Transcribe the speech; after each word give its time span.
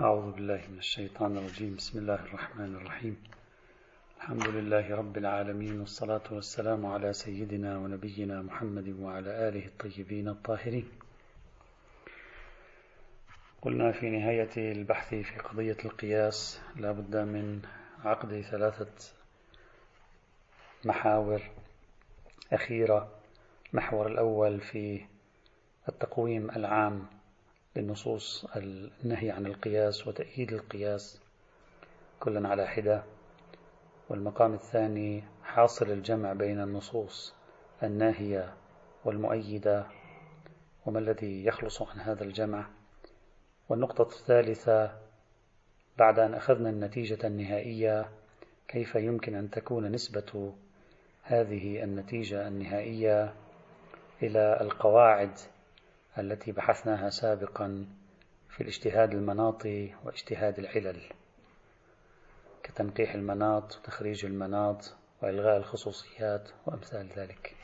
أعوذ 0.00 0.32
بالله 0.32 0.62
من 0.70 0.78
الشيطان 0.78 1.36
الرجيم. 1.36 1.74
بسم 1.76 1.98
الله 1.98 2.14
الرحمن 2.14 2.74
الرحيم. 2.74 3.16
الحمد 4.16 4.48
لله 4.48 4.94
رب 4.94 5.16
العالمين 5.18 5.80
والصلاة 5.80 6.22
والسلام 6.30 6.86
على 6.86 7.12
سيدنا 7.12 7.78
ونبينا 7.78 8.42
محمد 8.42 8.88
وعلى 9.00 9.48
آله 9.48 9.66
الطيبين 9.66 10.28
الطاهرين. 10.28 10.88
قلنا 13.62 13.92
في 13.92 14.10
نهاية 14.10 14.72
البحث 14.72 15.08
في 15.14 15.38
قضية 15.38 15.76
القياس 15.84 16.60
لا 16.76 16.92
بد 16.92 17.16
من 17.16 17.62
عقد 18.04 18.40
ثلاثة 18.40 19.14
محاور 20.84 21.42
أخيرة. 22.52 23.08
المحور 23.72 24.06
الأول 24.06 24.60
في 24.60 25.04
التقويم 25.88 26.50
العام 26.50 27.17
للنصوص 27.78 28.46
النهي 29.04 29.30
عن 29.30 29.46
القياس 29.46 30.06
وتأييد 30.06 30.52
القياس 30.52 31.20
كلا 32.20 32.48
على 32.48 32.66
حدة. 32.66 33.02
والمقام 34.08 34.54
الثاني 34.54 35.24
حاصل 35.44 35.90
الجمع 35.90 36.32
بين 36.32 36.60
النصوص 36.60 37.34
الناهية 37.82 38.54
والمؤيدة 39.04 39.86
وما 40.86 40.98
الذي 40.98 41.44
يخلص 41.44 41.82
عن 41.82 42.00
هذا 42.00 42.24
الجمع. 42.24 42.66
والنقطة 43.68 44.02
الثالثة 44.02 44.92
بعد 45.98 46.18
أن 46.18 46.34
أخذنا 46.34 46.70
النتيجة 46.70 47.26
النهائية 47.26 48.08
كيف 48.68 48.94
يمكن 48.94 49.34
أن 49.34 49.50
تكون 49.50 49.92
نسبة 49.92 50.52
هذه 51.22 51.84
النتيجة 51.84 52.48
النهائية 52.48 53.34
إلى 54.22 54.58
القواعد 54.60 55.38
التي 56.18 56.52
بحثناها 56.52 57.10
سابقا 57.10 57.86
في 58.48 58.60
الاجتهاد 58.60 59.12
المناطي 59.14 59.94
واجتهاد 60.04 60.58
العلل 60.58 61.00
كتنقيح 62.62 63.14
المناط 63.14 63.76
وتخريج 63.76 64.24
المناط 64.24 64.94
وإلغاء 65.22 65.56
الخصوصيات 65.56 66.50
وأمثال 66.66 67.08
ذلك. 67.16 67.56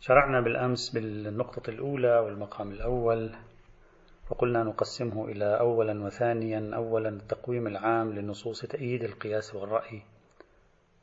شرعنا 0.00 0.40
بالأمس 0.40 0.90
بالنقطة 0.90 1.70
الأولى 1.70 2.18
والمقام 2.18 2.70
الأول 2.70 3.34
وقلنا 4.30 4.62
نقسمه 4.62 5.28
إلى 5.28 5.58
أولا 5.60 6.04
وثانيا 6.04 6.70
أولا 6.74 7.08
التقويم 7.08 7.66
العام 7.66 8.12
لنصوص 8.12 8.60
تأييد 8.60 9.04
القياس 9.04 9.54
والرأي. 9.54 10.02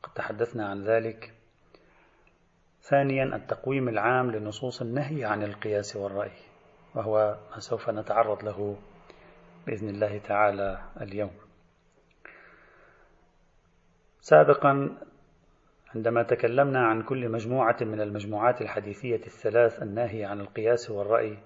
قد 0.03 0.13
تحدثنا 0.13 0.69
عن 0.69 0.83
ذلك 0.83 1.33
ثانيا 2.89 3.35
التقويم 3.35 3.89
العام 3.89 4.31
لنصوص 4.31 4.81
النهي 4.81 5.25
عن 5.25 5.43
القياس 5.43 5.95
والرأي 5.95 6.31
وهو 6.95 7.37
ما 7.51 7.59
سوف 7.59 7.89
نتعرض 7.89 8.43
له 8.43 8.77
بإذن 9.67 9.89
الله 9.89 10.17
تعالى 10.17 10.81
اليوم. 11.01 11.31
سابقا 14.21 14.97
عندما 15.95 16.23
تكلمنا 16.23 16.87
عن 16.87 17.01
كل 17.01 17.29
مجموعة 17.29 17.77
من 17.81 18.01
المجموعات 18.01 18.61
الحديثية 18.61 19.15
الثلاث 19.25 19.81
الناهية 19.83 20.27
عن 20.27 20.41
القياس 20.41 20.91
والرأي 20.91 21.37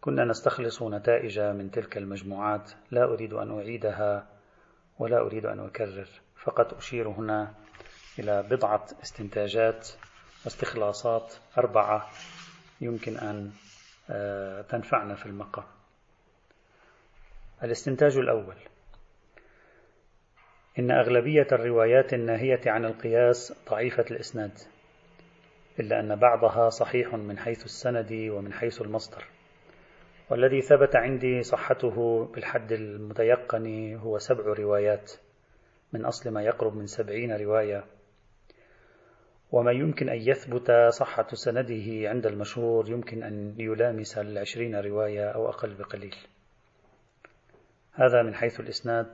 كنا 0.00 0.24
نستخلص 0.24 0.82
نتائج 0.82 1.40
من 1.40 1.70
تلك 1.70 1.96
المجموعات 1.98 2.72
لا 2.90 3.04
أريد 3.04 3.32
أن 3.32 3.58
أعيدها 3.58 4.26
ولا 4.98 5.20
أريد 5.20 5.46
أن 5.46 5.60
أكرر 5.60 6.08
فقط 6.36 6.74
أشير 6.74 7.08
هنا 7.08 7.54
إلى 8.18 8.42
بضعة 8.42 8.86
استنتاجات 9.02 9.88
واستخلاصات 10.44 11.34
أربعة 11.58 12.10
يمكن 12.80 13.18
أن 13.18 13.52
آه، 14.10 14.62
تنفعنا 14.62 15.14
في 15.14 15.26
المقام. 15.26 15.64
الاستنتاج 17.62 18.16
الأول. 18.16 18.56
إن 20.78 20.90
أغلبية 20.90 21.46
الروايات 21.52 22.14
الناهية 22.14 22.60
عن 22.66 22.84
القياس 22.84 23.54
ضعيفة 23.70 24.04
الإسناد 24.10 24.58
إلا 25.80 26.00
أن 26.00 26.16
بعضها 26.16 26.68
صحيح 26.68 27.14
من 27.14 27.38
حيث 27.38 27.64
السند 27.64 28.12
ومن 28.12 28.52
حيث 28.52 28.82
المصدر. 28.82 29.24
والذي 30.30 30.60
ثبت 30.62 30.96
عندي 30.96 31.42
صحته 31.42 32.24
بالحد 32.34 32.72
المتيقن 32.72 33.94
هو 33.94 34.18
سبع 34.18 34.44
روايات 34.44 35.12
من 35.92 36.04
أصل 36.04 36.30
ما 36.30 36.42
يقرب 36.42 36.76
من 36.76 36.86
سبعين 36.86 37.36
رواية. 37.36 37.84
وما 39.54 39.72
يمكن 39.72 40.08
أن 40.08 40.18
يثبت 40.18 40.72
صحة 40.88 41.26
سنده 41.32 42.08
عند 42.08 42.26
المشهور 42.26 42.90
يمكن 42.90 43.22
أن 43.22 43.54
يلامس 43.58 44.18
العشرين 44.18 44.76
رواية 44.76 45.28
أو 45.28 45.48
أقل 45.48 45.74
بقليل. 45.74 46.14
هذا 47.92 48.22
من 48.22 48.34
حيث 48.34 48.60
الإسناد. 48.60 49.06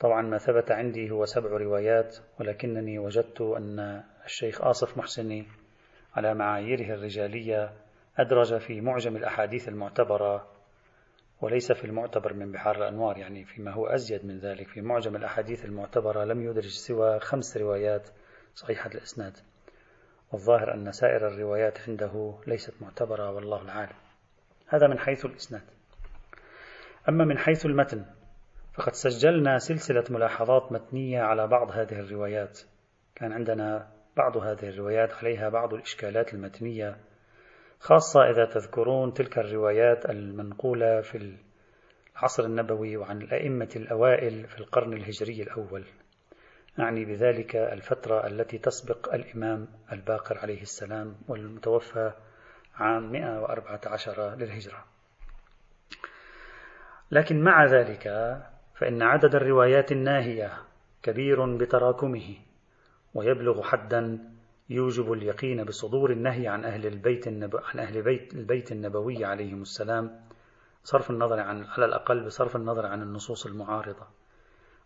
طبعا 0.00 0.22
ما 0.22 0.38
ثبت 0.38 0.70
عندي 0.70 1.10
هو 1.10 1.24
سبع 1.24 1.50
روايات 1.50 2.16
ولكنني 2.40 2.98
وجدت 2.98 3.40
أن 3.40 4.02
الشيخ 4.24 4.62
آصف 4.62 4.98
محسني 4.98 5.46
على 6.14 6.34
معاييره 6.34 6.94
الرجالية 6.94 7.72
أدرج 8.18 8.58
في 8.58 8.80
معجم 8.80 9.16
الأحاديث 9.16 9.68
المعتبرة 9.68 10.46
وليس 11.40 11.72
في 11.72 11.84
المعتبر 11.84 12.34
من 12.34 12.52
بحار 12.52 12.76
الأنوار 12.76 13.18
يعني 13.18 13.44
فيما 13.44 13.72
هو 13.72 13.86
أزيد 13.86 14.26
من 14.26 14.38
ذلك. 14.38 14.68
في 14.68 14.80
معجم 14.80 15.16
الأحاديث 15.16 15.64
المعتبرة 15.64 16.24
لم 16.24 16.42
يدرج 16.42 16.68
سوى 16.68 17.20
خمس 17.20 17.56
روايات 17.56 18.08
صحيحة 18.54 18.90
الإسناد. 18.94 19.36
والظاهر 20.32 20.74
أن 20.74 20.92
سائر 20.92 21.28
الروايات 21.28 21.78
عنده 21.88 22.40
ليست 22.46 22.74
معتبرة 22.80 23.30
والله 23.30 23.62
العالم. 23.62 23.96
هذا 24.68 24.86
من 24.86 24.98
حيث 24.98 25.24
الإسناد. 25.24 25.62
أما 27.08 27.24
من 27.24 27.38
حيث 27.38 27.66
المتن 27.66 28.04
فقد 28.74 28.92
سجلنا 28.92 29.58
سلسلة 29.58 30.04
ملاحظات 30.10 30.72
متنية 30.72 31.20
على 31.20 31.46
بعض 31.46 31.70
هذه 31.70 32.00
الروايات. 32.00 32.60
كان 33.14 33.32
عندنا 33.32 33.90
بعض 34.16 34.36
هذه 34.36 34.68
الروايات 34.68 35.12
عليها 35.12 35.48
بعض 35.48 35.74
الإشكالات 35.74 36.34
المتنية 36.34 36.96
خاصة 37.80 38.30
إذا 38.30 38.44
تذكرون 38.44 39.12
تلك 39.12 39.38
الروايات 39.38 40.10
المنقولة 40.10 41.00
في 41.00 41.36
العصر 42.16 42.44
النبوي 42.44 42.96
وعن 42.96 43.22
الأئمة 43.22 43.68
الأوائل 43.76 44.46
في 44.46 44.58
القرن 44.58 44.92
الهجري 44.92 45.42
الأول. 45.42 45.84
أعني 46.78 47.04
بذلك 47.04 47.56
الفترة 47.56 48.26
التي 48.26 48.58
تسبق 48.58 49.14
الإمام 49.14 49.68
الباقر 49.92 50.38
عليه 50.38 50.62
السلام 50.62 51.16
والمتوفى 51.28 52.12
عام 52.74 53.12
114 53.12 54.34
للهجرة. 54.34 54.84
لكن 57.10 57.42
مع 57.42 57.64
ذلك 57.64 58.04
فإن 58.74 59.02
عدد 59.02 59.34
الروايات 59.34 59.92
الناهية 59.92 60.52
كبير 61.02 61.56
بتراكمه 61.56 62.34
ويبلغ 63.14 63.62
حدا 63.62 64.18
يوجب 64.70 65.12
اليقين 65.12 65.64
بصدور 65.64 66.12
النهي 66.12 66.48
عن 66.48 66.64
أهل 66.64 66.86
البيت 66.86 67.26
النب... 67.28 67.56
عن 67.56 67.78
أهل 67.78 68.02
بيت 68.02 68.34
البيت 68.34 68.72
النبوي 68.72 69.24
عليهم 69.24 69.62
السلام 69.62 70.20
صرف 70.84 71.10
النظر 71.10 71.40
عن 71.40 71.64
على 71.64 71.84
الأقل 71.84 72.24
بصرف 72.24 72.56
النظر 72.56 72.86
عن 72.86 73.02
النصوص 73.02 73.46
المعارضة. 73.46 74.06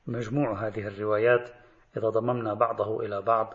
مجموع 0.06 0.66
هذه 0.66 0.86
الروايات 0.86 1.50
إذا 1.96 2.08
ضممنا 2.08 2.54
بعضه 2.54 3.00
إلى 3.00 3.22
بعض 3.22 3.54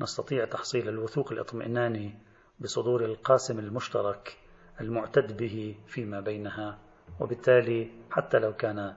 نستطيع 0.00 0.44
تحصيل 0.44 0.88
الوثوق 0.88 1.32
الاطمئناني 1.32 2.18
بصدور 2.60 3.04
القاسم 3.04 3.58
المشترك 3.58 4.38
المعتد 4.80 5.36
به 5.36 5.76
فيما 5.86 6.20
بينها 6.20 6.78
وبالتالي 7.20 7.90
حتى 8.10 8.38
لو 8.38 8.52
كان 8.52 8.96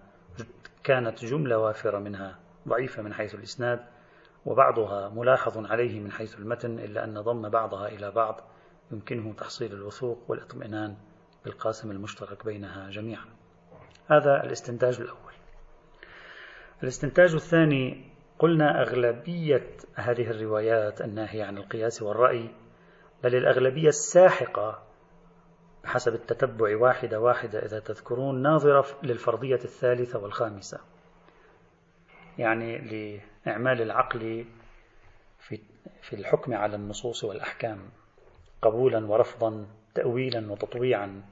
كانت 0.84 1.26
جملة 1.26 1.58
وافرة 1.58 2.00
منها 2.00 2.40
ضعيفة 2.68 3.02
من 3.02 3.14
حيث 3.14 3.36
الإسناد 3.36 3.86
وبعضها 4.46 5.10
ملاحظ 5.10 5.66
عليه 5.66 6.00
من 6.00 6.12
حيث 6.12 6.40
المتن 6.40 6.80
إلا 6.80 7.04
أن 7.04 7.22
ضم 7.22 7.50
بعضها 7.50 7.88
إلى 7.88 8.12
بعض 8.12 8.42
يمكنه 8.92 9.34
تحصيل 9.34 9.74
الوثوق 9.74 10.20
والاطمئنان 10.28 10.98
بالقاسم 11.46 11.92
المشترك 11.92 12.46
بينها 12.46 12.90
جميعا. 12.90 13.26
هذا 14.08 14.44
الاستنتاج 14.44 15.02
الأول. 15.02 15.34
الاستنتاج 16.84 17.34
الثاني 17.34 18.13
قلنا 18.44 18.82
أغلبية 18.82 19.78
هذه 19.96 20.32
الروايات 20.32 21.02
الناهية 21.02 21.44
عن 21.44 21.58
القياس 21.58 22.02
والرأي 22.02 22.50
بل 23.24 23.36
الأغلبية 23.36 23.88
الساحقة 23.88 24.84
بحسب 25.84 26.14
التتبع 26.14 26.78
واحدة 26.78 27.20
واحدة 27.20 27.66
إذا 27.66 27.80
تذكرون 27.80 28.42
ناظرة 28.42 28.86
للفرضية 29.04 29.56
الثالثة 29.56 30.20
والخامسة. 30.20 30.80
يعني 32.38 32.78
لإعمال 33.46 33.82
العقل 33.82 34.46
في 35.40 35.60
في 36.02 36.16
الحكم 36.16 36.54
على 36.54 36.76
النصوص 36.76 37.24
والأحكام 37.24 37.80
قبولا 38.62 39.06
ورفضا 39.06 39.68
تأويلا 39.96 40.52
وتطويعا. 40.52 41.24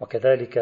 وكذلك 0.00 0.58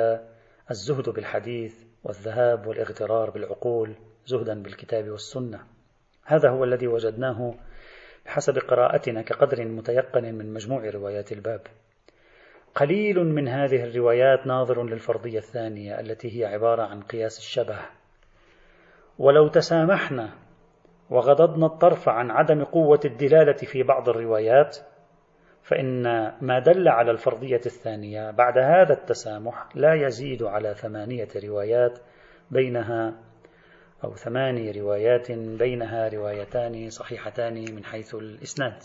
الزهد 0.71 1.09
بالحديث 1.09 1.85
والذهاب 2.05 2.67
والإغترار 2.67 3.31
بالعقول 3.31 3.95
زهدا 4.27 4.63
بالكتاب 4.63 5.09
والسنة. 5.09 5.82
هذا 6.25 6.51
هو 6.51 6.65
الذي 6.65 6.87
وجدناه 6.87 7.55
بحسب 8.27 8.59
قراءتنا 8.59 9.23
كقدر 9.23 9.65
متيقن 9.65 10.35
من 10.35 10.53
مجموع 10.53 10.91
روايات 10.91 11.33
الباب. 11.33 11.61
قليل 12.75 13.25
من 13.25 13.49
هذه 13.49 13.85
الروايات 13.85 14.47
ناظر 14.47 14.85
للفرضية 14.85 15.39
الثانية 15.39 16.01
التي 16.01 16.41
هي 16.41 16.45
عبارة 16.45 16.83
عن 16.83 17.01
قياس 17.03 17.39
الشبه. 17.39 17.79
ولو 19.19 19.49
تسامحنا 19.49 20.31
وغضضنا 21.11 21.67
الطرف 21.67 22.09
عن 22.09 22.31
عدم 22.31 22.65
قوة 22.65 23.01
الدلالة 23.05 23.53
في 23.53 23.83
بعض 23.83 24.09
الروايات 24.09 24.79
فإن 25.63 26.03
ما 26.41 26.59
دل 26.59 26.89
على 26.89 27.11
الفرضية 27.11 27.61
الثانية 27.67 28.31
بعد 28.31 28.59
هذا 28.59 28.93
التسامح 28.93 29.69
لا 29.75 29.95
يزيد 29.95 30.43
على 30.43 30.75
ثمانية 30.75 31.29
روايات 31.45 31.99
بينها 32.51 33.15
أو 34.05 34.15
ثماني 34.15 34.81
روايات 34.81 35.33
بينها 35.33 36.09
روايتان 36.09 36.91
صحيحتان 36.91 37.55
من 37.75 37.85
حيث 37.85 38.15
الإسناد. 38.15 38.83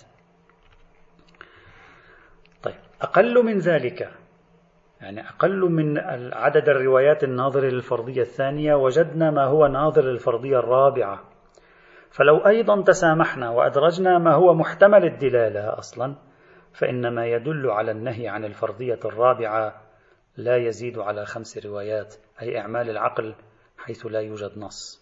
طيب 2.63 2.75
أقل 3.01 3.45
من 3.45 3.59
ذلك 3.59 4.09
يعني 5.01 5.29
أقل 5.29 5.59
من 5.59 5.97
عدد 6.33 6.69
الروايات 6.69 7.23
الناظرة 7.23 7.65
للفرضية 7.65 8.21
الثانية 8.21 8.75
وجدنا 8.75 9.31
ما 9.31 9.43
هو 9.43 9.67
ناظر 9.67 10.01
للفرضية 10.01 10.59
الرابعة 10.59 11.23
فلو 12.09 12.37
أيضا 12.37 12.81
تسامحنا 12.81 13.49
وأدرجنا 13.49 14.17
ما 14.17 14.33
هو 14.33 14.53
محتمل 14.53 15.05
الدلالة 15.05 15.77
أصلا 15.77 16.15
فإن 16.73 17.15
ما 17.15 17.25
يدل 17.25 17.69
على 17.69 17.91
النهي 17.91 18.27
عن 18.27 18.45
الفرضية 18.45 18.99
الرابعة 19.05 19.81
لا 20.37 20.57
يزيد 20.57 20.99
على 20.99 21.25
خمس 21.25 21.65
روايات 21.65 22.15
أي 22.41 22.59
إعمال 22.59 22.89
العقل 22.89 23.35
حيث 23.88 24.06
لا 24.06 24.22
يوجد 24.22 24.57
نص. 24.57 25.01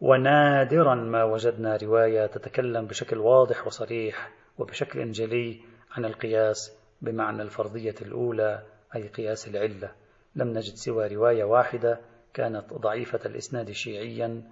ونادرا 0.00 0.94
ما 0.94 1.24
وجدنا 1.24 1.76
رواية 1.76 2.26
تتكلم 2.26 2.86
بشكل 2.86 3.18
واضح 3.18 3.66
وصريح 3.66 4.30
وبشكل 4.58 5.12
جلي 5.12 5.60
عن 5.90 6.04
القياس 6.04 6.72
بمعنى 7.02 7.42
الفرضية 7.42 7.94
الأولى 8.02 8.62
أي 8.96 9.08
قياس 9.08 9.48
العلة. 9.48 9.92
لم 10.36 10.48
نجد 10.48 10.74
سوى 10.74 11.14
رواية 11.14 11.44
واحدة 11.44 12.00
كانت 12.34 12.72
ضعيفة 12.72 13.20
الإسناد 13.26 13.70
شيعيا 13.70 14.42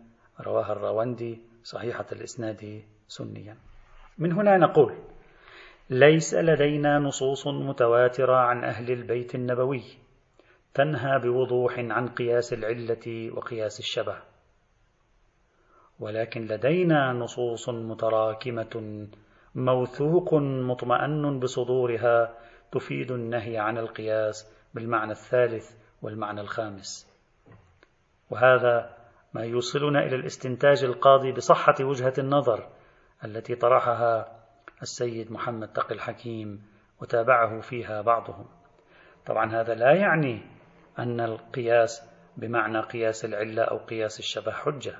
رواها 0.41 0.73
الراوندي 0.73 1.39
صحيحة 1.65 2.07
الإسناد 2.13 2.83
سنيا. 3.09 3.57
من 4.19 4.33
هنا 4.33 4.57
نقول 4.57 4.95
ليس 5.91 6.35
لدينا 6.35 6.99
نصوص 6.99 7.47
متواترة 7.47 8.37
عن 8.37 8.65
أهل 8.65 8.91
البيت 8.91 9.35
النبوي. 9.35 10.04
تنهى 10.75 11.19
بوضوح 11.19 11.79
عن 11.79 12.09
قياس 12.09 12.53
العلة 12.53 13.31
وقياس 13.37 13.79
الشبه. 13.79 14.17
ولكن 16.01 16.47
لدينا 16.47 17.13
نصوص 17.13 17.69
متراكمة 17.69 19.07
موثوق 19.55 20.35
مطمئن 20.35 21.41
بصدورها 21.41 22.35
تفيد 22.73 23.11
النهي 23.11 23.59
عن 23.59 23.79
القياس 23.79 24.53
بالمعنى 24.75 25.13
الثالث 25.13 25.71
والمعنى 26.03 26.41
الخامس. 26.41 27.15
وهذا 28.31 28.97
ما 29.35 29.45
يوصلنا 29.45 30.03
إلى 30.03 30.17
الاستنتاج 30.17 30.85
القاضي 30.85 31.33
بصحة 31.33 31.75
وجهة 31.81 32.15
النظر 32.19 32.69
التي 33.25 33.55
طرحها 33.55 34.41
السيد 34.83 35.33
محمد 35.33 35.69
تقي 35.69 35.95
الحكيم 35.95 36.63
وتابعه 37.01 37.61
فيها 37.61 38.01
بعضهم. 38.01 38.47
طبعا 39.27 39.61
هذا 39.61 39.75
لا 39.75 39.95
يعني 39.95 40.54
أن 40.99 41.21
القياس 41.21 42.11
بمعنى 42.37 42.81
قياس 42.81 43.25
العلة 43.25 43.63
أو 43.63 43.77
قياس 43.79 44.19
الشبه 44.19 44.53
حجة. 44.53 44.95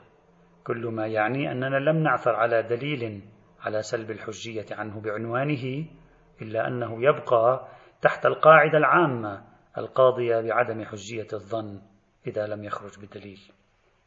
كل 0.65 0.87
ما 0.87 1.07
يعني 1.07 1.53
أننا 1.53 1.77
لم 1.77 2.03
نعثر 2.03 2.35
على 2.35 2.63
دليل 2.63 3.23
على 3.61 3.83
سلب 3.83 4.11
الحجية 4.11 4.67
عنه 4.71 5.01
بعنوانه 5.01 5.87
إلا 6.43 6.69
أنه 6.69 7.03
يبقى 7.03 7.69
تحت 8.03 8.27
القاعدة 8.27 8.79
العامة 8.79 9.45
القاضية 9.79 10.41
بعدم 10.41 10.85
حجية 10.85 11.27
الظن 11.33 11.81
إذا 12.27 12.47
لم 12.47 12.65
يخرج 12.65 13.07
بدليل. 13.07 13.41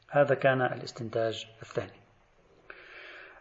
هذا 0.09 0.35
كان 0.35 0.61
الاستنتاج 0.61 1.47
الثاني. 1.61 1.99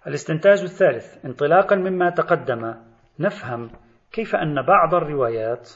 الاستنتاج 0.06 0.62
الثالث 0.62 1.24
انطلاقا 1.24 1.76
مما 1.76 2.10
تقدم 2.10 2.74
نفهم 3.18 3.70
كيف 4.12 4.36
أن 4.36 4.66
بعض 4.66 4.94
الروايات 4.94 5.70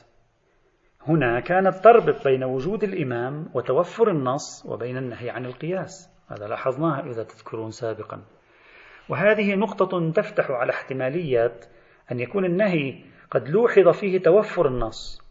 هنا 1.08 1.40
كانت 1.40 1.74
تربط 1.74 2.24
بين 2.28 2.44
وجود 2.44 2.84
الإمام 2.84 3.50
وتوفر 3.54 4.10
النص 4.10 4.66
وبين 4.66 4.96
النهي 4.96 5.30
عن 5.30 5.46
القياس 5.46 6.10
هذا 6.28 6.46
لاحظناه 6.46 7.00
إذا 7.00 7.22
تذكرون 7.22 7.70
سابقا. 7.70 8.22
وهذه 9.08 9.54
نقطة 9.54 10.10
تفتح 10.10 10.50
على 10.50 10.70
احتمالية 10.70 11.52
أن 12.12 12.20
يكون 12.20 12.44
النهي 12.44 13.04
قد 13.30 13.48
لوحظ 13.48 13.88
فيه 13.88 14.18
توفر 14.18 14.68
النص 14.68 15.22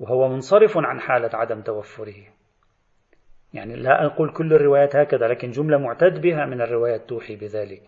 وهو 0.00 0.28
منصرف 0.28 0.72
عن 0.76 1.00
حالة 1.00 1.30
عدم 1.34 1.60
توفره. 1.60 2.14
يعني 3.52 3.76
لا 3.76 4.06
أقول 4.06 4.32
كل 4.32 4.52
الروايات 4.52 4.96
هكذا 4.96 5.28
لكن 5.28 5.50
جملة 5.50 5.78
معتد 5.78 6.20
بها 6.20 6.46
من 6.46 6.60
الروايات 6.60 7.08
توحي 7.08 7.36
بذلك. 7.36 7.82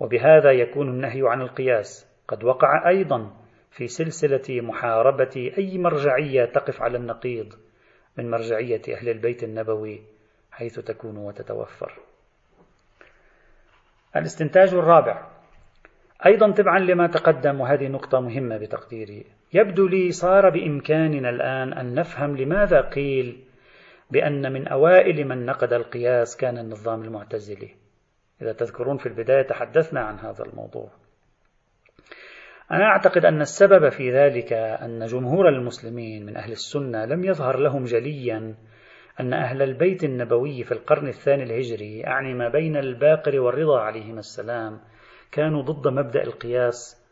وبهذا 0.00 0.52
يكون 0.52 0.88
النهي 0.88 1.22
عن 1.24 1.40
القياس 1.40 2.06
قد 2.28 2.44
وقع 2.44 2.88
أيضا. 2.88 3.30
في 3.70 3.88
سلسلة 3.88 4.60
محاربة 4.60 5.52
أي 5.58 5.78
مرجعية 5.78 6.44
تقف 6.44 6.82
على 6.82 6.98
النقيض 6.98 7.54
من 8.16 8.30
مرجعية 8.30 8.82
أهل 8.88 9.08
البيت 9.08 9.44
النبوي 9.44 10.02
حيث 10.52 10.78
تكون 10.78 11.16
وتتوفر. 11.16 11.92
الاستنتاج 14.16 14.74
الرابع. 14.74 15.26
أيضا 16.26 16.50
تبعا 16.50 16.78
لما 16.78 17.06
تقدم 17.06 17.60
وهذه 17.60 17.88
نقطة 17.88 18.20
مهمة 18.20 18.56
بتقديري. 18.56 19.26
يبدو 19.52 19.86
لي 19.86 20.12
صار 20.12 20.50
بإمكاننا 20.50 21.30
الآن 21.30 21.72
أن 21.72 21.94
نفهم 21.94 22.36
لماذا 22.36 22.80
قيل 22.80 23.44
بأن 24.10 24.52
من 24.52 24.68
أوائل 24.68 25.28
من 25.28 25.46
نقد 25.46 25.72
القياس 25.72 26.36
كان 26.36 26.58
النظام 26.58 27.02
المعتزلي. 27.02 27.74
إذا 28.42 28.52
تذكرون 28.52 28.96
في 28.96 29.06
البداية 29.06 29.42
تحدثنا 29.42 30.00
عن 30.00 30.18
هذا 30.18 30.44
الموضوع. 30.44 30.90
أنا 32.72 32.84
أعتقد 32.84 33.24
أن 33.24 33.40
السبب 33.40 33.88
في 33.88 34.12
ذلك 34.12 34.52
أن 34.52 35.06
جمهور 35.06 35.48
المسلمين 35.48 36.26
من 36.26 36.36
أهل 36.36 36.52
السنة 36.52 37.04
لم 37.04 37.24
يظهر 37.24 37.58
لهم 37.58 37.84
جليا 37.84 38.54
أن 39.20 39.32
أهل 39.32 39.62
البيت 39.62 40.04
النبوي 40.04 40.64
في 40.64 40.72
القرن 40.72 41.08
الثاني 41.08 41.42
الهجري 41.42 42.06
أعني 42.06 42.34
ما 42.34 42.48
بين 42.48 42.76
الباقر 42.76 43.40
والرضا 43.40 43.80
عليهما 43.80 44.18
السلام 44.18 44.80
كانوا 45.32 45.62
ضد 45.62 45.88
مبدأ 45.88 46.22
القياس 46.22 47.04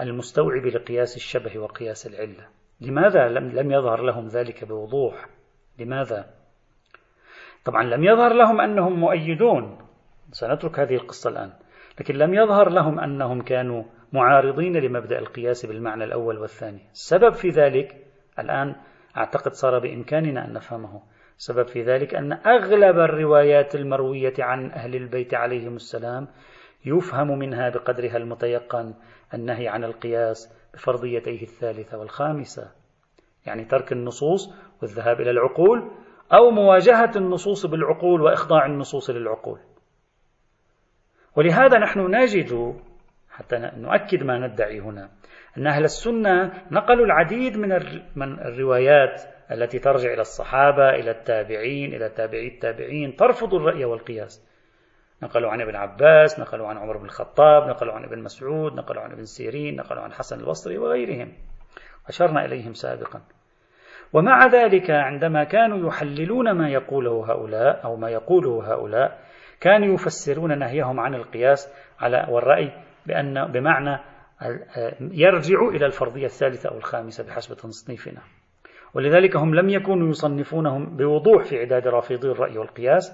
المستوعب 0.00 0.66
لقياس 0.66 1.16
الشبه 1.16 1.58
وقياس 1.58 2.06
العلة. 2.06 2.48
لماذا 2.80 3.28
لم 3.28 3.72
يظهر 3.72 4.02
لهم 4.02 4.26
ذلك 4.26 4.64
بوضوح؟ 4.64 5.26
لماذا؟ 5.78 6.30
طبعا 7.64 7.82
لم 7.82 8.04
يظهر 8.04 8.32
لهم 8.32 8.60
أنهم 8.60 9.00
مؤيدون. 9.00 9.78
سنترك 10.32 10.80
هذه 10.80 10.94
القصة 10.94 11.30
الآن. 11.30 11.52
لكن 12.00 12.14
لم 12.14 12.34
يظهر 12.34 12.68
لهم 12.68 13.00
أنهم 13.00 13.42
كانوا 13.42 13.84
معارضين 14.14 14.76
لمبدأ 14.76 15.18
القياس 15.18 15.66
بالمعنى 15.66 16.04
الأول 16.04 16.38
والثاني. 16.38 16.80
السبب 16.92 17.32
في 17.32 17.48
ذلك 17.48 18.06
الآن 18.38 18.74
أعتقد 19.16 19.52
صار 19.52 19.78
بإمكاننا 19.78 20.44
أن 20.44 20.52
نفهمه. 20.52 21.02
السبب 21.38 21.66
في 21.66 21.82
ذلك 21.82 22.14
أن 22.14 22.32
أغلب 22.32 22.98
الروايات 22.98 23.74
المروية 23.74 24.34
عن 24.38 24.70
أهل 24.70 24.96
البيت 24.96 25.34
عليهم 25.34 25.74
السلام 25.74 26.28
يفهم 26.86 27.38
منها 27.38 27.68
بقدرها 27.68 28.16
المتيقن 28.16 28.94
النهي 29.34 29.68
عن 29.68 29.84
القياس 29.84 30.70
بفرضيتيه 30.74 31.42
الثالثة 31.42 31.98
والخامسة. 31.98 32.70
يعني 33.46 33.64
ترك 33.64 33.92
النصوص 33.92 34.54
والذهاب 34.82 35.20
إلى 35.20 35.30
العقول 35.30 35.90
أو 36.32 36.50
مواجهة 36.50 37.10
النصوص 37.16 37.66
بالعقول 37.66 38.20
وإخضاع 38.22 38.66
النصوص 38.66 39.10
للعقول. 39.10 39.58
ولهذا 41.36 41.78
نحن 41.78 42.00
نجد 42.14 42.74
حتى 43.34 43.70
نؤكد 43.76 44.22
ما 44.22 44.38
ندعي 44.38 44.80
هنا. 44.80 45.10
أن 45.58 45.66
أهل 45.66 45.84
السنة 45.84 46.52
نقلوا 46.70 47.06
العديد 47.06 47.56
من 47.56 47.68
من 48.16 48.40
الروايات 48.40 49.22
التي 49.52 49.78
ترجع 49.78 50.12
إلى 50.12 50.20
الصحابة 50.20 50.90
إلى 50.90 51.10
التابعين 51.10 51.94
إلى 51.94 52.08
تابعي 52.08 52.46
التابعين 52.46 53.16
ترفض 53.16 53.54
الرأي 53.54 53.84
والقياس. 53.84 54.54
نقلوا 55.22 55.50
عن 55.50 55.60
ابن 55.60 55.76
عباس 55.76 56.40
نقلوا 56.40 56.68
عن 56.68 56.78
عمر 56.78 56.96
بن 56.96 57.04
الخطاب 57.04 57.68
نقلوا 57.68 57.92
عن 57.92 58.04
ابن 58.04 58.22
مسعود 58.22 58.74
نقلوا 58.74 59.02
عن 59.02 59.12
ابن 59.12 59.24
سيرين 59.24 59.76
نقلوا 59.76 60.02
عن 60.02 60.12
حسن 60.12 60.40
البصري 60.40 60.78
وغيرهم. 60.78 61.32
أشرنا 62.08 62.44
إليهم 62.44 62.72
سابقا. 62.72 63.20
ومع 64.12 64.46
ذلك 64.46 64.90
عندما 64.90 65.44
كانوا 65.44 65.88
يحللون 65.88 66.50
ما 66.50 66.68
يقوله 66.68 67.32
هؤلاء 67.32 67.84
أو 67.84 67.96
ما 67.96 68.10
يقوله 68.10 68.72
هؤلاء 68.72 69.18
كانوا 69.60 69.94
يفسرون 69.94 70.58
نهيهم 70.58 71.00
عن 71.00 71.14
القياس 71.14 71.72
على 72.00 72.26
والرأي 72.30 72.72
بأن 73.06 73.52
بمعنى 73.52 73.98
يرجع 75.00 75.68
إلى 75.68 75.86
الفرضية 75.86 76.26
الثالثة 76.26 76.68
أو 76.68 76.76
الخامسة 76.76 77.24
بحسب 77.24 77.56
تصنيفنا. 77.56 78.20
ولذلك 78.94 79.36
هم 79.36 79.54
لم 79.54 79.68
يكونوا 79.68 80.08
يصنفونهم 80.08 80.96
بوضوح 80.96 81.44
في 81.44 81.58
عداد 81.58 81.88
رافضي 81.88 82.28
الرأي 82.30 82.58
والقياس 82.58 83.12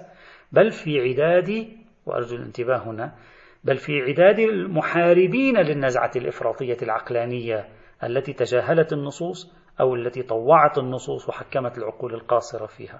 بل 0.51 0.71
في 0.71 0.99
عداد 1.01 1.67
وأرجو 2.05 2.35
الانتباه 2.35 2.77
هنا 2.77 3.15
بل 3.63 3.77
في 3.77 4.01
عداد 4.01 4.39
المحاربين 4.39 5.57
للنزعة 5.57 6.11
الإفراطية 6.15 6.77
العقلانية 6.81 7.67
التي 8.03 8.33
تجاهلت 8.33 8.93
النصوص 8.93 9.55
أو 9.79 9.95
التي 9.95 10.23
طوعت 10.23 10.77
النصوص 10.77 11.29
وحكمت 11.29 11.77
العقول 11.77 12.13
القاصرة 12.13 12.65
فيها. 12.65 12.99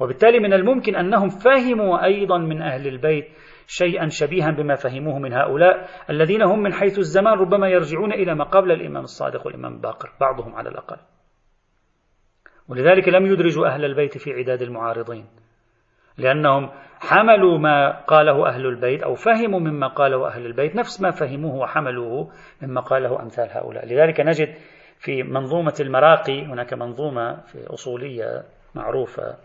وبالتالي 0.00 0.38
من 0.38 0.52
الممكن 0.52 0.96
أنهم 0.96 1.28
فهموا 1.28 2.04
أيضا 2.04 2.38
من 2.38 2.62
أهل 2.62 2.88
البيت 2.88 3.28
شيئا 3.66 4.08
شبيها 4.08 4.50
بما 4.50 4.74
فهموه 4.74 5.18
من 5.18 5.32
هؤلاء 5.32 5.88
الذين 6.10 6.42
هم 6.42 6.62
من 6.62 6.72
حيث 6.72 6.98
الزمان 6.98 7.38
ربما 7.38 7.68
يرجعون 7.68 8.12
إلى 8.12 8.34
ما 8.34 8.44
قبل 8.44 8.72
الإمام 8.72 9.02
الصادق 9.02 9.46
والإمام 9.46 9.72
الباقر 9.74 10.12
بعضهم 10.20 10.54
على 10.56 10.68
الأقل. 10.68 10.96
ولذلك 12.68 13.08
لم 13.08 13.26
يدرجوا 13.26 13.66
أهل 13.66 13.84
البيت 13.84 14.18
في 14.18 14.32
عداد 14.32 14.62
المعارضين 14.62 15.26
لأنهم 16.18 16.70
حملوا 17.00 17.58
ما 17.58 18.00
قاله 18.00 18.48
أهل 18.48 18.66
البيت 18.66 19.02
أو 19.02 19.14
فهموا 19.14 19.60
مما 19.60 19.86
قاله 19.86 20.26
أهل 20.26 20.46
البيت 20.46 20.76
نفس 20.76 21.00
ما 21.00 21.10
فهموه 21.10 21.54
وحملوه 21.54 22.30
مما 22.62 22.80
قاله 22.80 23.22
أمثال 23.22 23.48
هؤلاء. 23.50 23.86
لذلك 23.86 24.20
نجد 24.20 24.54
في 24.98 25.22
منظومة 25.22 25.74
المراقي 25.80 26.44
هناك 26.44 26.74
منظومة 26.74 27.40
في 27.40 27.66
أصولية 27.66 28.42
معروفة 28.74 29.36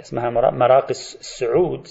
اسمها 0.00 0.30
مراقي 0.50 0.90
السعود. 0.90 1.86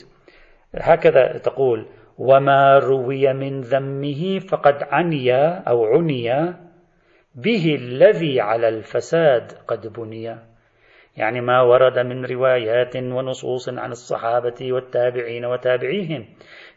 هكذا 0.76 1.38
تقول 1.38 1.86
وما 2.18 2.80
روي 2.80 3.34
من 3.34 3.62
ذمه 3.62 4.40
فقد 4.40 4.84
عني 4.84 5.34
أو 5.68 5.86
عني 5.86 6.54
به 7.36 7.76
الذي 7.76 8.42
على 8.42 8.68
الفساد 8.70 9.52
قد 9.68 9.88
بني. 9.88 10.36
يعني 11.18 11.42
ما 11.42 11.62
ورد 11.62 12.00
من 12.00 12.26
روايات 12.26 12.96
ونصوص 12.96 13.70
عن 13.70 13.92
الصحابة 13.92 14.74
والتابعين 14.74 15.46
وتابعيهم 15.46 16.26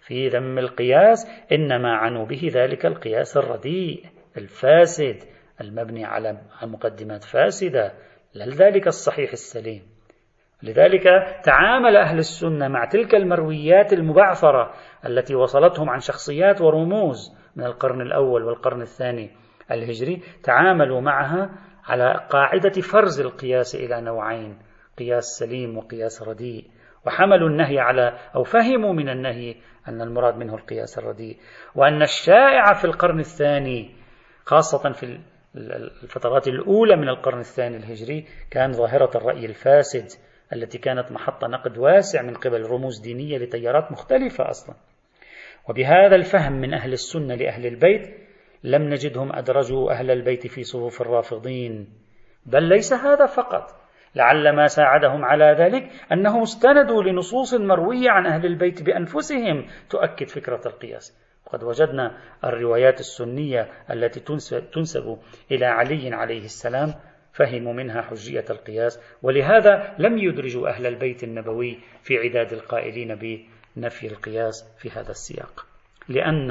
في 0.01 0.29
ذم 0.29 0.59
القياس 0.59 1.27
إنما 1.53 1.93
عنوا 1.93 2.27
به 2.27 2.51
ذلك 2.55 2.87
القياس 2.87 3.37
الرديء 3.37 4.05
الفاسد 4.37 5.17
المبني 5.61 6.05
على 6.05 6.39
مقدمات 6.63 7.25
فاسدة 7.25 7.93
لا 8.35 8.47
ذلك 8.47 8.87
الصحيح 8.87 9.33
السليم. 9.33 9.98
لذلك 10.63 11.05
تعامل 11.45 11.97
أهل 11.97 12.19
السنة 12.19 12.69
مع 12.69 12.85
تلك 12.85 13.15
المرويات 13.15 13.93
المبعثرة 13.93 14.75
التي 15.07 15.35
وصلتهم 15.35 15.91
عن 15.91 16.01
شخصيات 16.01 16.61
ورموز 16.61 17.37
من 17.57 17.65
القرن 17.65 18.01
الأول 18.01 18.45
والقرن 18.45 18.83
الثاني 18.83 19.31
الهجري 19.71 20.23
تعاملوا 20.43 21.01
معها 21.01 21.51
على 21.85 22.27
قاعدة 22.31 22.81
فرز 22.93 23.21
القياس 23.21 23.75
إلى 23.75 24.01
نوعين 24.01 24.59
قياس 24.99 25.25
سليم 25.25 25.79
وقياس 25.79 26.23
رديء. 26.23 26.65
وحملوا 27.07 27.49
النهي 27.49 27.79
على 27.79 28.19
أو 28.35 28.43
فهموا 28.43 28.93
من 28.93 29.09
النهي 29.09 29.57
أن 29.89 30.01
المراد 30.01 30.37
منه 30.37 30.55
القياس 30.55 30.99
الرديء. 30.99 31.37
وأن 31.75 32.03
الشائع 32.03 32.73
في 32.73 32.85
القرن 32.85 33.21
الثاني 33.21 33.95
خاصة 34.45 34.93
في 34.93 35.19
الفترات 36.03 36.49
الأولى 36.49 36.97
من 36.97 37.09
القرن 37.09 37.39
الثاني 37.39 37.77
الهجري 37.77 38.27
كان 38.51 38.73
ظاهرة 38.73 39.11
الرأي 39.17 39.47
الفاسد 39.47 40.28
التي 40.53 40.79
كانت 40.79 41.13
محط 41.13 41.45
نقد 41.45 41.79
واسع 41.79 42.23
من 42.23 42.35
قبل 42.35 42.63
رموز 42.63 43.01
دينية 43.01 43.39
لتيارات 43.39 43.93
مختلفة 43.93 44.51
أصلا. 44.51 44.77
وبهذا 45.69 46.17
الفهم 46.17 46.53
من 46.53 46.75
أهل 46.75 46.93
السنة 46.93 47.35
لأهل 47.35 47.67
البيت 47.67 48.15
لم 48.65 48.83
نجدهم 48.83 49.33
أدرجوا 49.33 49.93
أهل 49.93 50.11
البيت 50.11 50.47
في 50.47 50.65
صفوف 50.65 51.01
الرافضين. 51.01 51.89
بل 52.47 52.63
ليس 52.63 52.93
هذا 52.93 53.27
فقط. 53.27 53.75
لعل 54.15 54.57
ما 54.57 54.67
ساعدهم 54.67 55.25
على 55.25 55.57
ذلك 55.59 55.91
أنهم 56.13 56.43
استندوا 56.43 57.03
لنصوص 57.03 57.55
مروية 57.55 58.11
عن 58.11 58.27
أهل 58.27 58.47
البيت 58.47 58.83
بأنفسهم 58.83 59.67
تؤكد 59.91 60.29
فكرة 60.29 60.61
القياس. 60.67 61.29
وقد 61.47 61.63
وجدنا 61.65 62.19
الروايات 62.45 63.01
السنية 63.01 63.69
التي 63.91 64.21
تنسب 64.75 65.19
إلى 65.51 65.67
علي 65.67 66.15
عليه 66.15 66.45
السلام 66.45 66.95
فهموا 67.39 67.73
منها 67.73 68.03
حجية 68.03 68.45
القياس 68.51 69.01
ولهذا 69.23 69.95
لم 69.99 70.19
يدرجوا 70.19 70.69
أهل 70.69 70.87
البيت 70.87 71.25
النبوي 71.25 71.79
في 72.03 72.19
عداد 72.19 72.53
القائلين 72.53 73.15
بنفي 73.77 74.07
القياس 74.07 74.77
في 74.79 74.91
هذا 74.91 75.11
السياق. 75.11 75.67
لأن 76.09 76.51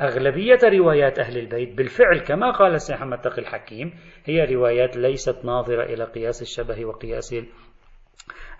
أغلبية 0.00 0.58
روايات 0.64 1.18
أهل 1.18 1.38
البيت 1.38 1.74
بالفعل 1.74 2.20
كما 2.20 2.50
قال 2.50 2.74
السيد 2.74 2.96
محمد 2.96 3.20
تقي 3.20 3.38
الحكيم 3.38 3.94
هي 4.24 4.44
روايات 4.44 4.96
ليست 4.96 5.44
ناظرة 5.44 5.82
إلى 5.82 6.04
قياس 6.04 6.42
الشبه 6.42 6.84
وقياس 6.84 7.34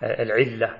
العلة 0.03 0.77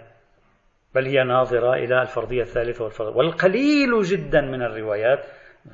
بل 0.96 1.06
هي 1.06 1.24
ناظرة 1.24 1.74
إلى 1.74 2.02
الفرضية 2.02 2.42
الثالثة 2.42 2.84
والفرضية. 2.84 3.16
والقليل 3.16 4.02
جدا 4.02 4.42
من 4.42 4.62
الروايات 4.62 5.26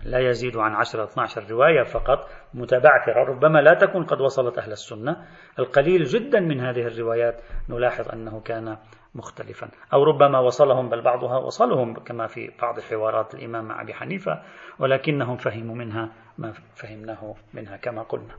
لا 0.03 0.29
يزيد 0.29 0.57
عن 0.57 0.71
10 0.71 1.03
12 1.03 1.43
رواية 1.49 1.83
فقط 1.83 2.29
متبعثرة 2.53 3.23
ربما 3.23 3.59
لا 3.59 3.73
تكون 3.73 4.03
قد 4.03 4.21
وصلت 4.21 4.57
أهل 4.57 4.71
السنة. 4.71 5.25
القليل 5.59 6.03
جدا 6.03 6.39
من 6.39 6.59
هذه 6.59 6.87
الروايات 6.87 7.41
نلاحظ 7.69 8.09
أنه 8.09 8.39
كان 8.39 8.77
مختلفا. 9.15 9.69
أو 9.93 10.03
ربما 10.03 10.39
وصلهم 10.39 10.89
بل 10.89 11.01
بعضها 11.01 11.37
وصلهم 11.37 11.93
كما 11.93 12.27
في 12.27 12.51
بعض 12.61 12.79
حوارات 12.79 13.35
الإمام 13.35 13.65
مع 13.65 13.81
أبي 13.81 13.93
حنيفة 13.93 14.41
ولكنهم 14.79 15.37
فهموا 15.37 15.75
منها 15.75 16.11
ما 16.37 16.53
فهمناه 16.75 17.35
منها 17.53 17.77
كما 17.77 18.01
قلنا. 18.01 18.35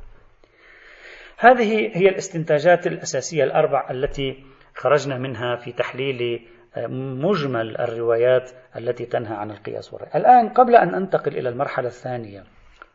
هذه 1.39 1.99
هي 1.99 2.09
الاستنتاجات 2.09 2.87
الأساسية 2.87 3.45
الأربع 3.45 3.91
التي 3.91 4.45
خرجنا 4.75 5.19
منها 5.19 5.57
في 5.57 5.73
تحليل 5.73 6.49
مجمل 6.79 7.77
الروايات 7.81 8.51
التي 8.77 9.07
تنهى 9.07 9.37
عن 9.37 9.51
القياس 9.51 9.93
والرأي. 9.93 10.11
الآن 10.15 10.49
قبل 10.49 10.77
أن 10.77 10.95
أنتقل 10.95 11.37
إلى 11.39 11.49
المرحلة 11.49 11.87
الثانية 11.87 12.45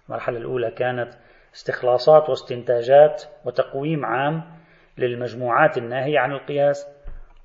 المرحلة 0.09 0.37
الأولى 0.37 0.71
كانت 0.71 1.13
استخلاصات 1.55 2.29
واستنتاجات 2.29 3.23
وتقويم 3.45 4.05
عام 4.05 4.43
للمجموعات 4.97 5.77
الناهية 5.77 6.19
عن 6.19 6.31
القياس 6.31 6.87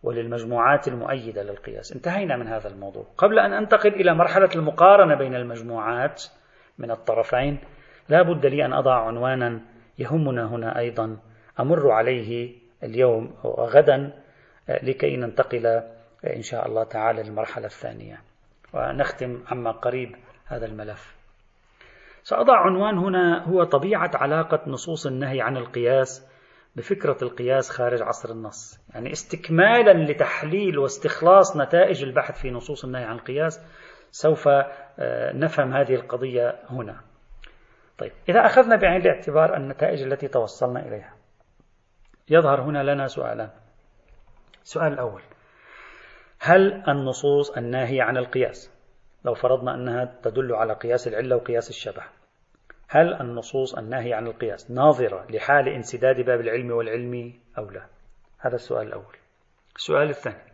وللمجموعات 0.02 0.88
المؤيدة 0.88 1.42
للقياس. 1.42 1.92
انتهينا 1.92 2.36
من 2.36 2.48
هذا 2.48 2.68
الموضوع. 2.68 3.06
قبل 3.18 3.38
أن 3.38 3.52
أنتقل 3.52 3.94
إلى 3.94 4.14
مرحلة 4.14 4.48
المقارنة 4.54 5.14
بين 5.14 5.34
المجموعات 5.34 6.24
من 6.78 6.90
الطرفين 6.90 7.58
لا 8.08 8.22
بد 8.22 8.46
لي 8.46 8.64
أن 8.64 8.72
أضع 8.72 9.06
عنوانا 9.06 9.60
يهمنا 9.98 10.46
هنا 10.46 10.78
أيضا. 10.78 11.16
أمر 11.60 11.90
عليه 11.90 12.54
اليوم 12.82 13.34
وغدا 13.44 14.12
لكي 14.82 15.16
ننتقل 15.16 15.82
إن 16.26 16.42
شاء 16.42 16.68
الله 16.68 16.84
تعالى 16.84 17.22
للمرحلة 17.22 17.66
الثانية. 17.66 18.20
ونختم 18.74 19.42
عما 19.46 19.70
قريب 19.70 20.16
هذا 20.46 20.66
الملف. 20.66 21.16
سأضع 22.22 22.56
عنوان 22.56 22.98
هنا 22.98 23.44
هو 23.44 23.64
طبيعة 23.64 24.10
علاقة 24.14 24.60
نصوص 24.66 25.06
النهي 25.06 25.40
عن 25.40 25.56
القياس 25.56 26.30
بفكرة 26.76 27.16
القياس 27.22 27.70
خارج 27.70 28.02
عصر 28.02 28.30
النص. 28.32 28.80
يعني 28.94 29.12
استكمالا 29.12 30.12
لتحليل 30.12 30.78
واستخلاص 30.78 31.56
نتائج 31.56 32.02
البحث 32.02 32.40
في 32.40 32.50
نصوص 32.50 32.84
النهي 32.84 33.04
عن 33.04 33.14
القياس 33.14 33.60
سوف 34.10 34.48
آه، 34.48 35.32
نفهم 35.32 35.72
هذه 35.74 35.94
القضية 35.94 36.58
هنا. 36.70 37.00
طيب 37.98 38.12
إذا 38.28 38.46
أخذنا 38.46 38.76
بعين 38.76 39.00
الاعتبار 39.00 39.56
النتائج 39.56 40.02
التي 40.02 40.28
توصلنا 40.28 40.80
إليها. 40.80 41.14
يظهر 42.28 42.60
هنا 42.60 42.82
لنا 42.82 43.06
سؤالان 43.06 43.50
السؤال 44.62 44.92
الأول. 44.92 45.22
هل 46.40 46.82
النصوص 46.88 47.50
الناهية 47.50 48.02
عن 48.02 48.16
القياس؟ 48.16 48.72
لو 49.24 49.34
فرضنا 49.34 49.74
أنها 49.74 50.18
تدل 50.22 50.54
على 50.54 50.72
قياس 50.72 51.08
العلة 51.08 51.36
وقياس 51.36 51.70
الشبه 51.70 52.02
هل 52.88 53.14
النصوص 53.14 53.74
الناهية 53.74 54.14
عن 54.14 54.26
القياس 54.26 54.70
ناظرة 54.70 55.26
لحال 55.30 55.68
انسداد 55.68 56.20
باب 56.20 56.40
العلم 56.40 56.70
والعلم 56.70 57.32
أو 57.58 57.70
لا؟ 57.70 57.86
هذا 58.38 58.54
السؤال 58.54 58.86
الأول. 58.86 59.16
السؤال 59.76 60.08
الثاني 60.08 60.52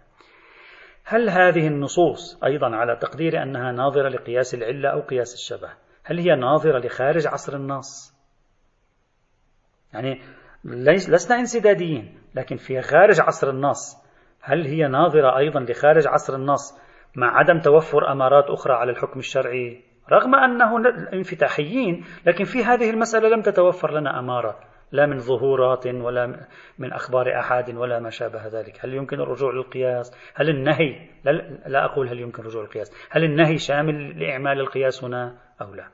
هل 1.05 1.31
هذه 1.31 1.67
النصوص 1.67 2.45
أيضا 2.45 2.77
على 2.77 2.97
تقدير 2.97 3.43
أنها 3.43 3.73
ناظرة 3.73 4.09
لقياس 4.09 4.55
العلة 4.55 4.89
أو 4.89 5.01
قياس 5.01 5.35
الشبه 5.35 5.71
هل 6.05 6.19
هي 6.19 6.37
ناظرة 6.37 6.79
لخارج 6.79 7.27
عصر 7.27 7.57
النص؟ 7.57 8.15
يعني 9.95 10.21
لسنا 10.65 11.39
انسداديين 11.39 12.19
لكن 12.35 12.57
في 12.57 12.81
خارج 12.81 13.21
عصر 13.21 13.51
النص 13.51 14.02
هل 14.43 14.67
هي 14.67 14.89
ناظرة 14.89 15.39
أيضا 15.39 15.61
لخارج 15.61 16.07
عصر 16.07 16.35
النص 16.35 16.79
مع 17.17 17.39
عدم 17.39 17.59
توفر 17.59 18.13
أمارات 18.13 18.45
أخرى 18.51 18.75
على 18.75 18.91
الحكم 18.93 19.19
الشرعي؟ 19.19 19.85
رغم 20.13 20.35
أنه 20.35 20.77
انفتاحيين 21.13 22.05
لكن 22.27 22.45
في 22.45 22.65
هذه 22.65 22.91
المسألة 22.91 23.29
لم 23.29 23.43
تتوفر 23.43 24.01
لنا 24.01 24.19
أمارة 24.19 24.59
لا 24.93 25.07
من 25.07 25.19
ظهورات 25.19 25.87
ولا 25.87 26.47
من 26.79 26.93
أخبار 26.93 27.39
أحد 27.39 27.75
ولا 27.75 27.99
ما 27.99 28.11
شابه 28.11 28.47
ذلك. 28.47 28.85
هل 28.85 28.95
يمكن 28.95 29.21
الرجوع 29.21 29.53
للقياس؟ 29.53 30.33
هل 30.35 30.49
النهي 30.49 31.09
لا, 31.25 31.33
لا 31.67 31.85
أقول 31.85 32.09
هل 32.09 32.21
يمكن 32.21 32.41
الرجوع 32.41 32.63
للقياس 32.63 33.09
هل 33.11 33.25
النهي 33.25 33.59
شامل 33.59 34.21
لإعمال 34.21 34.61
القياس 34.61 35.05
هنا 35.05 35.39
أو 35.63 35.75
لا؟ 35.75 35.89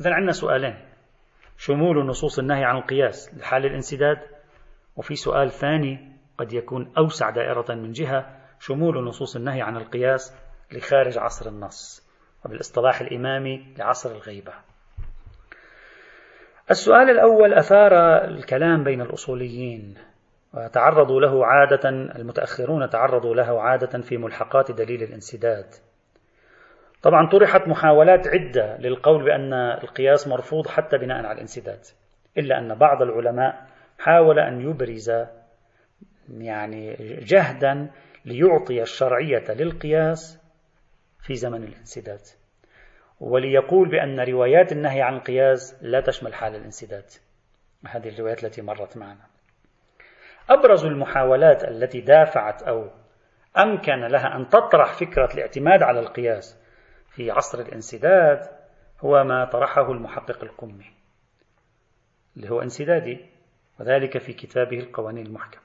إذا 0.00 0.14
عندنا 0.14 0.32
سؤالين. 0.32 0.76
شمول 1.56 2.06
نصوص 2.06 2.38
النهي 2.38 2.64
عن 2.64 2.76
القياس 2.76 3.38
لحال 3.38 3.66
الانسداد؟ 3.66 4.18
وفي 4.96 5.14
سؤال 5.14 5.50
ثاني 5.50 6.11
قد 6.38 6.52
يكون 6.52 6.92
أوسع 6.98 7.30
دائرة 7.30 7.74
من 7.74 7.92
جهة 7.92 8.26
شمول 8.60 9.04
نصوص 9.04 9.36
النهي 9.36 9.62
عن 9.62 9.76
القياس 9.76 10.36
لخارج 10.72 11.18
عصر 11.18 11.48
النص 11.48 12.08
وبالاصطلاح 12.44 13.00
الإمامي 13.00 13.74
لعصر 13.78 14.10
الغيبة. 14.10 14.52
السؤال 16.70 17.10
الأول 17.10 17.54
أثار 17.54 17.94
الكلام 18.24 18.84
بين 18.84 19.00
الأصوليين 19.00 19.94
وتعرضوا 20.54 21.20
له 21.20 21.46
عادة 21.46 21.88
المتأخرون 21.88 22.90
تعرضوا 22.90 23.34
له 23.34 23.62
عادة 23.62 24.00
في 24.00 24.16
ملحقات 24.16 24.70
دليل 24.70 25.02
الانسداد. 25.02 25.66
طبعا 27.02 27.28
طرحت 27.28 27.68
محاولات 27.68 28.28
عدة 28.28 28.76
للقول 28.76 29.24
بأن 29.24 29.52
القياس 29.54 30.28
مرفوض 30.28 30.68
حتى 30.68 30.98
بناء 30.98 31.16
على 31.16 31.32
الانسداد 31.32 31.80
إلا 32.38 32.58
أن 32.58 32.74
بعض 32.74 33.02
العلماء 33.02 33.66
حاول 33.98 34.38
أن 34.38 34.60
يبرز 34.60 35.10
يعني 36.28 36.96
جهدا 37.22 37.90
ليعطي 38.24 38.82
الشرعية 38.82 39.44
للقياس 39.48 40.42
في 41.22 41.34
زمن 41.34 41.62
الانسداد. 41.62 42.20
وليقول 43.20 43.88
بأن 43.88 44.20
روايات 44.20 44.72
النهي 44.72 45.02
عن 45.02 45.14
القياس 45.14 45.78
لا 45.82 46.00
تشمل 46.00 46.34
حال 46.34 46.54
الانسداد. 46.54 47.10
هذه 47.86 48.08
الروايات 48.08 48.44
التي 48.44 48.62
مرت 48.62 48.96
معنا. 48.96 49.26
أبرز 50.50 50.84
المحاولات 50.84 51.64
التي 51.64 52.00
دافعت 52.00 52.62
أو 52.62 52.90
أمكن 53.58 54.06
لها 54.06 54.36
أن 54.36 54.48
تطرح 54.48 54.92
فكرة 54.92 55.34
الاعتماد 55.34 55.82
على 55.82 56.00
القياس 56.00 56.62
في 57.10 57.30
عصر 57.30 57.60
الانسداد 57.60 58.40
هو 59.00 59.24
ما 59.24 59.44
طرحه 59.44 59.92
المحقق 59.92 60.44
القمي 60.44 60.90
اللي 62.36 62.50
هو 62.50 62.62
انسدادي 62.62 63.26
وذلك 63.80 64.18
في 64.18 64.32
كتابه 64.32 64.78
القوانين 64.78 65.26
المحكم 65.26 65.60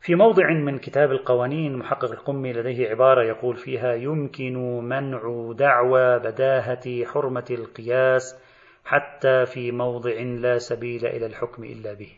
في 0.00 0.14
موضع 0.14 0.50
من 0.50 0.78
كتاب 0.78 1.10
القوانين 1.10 1.76
محقق 1.76 2.10
القمي 2.10 2.52
لديه 2.52 2.88
عبارة 2.88 3.24
يقول 3.24 3.56
فيها 3.56 3.94
يمكن 3.94 4.54
منع 4.80 5.52
دعوى 5.52 6.18
بداهة 6.18 7.04
حرمة 7.04 7.44
القياس 7.50 8.42
حتى 8.84 9.46
في 9.46 9.72
موضع 9.72 10.20
لا 10.20 10.58
سبيل 10.58 11.06
إلى 11.06 11.26
الحكم 11.26 11.64
إلا 11.64 11.92
به. 11.92 12.12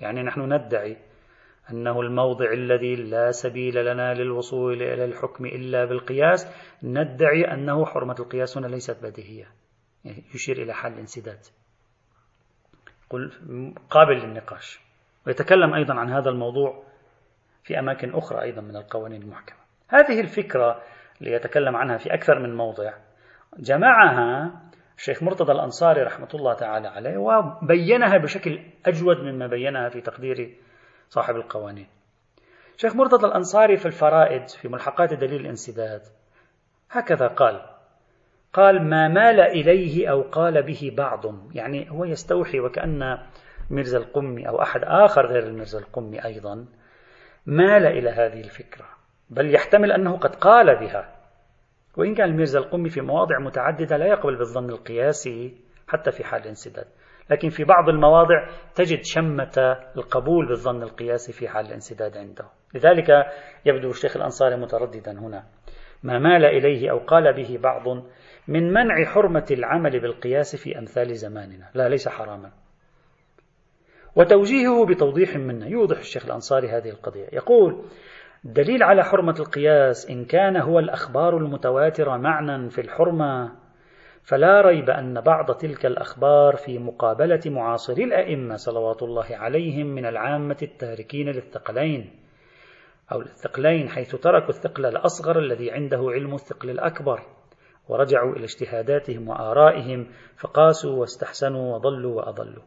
يعني 0.00 0.22
نحن 0.22 0.52
ندعي 0.52 0.96
أنه 1.70 2.00
الموضع 2.00 2.52
الذي 2.52 2.96
لا 2.96 3.30
سبيل 3.30 3.84
لنا 3.84 4.14
للوصول 4.14 4.82
إلى 4.82 5.04
الحكم 5.04 5.46
إلا 5.46 5.84
بالقياس 5.84 6.46
ندعي 6.82 7.44
أنه 7.44 7.84
حرمة 7.86 8.16
القياس 8.20 8.58
هنا 8.58 8.66
ليست 8.66 9.02
بديهية 9.02 9.48
يعني 10.04 10.24
يشير 10.34 10.62
إلى 10.62 10.74
حل 10.74 10.92
الانسداد 10.92 11.38
قل 13.10 13.32
قابل 13.90 14.14
للنقاش. 14.14 14.80
ويتكلم 15.26 15.74
أيضا 15.74 15.94
عن 15.94 16.10
هذا 16.10 16.30
الموضوع 16.30 16.89
في 17.62 17.78
أماكن 17.78 18.14
أخرى 18.14 18.42
أيضا 18.42 18.62
من 18.62 18.76
القوانين 18.76 19.22
المحكمة. 19.22 19.58
هذه 19.88 20.20
الفكرة 20.20 20.82
اللي 21.20 21.32
يتكلم 21.32 21.76
عنها 21.76 21.96
في 21.96 22.14
أكثر 22.14 22.38
من 22.38 22.56
موضع. 22.56 22.92
جمعها 23.58 24.52
الشيخ 24.96 25.22
مرتضى 25.22 25.52
الأنصاري 25.52 26.02
رحمة 26.02 26.28
الله 26.34 26.54
تعالى 26.54 26.88
عليه 26.88 27.16
وبينها 27.18 28.18
بشكل 28.18 28.60
أجود 28.86 29.16
مما 29.16 29.46
بينها 29.46 29.88
في 29.88 30.00
تقدير 30.00 30.56
صاحب 31.08 31.36
القوانين. 31.36 31.86
شيخ 32.76 32.96
مرتضى 32.96 33.26
الأنصاري 33.26 33.76
في 33.76 33.86
الفرائد 33.86 34.48
في 34.48 34.68
ملحقات 34.68 35.14
دليل 35.14 35.40
الانسداد 35.40 36.02
هكذا 36.90 37.26
قال. 37.26 37.62
قال 38.52 38.88
ما 38.90 39.08
مال 39.08 39.40
إليه 39.40 40.10
أو 40.10 40.22
قال 40.22 40.62
به 40.62 40.94
بعض. 40.96 41.24
يعني 41.54 41.90
هو 41.90 42.04
يستوحي 42.04 42.60
وكأن 42.60 43.18
ميرزا 43.70 43.98
القمي 43.98 44.48
أو 44.48 44.62
أحد 44.62 44.80
آخر 44.84 45.26
غير 45.26 45.42
الميرزا 45.42 45.78
القمي 45.78 46.24
أيضا. 46.24 46.66
مال 47.46 47.86
إلى 47.86 48.10
هذه 48.10 48.40
الفكرة 48.40 48.86
بل 49.30 49.54
يحتمل 49.54 49.92
أنه 49.92 50.16
قد 50.16 50.36
قال 50.36 50.80
بها. 50.80 51.16
وإن 51.96 52.14
كان 52.14 52.28
الميرزا 52.28 52.58
القمي 52.58 52.88
في 52.88 53.00
مواضع 53.00 53.38
متعددة 53.38 53.96
لا 53.96 54.06
يقبل 54.06 54.36
بالظن 54.36 54.70
القياسي 54.70 55.56
حتى 55.88 56.10
في 56.10 56.24
حال 56.24 56.42
الانسداد 56.42 56.86
لكن 57.30 57.48
في 57.48 57.64
بعض 57.64 57.88
المواضع 57.88 58.48
تجد 58.74 59.00
شمة 59.02 59.76
القبول 59.96 60.48
بالظن 60.48 60.82
القياسي 60.82 61.32
في 61.32 61.48
حال 61.48 61.66
الانسداد 61.66 62.16
عنده. 62.16 62.44
لذلك 62.74 63.08
يبدو 63.66 63.90
الشيخ 63.90 64.16
الأنصاري 64.16 64.56
مترددا 64.56 65.12
هنا. 65.12 65.44
ما 66.02 66.18
مال 66.18 66.44
إليه 66.44 66.90
أو 66.90 66.98
قال 66.98 67.32
به 67.32 67.58
بعض 67.62 67.88
من 68.48 68.72
منع 68.72 69.04
حرمة 69.04 69.46
العمل 69.50 70.00
بالقياس 70.00 70.56
في 70.56 70.78
أمثال 70.78 71.14
زماننا. 71.14 71.70
لا 71.74 71.88
ليس 71.88 72.08
حراما. 72.08 72.50
وتوجيهه 74.20 74.86
بتوضيح 74.86 75.36
منه. 75.36 75.66
يوضح 75.66 75.98
الشيخ 75.98 76.24
الأنصاري 76.26 76.68
هذه 76.68 76.90
القضية. 76.90 77.26
يقول 77.32 77.84
الدليل 78.44 78.82
على 78.82 79.04
حرمة 79.04 79.34
القياس 79.40 80.10
إن 80.10 80.24
كان 80.24 80.56
هو 80.56 80.78
الأخبار 80.78 81.36
المتواترة 81.36 82.16
معنى 82.16 82.70
في 82.70 82.80
الحرمة 82.80 83.52
فلا 84.22 84.60
ريب 84.60 84.90
أن 84.90 85.20
بعض 85.20 85.56
تلك 85.56 85.86
الأخبار 85.86 86.56
في 86.56 86.78
مقابلة 86.78 87.40
معاصري 87.46 88.04
الأئمة 88.04 88.56
صلوات 88.56 89.02
الله 89.02 89.26
عليهم 89.30 89.86
من 89.86 90.06
العامة 90.06 90.56
التاركين 90.62 91.28
للثقلين 91.28 92.10
أو 93.12 93.20
الثقلين 93.20 93.88
حيث 93.88 94.16
تركوا 94.16 94.48
الثقل 94.48 94.86
الأصغر 94.86 95.38
الذي 95.38 95.70
عنده 95.70 96.10
علم 96.10 96.34
الثقل 96.34 96.70
الأكبر 96.70 97.20
ورجعوا 97.88 98.32
إلى 98.32 98.44
اجتهاداتهم 98.44 99.28
وآرائهم 99.28 100.06
فقاسوا 100.36 101.00
واستحسنوا 101.00 101.74
وضلوا 101.74 102.14
وأضلوا. 102.16 102.62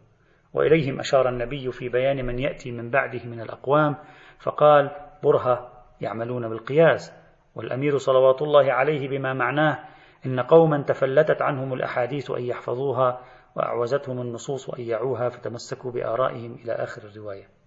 وإليهم 0.54 1.00
أشار 1.00 1.30
النبي 1.30 1.72
في 1.72 1.90
بيان 1.90 2.26
من 2.26 2.40
يأتي 2.40 2.72
من 2.72 2.90
بعده 2.90 3.26
من 3.26 3.42
الأقوام 3.42 3.96
فقال 4.40 4.92
برهة 5.24 5.72
يعملون 6.02 6.50
بالقياس 6.50 7.14
والأمير 7.56 7.98
صلوات 7.98 8.42
الله 8.42 8.72
عليه 8.72 9.08
بما 9.10 9.34
معناه 9.34 9.80
إن 10.26 10.40
قوما 10.40 10.82
تفلتت 10.82 11.42
عنهم 11.42 11.74
الأحاديث 11.74 12.32
أن 12.32 12.44
يحفظوها 12.44 13.22
وأعوزتهم 13.56 14.22
النصوص 14.22 14.70
أن 14.70 14.82
يعوها 14.82 15.30
فتمسكوا 15.30 15.92
بآرائهم 15.92 16.56
إلى 16.64 16.72
آخر 16.72 17.02
الرواية. 17.02 17.63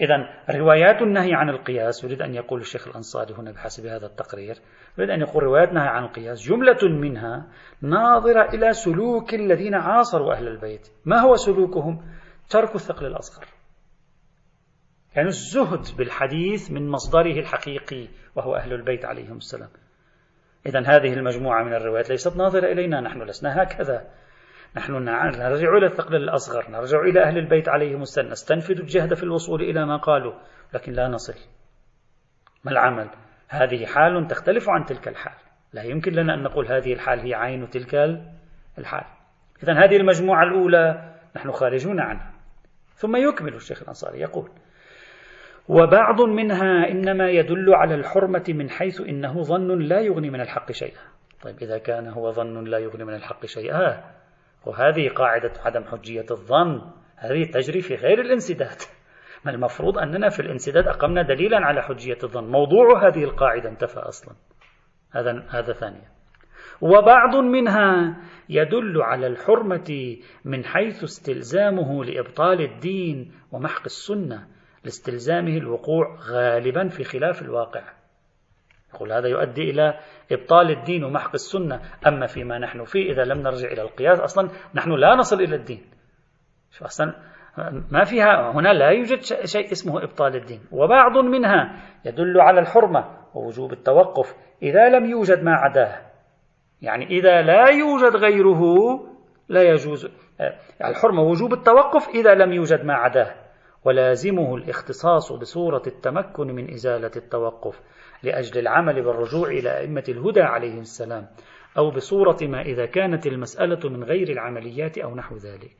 إذا 0.00 0.28
روايات 0.50 1.02
النهي 1.02 1.34
عن 1.34 1.48
القياس 1.50 2.04
يريد 2.04 2.22
أن 2.22 2.34
يقول 2.34 2.60
الشيخ 2.60 2.88
الأنصاري 2.88 3.34
هنا 3.34 3.52
بحسب 3.52 3.86
هذا 3.86 4.06
التقرير 4.06 4.56
يريد 4.98 5.10
أن 5.10 5.20
يقول 5.20 5.42
روايات 5.42 5.68
النهي 5.68 5.88
عن 5.88 6.04
القياس 6.04 6.48
جملة 6.48 6.78
منها 6.82 7.46
ناظرة 7.82 8.54
إلى 8.54 8.72
سلوك 8.72 9.34
الذين 9.34 9.74
عاصروا 9.74 10.34
أهل 10.34 10.48
البيت. 10.48 10.88
ما 11.04 11.20
هو 11.20 11.36
سلوكهم؟ 11.36 12.02
ترك 12.50 12.74
الثقل 12.74 13.06
الأصغر. 13.06 13.44
يعني 15.16 15.28
الزهد 15.28 15.96
بالحديث 15.98 16.70
من 16.70 16.88
مصدره 16.88 17.40
الحقيقي 17.40 18.08
وهو 18.34 18.54
أهل 18.56 18.72
البيت 18.72 19.04
عليهم 19.04 19.36
السلام. 19.36 19.68
إذا 20.66 20.80
هذه 20.80 21.12
المجموعة 21.12 21.64
من 21.64 21.74
الروايات 21.74 22.10
ليست 22.10 22.36
ناظرة 22.36 22.72
إلينا 22.72 23.00
نحن 23.00 23.22
لسنا 23.22 23.62
هكذا. 23.62 24.10
نحن 24.76 24.92
نرجع 24.92 25.76
إلى 25.76 25.86
الثقل 25.86 26.16
الأصغر 26.16 26.70
نرجع 26.70 27.00
إلى 27.00 27.22
أهل 27.22 27.38
البيت 27.38 27.68
عليهم 27.68 28.02
السلام. 28.02 28.30
نستنفذ 28.30 28.80
الجهد 28.80 29.14
في 29.14 29.22
الوصول 29.22 29.62
إلى 29.62 29.86
ما 29.86 29.96
قالوا 29.96 30.32
لكن 30.74 30.92
لا 30.92 31.08
نصل. 31.08 31.34
ما 32.64 32.72
العمل؟ 32.72 33.10
هذه 33.48 33.86
حال 33.86 34.26
تختلف 34.26 34.70
عن 34.70 34.84
تلك 34.84 35.08
الحال. 35.08 35.34
لا 35.72 35.82
يمكن 35.82 36.12
لنا 36.12 36.34
أن 36.34 36.42
نقول 36.42 36.66
هذه 36.66 36.92
الحال 36.92 37.20
هي 37.20 37.34
عين 37.34 37.70
تلك 37.70 37.94
الحال. 38.78 39.04
إذا 39.62 39.72
هذه 39.72 39.96
المجموعة 39.96 40.42
الأولى 40.44 41.14
نحن 41.36 41.50
خارجون 41.50 42.00
عنها. 42.00 42.32
ثم 42.94 43.16
يكمل 43.16 43.54
الشيخ 43.54 43.82
الأنصاري 43.82 44.20
يقول 44.20 44.50
وبعض 45.68 46.20
منها 46.20 46.90
إنما 46.90 47.30
يدل 47.30 47.74
على 47.74 47.94
الحرمة 47.94 48.44
من 48.48 48.70
حيث 48.70 49.00
إنه 49.00 49.42
ظن 49.42 49.78
لا 49.78 50.00
يغني 50.00 50.30
من 50.30 50.40
الحق 50.40 50.72
شيئا. 50.72 51.00
طيب 51.42 51.56
إذا 51.62 51.78
كان 51.78 52.08
هو 52.08 52.32
ظن 52.32 52.64
لا 52.64 52.78
يغني 52.78 53.04
من 53.04 53.14
الحق 53.14 53.46
شيئا 53.46 54.04
وهذه 54.66 55.08
قاعدة 55.08 55.52
عدم 55.64 55.84
حجية 55.84 56.26
الظن 56.30 56.80
هذه 57.16 57.44
تجري 57.44 57.80
في 57.80 57.94
غير 57.94 58.20
الانسداد. 58.20 58.78
ما 59.44 59.50
المفروض 59.50 59.98
أننا 59.98 60.28
في 60.28 60.40
الانسداد 60.40 60.88
أقمنا 60.88 61.22
دليلا 61.22 61.58
على 61.66 61.82
حجية 61.82 62.18
الظن. 62.24 62.44
موضوع 62.44 63.08
هذه 63.08 63.24
القاعدة 63.24 63.68
انتفى 63.68 63.98
أصلا. 63.98 64.34
هذا 65.12 65.46
هذا 65.50 65.72
ثانيا. 65.72 66.08
وبعض 66.80 67.36
منها 67.36 68.16
يدل 68.48 69.02
على 69.02 69.26
الحرمة 69.26 70.16
من 70.44 70.64
حيث 70.64 71.04
استلزامه 71.04 72.04
لإبطال 72.04 72.60
الدين 72.60 73.32
ومحق 73.52 73.82
السنة 73.84 74.46
لاستلزامه 74.84 75.56
الوقوع 75.56 76.18
غالبا 76.30 76.88
في 76.88 77.04
خلاف 77.04 77.42
الواقع. 77.42 78.03
يقول 78.94 79.12
هذا 79.12 79.28
يؤدي 79.28 79.70
إلى 79.70 79.94
إبطال 80.32 80.70
الدين 80.70 81.04
ومحق 81.04 81.30
السنة. 81.34 81.80
أما 82.06 82.26
فيما 82.26 82.58
نحن 82.58 82.84
فيه 82.84 83.12
إذا 83.12 83.24
لم 83.24 83.42
نرجع 83.42 83.68
إلى 83.68 83.82
القياس 83.82 84.20
أصلا 84.20 84.50
نحن 84.74 84.90
لا 84.90 85.14
نصل 85.14 85.40
إلى 85.40 85.56
الدين. 85.56 85.82
شو 86.70 86.84
أصلا؟ 86.84 87.14
ما 87.90 88.04
فيها 88.04 88.50
هنا 88.50 88.72
لا 88.72 88.90
يوجد 88.90 89.20
شيء 89.44 89.72
اسمه 89.72 90.02
إبطال 90.02 90.36
الدين. 90.36 90.60
وبعض 90.72 91.18
منها 91.18 91.76
يدل 92.04 92.40
على 92.40 92.60
الحرمة 92.60 93.04
ووجوب 93.34 93.72
التوقف 93.72 94.34
إذا 94.62 94.88
لم 94.88 95.10
يوجد 95.10 95.42
ما 95.42 95.52
عداه. 95.52 96.00
يعني 96.82 97.06
إذا 97.06 97.42
لا 97.42 97.68
يوجد 97.68 98.16
غيره 98.16 98.60
لا 99.48 99.62
يجوز 99.62 100.10
يعني 100.80 100.92
الحرمة 100.92 101.22
وجوب 101.22 101.52
التوقف 101.52 102.08
إذا 102.08 102.34
لم 102.34 102.52
يوجد 102.52 102.84
ما 102.84 102.94
عداه. 102.94 103.43
ولازمه 103.84 104.56
الاختصاص 104.56 105.32
بصورة 105.32 105.82
التمكن 105.86 106.46
من 106.46 106.72
إزالة 106.72 107.10
التوقف 107.16 107.80
لأجل 108.22 108.60
العمل 108.60 109.02
بالرجوع 109.02 109.48
إلى 109.48 109.78
أئمة 109.78 110.04
الهدى 110.08 110.42
عليهم 110.42 110.80
السلام 110.80 111.26
أو 111.78 111.90
بصورة 111.90 112.38
ما 112.42 112.60
إذا 112.60 112.86
كانت 112.86 113.26
المسألة 113.26 113.88
من 113.88 114.04
غير 114.04 114.28
العمليات 114.28 114.98
أو 114.98 115.14
نحو 115.14 115.36
ذلك. 115.36 115.70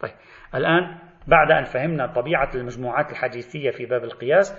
طيب 0.00 0.12
الآن 0.54 0.98
بعد 1.26 1.50
أن 1.50 1.64
فهمنا 1.64 2.06
طبيعة 2.06 2.50
المجموعات 2.54 3.10
الحديثية 3.10 3.70
في 3.70 3.86
باب 3.86 4.04
القياس 4.04 4.54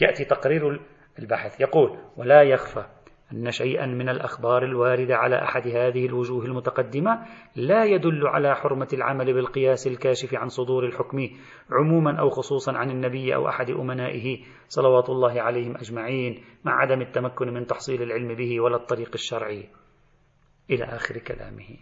يأتي 0.00 0.24
تقرير 0.24 0.80
البحث. 1.18 1.60
يقول 1.60 1.98
ولا 2.16 2.42
يخفى 2.42 2.84
أن 3.32 3.50
شيئا 3.50 3.86
من 3.86 4.08
الأخبار 4.08 4.64
الواردة 4.64 5.16
على 5.16 5.42
أحد 5.42 5.68
هذه 5.68 6.06
الوجوه 6.06 6.44
المتقدمة 6.44 7.26
لا 7.56 7.84
يدل 7.84 8.26
على 8.26 8.54
حرمة 8.54 8.88
العمل 8.92 9.34
بالقياس 9.34 9.86
الكاشف 9.86 10.34
عن 10.34 10.48
صدور 10.48 10.86
الحكم 10.86 11.28
عموما 11.70 12.20
أو 12.20 12.30
خصوصا 12.30 12.72
عن 12.72 12.90
النبي 12.90 13.34
أو 13.34 13.48
أحد 13.48 13.70
أمنائه 13.70 14.38
صلوات 14.68 15.10
الله 15.10 15.42
عليهم 15.42 15.76
أجمعين 15.76 16.44
مع 16.64 16.80
عدم 16.80 17.00
التمكن 17.00 17.54
من 17.54 17.66
تحصيل 17.66 18.02
العلم 18.02 18.34
به 18.34 18.60
ولا 18.60 18.76
الطريق 18.76 19.10
الشرعي. 19.14 19.68
إلى 20.70 20.84
آخر 20.84 21.18
كلامه. 21.18 21.76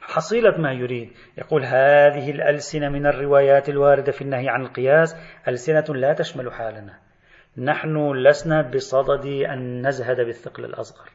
حصيلة 0.00 0.58
ما 0.58 0.72
يريد. 0.72 1.10
يقول 1.38 1.64
هذه 1.64 2.30
الألسنة 2.30 2.88
من 2.88 3.06
الروايات 3.06 3.68
الواردة 3.68 4.12
في 4.12 4.22
النهي 4.22 4.48
عن 4.48 4.62
القياس 4.62 5.16
ألسنة 5.48 5.84
لا 5.94 6.12
تشمل 6.12 6.52
حالنا. 6.52 7.11
نحن 7.58 8.12
لسنا 8.12 8.62
بصدد 8.62 9.26
أن 9.26 9.86
نزهد 9.86 10.16
بالثقل 10.16 10.64
الأصغر. 10.64 11.10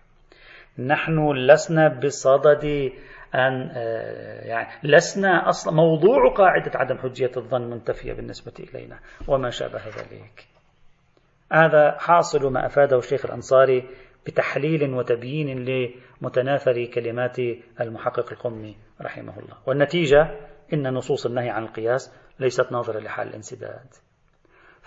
نحن 0.80 1.32
لسنا 1.32 1.88
بصدد 1.88 2.92
أن 3.36 3.72
آه، 3.76 4.46
يعني 4.46 4.68
لسنا 4.84 5.50
أصلا 5.50 5.74
موضوع 5.74 6.34
قاعدة 6.34 6.72
عدم 6.76 6.98
حجية 6.98 7.32
الظن 7.38 7.70
منتفية 7.70 8.14
بالنسبة 8.14 8.54
إلينا 8.60 9.00
وما 9.28 9.50
شابه 9.50 9.80
ذلك. 9.86 10.48
هذا 11.52 11.98
حاصل 12.00 12.54
ما 12.54 12.66
أفاده 12.66 12.98
الشيخ 12.98 13.26
الأنصاري 13.26 13.90
بتحليل 14.28 14.94
وتبيين 14.94 15.66
لمتناثر 15.66 16.86
كلمات 16.86 17.40
المحقق 17.82 18.32
القمي 18.32 18.76
رحمه 19.02 19.40
الله. 19.40 19.58
والنتيجة 19.66 20.32
إن 20.74 20.94
نصوص 20.94 21.26
النهي 21.26 21.50
عن 21.50 21.64
القياس 21.64 22.14
ليست 22.40 22.72
ناظرة 22.72 23.00
لحال 23.00 23.28
الانسداد. 23.28 24.07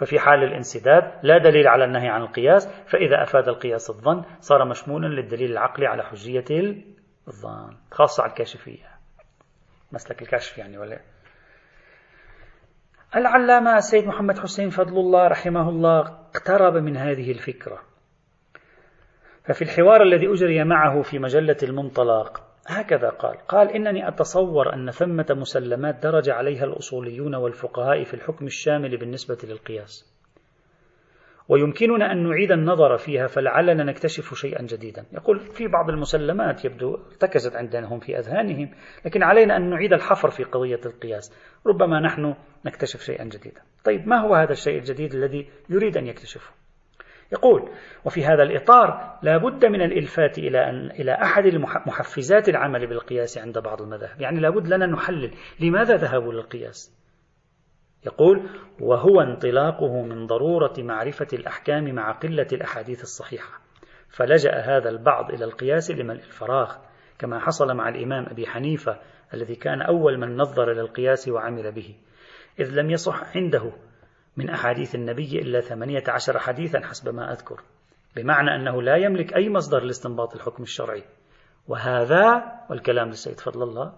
ففي 0.01 0.19
حال 0.19 0.43
الانسداد 0.45 1.13
لا 1.23 1.39
دليل 1.39 1.69
على 1.69 1.85
النهي 1.85 2.09
عن 2.09 2.23
القياس 2.23 2.69
فإذا 2.87 3.23
أفاد 3.23 3.49
القياس 3.49 3.91
الظن 3.91 4.25
صار 4.41 4.65
مشمولا 4.65 5.07
للدليل 5.07 5.53
العقلي 5.53 5.87
على 5.87 6.03
حجية 6.03 6.45
الظن 7.29 7.77
خاصة 7.91 8.23
على 8.23 8.31
الكاشفية. 8.31 8.87
مسلك 9.93 10.23
الكشف 10.23 10.59
يعني 10.59 10.79
ولا؟ 10.79 11.01
العلامة 13.17 13.77
السيد 13.77 14.07
محمد 14.07 14.39
حسين 14.39 14.71
فضل 14.71 14.99
الله 14.99 15.29
رحمه 15.29 15.69
الله 15.69 16.01
اقترب 16.01 16.77
من 16.77 16.97
هذه 16.97 17.31
الفكرة. 17.31 17.83
ففي 19.45 19.63
الحوار 19.63 20.03
الذي 20.03 20.33
أجري 20.33 20.65
معه 20.65 21.03
في 21.03 21.19
مجلة 21.19 21.57
المنطلق 21.63 22.50
هكذا 22.71 23.09
قال. 23.09 23.37
قال 23.37 23.69
إنني 23.69 24.09
أتصور 24.09 24.75
أن 24.75 24.91
ثمة 24.91 25.27
مسلمات 25.31 26.03
درج 26.03 26.31
عليها 26.31 26.65
الأصوليون 26.65 27.35
والفقهاء 27.35 28.05
في 28.05 28.15
الحكم 28.15 28.47
الشامل 28.47 28.97
بالنسبة 28.97 29.39
للقياس. 29.45 30.17
ويمكننا 31.49 32.13
أن 32.13 32.29
نعيد 32.29 32.53
النظر 32.53 32.97
فيها 32.97 33.27
فلعلنا 33.27 33.85
نكتشف 33.85 34.35
شيئا 34.35 34.63
جديدا. 34.63 35.05
يقول 35.13 35.41
في 35.41 35.69
بعض 35.69 35.91
المسلمات 35.91 36.65
يبدو 36.65 36.95
ارتكزت 36.95 37.57
عندهم 37.57 38.01
في 38.01 38.19
أذهانهم 38.19 38.71
لكن 39.05 39.23
علينا 39.23 39.57
أن 39.57 39.71
نعيد 39.71 39.93
الحفر 39.93 40.31
في 40.31 40.45
قضية 40.45 40.81
القياس. 40.87 41.33
ربما 41.67 42.01
نحن 42.01 42.35
نكتشف 42.67 43.01
شيئا 43.01 43.25
جديدا. 43.25 43.63
طيب 43.85 44.09
ما 44.09 44.21
هو 44.21 44.35
هذا 44.35 44.53
الشيء 44.53 44.79
الجديد 44.79 45.15
الذي 45.15 45.51
يريد 45.71 45.97
أن 45.97 46.07
يكتشفه؟ 46.07 46.60
يقول 47.33 47.71
وفي 48.05 48.25
هذا 48.25 48.43
الإطار 48.43 49.19
لا 49.23 49.37
بد 49.37 49.65
من 49.65 49.83
الإلفات 49.83 50.39
إلى 50.39 50.59
أن 50.71 50.91
إلى 50.91 51.13
أحد 51.13 51.47
محفزات 51.87 52.49
العمل 52.49 52.87
بالقياس 52.87 53.39
عند 53.39 53.59
بعض 53.59 53.83
المذاهب. 53.83 54.21
يعني 54.21 54.41
لا 54.41 54.51
بد 54.51 54.67
لنا 54.67 54.87
نحلل 54.87 55.31
لماذا 55.61 55.97
ذهبوا 55.97 56.33
للقياس 56.33 57.01
يقول 58.07 58.49
وهو 58.81 59.21
انطلاقه 59.21 60.03
من 60.03 60.27
ضرورة 60.27 60.75
معرفة 60.79 61.27
الأحكام 61.33 61.95
مع 61.95 62.13
قلة 62.13 62.47
الأحاديث 62.53 63.03
الصحيحة. 63.03 63.61
فلجأ 64.09 64.53
هذا 64.53 64.89
البعض 64.89 65.31
إلى 65.31 65.45
القياس 65.45 65.91
لملء 65.91 66.25
الفراغ 66.25 66.77
كما 67.19 67.39
حصل 67.39 67.75
مع 67.75 67.89
الإمام 67.89 68.27
أبي 68.27 68.47
حنيفة 68.47 68.99
الذي 69.35 69.55
كان 69.55 69.83
أول 69.83 70.19
من 70.19 70.37
نظر 70.37 70.73
للقياس 70.73 71.29
وعمل 71.29 71.73
به. 71.73 71.95
إذ 72.61 72.71
لم 72.71 72.91
يصح 72.91 73.37
عنده 73.37 73.73
من 74.37 74.51
أحاديث 74.51 74.95
النبي 74.95 75.39
إلا 75.39 75.61
ثمانية 75.61 76.03
عشر 76.09 76.39
حديثا 76.39 76.81
حسب 76.81 77.15
ما 77.15 77.33
أذكر 77.33 77.61
بمعنى 78.17 78.55
أنه 78.57 78.83
لا 78.83 78.97
يملك 78.97 79.37
أي 79.37 79.49
مصدر 79.49 79.81
لاستنباط 79.81 80.35
الحكم 80.35 80.63
الشرعي. 80.63 81.05
وهذا 81.69 82.43
والكلام 82.71 83.09
للسيد 83.09 83.41
فضل 83.41 83.63
الله 83.63 83.93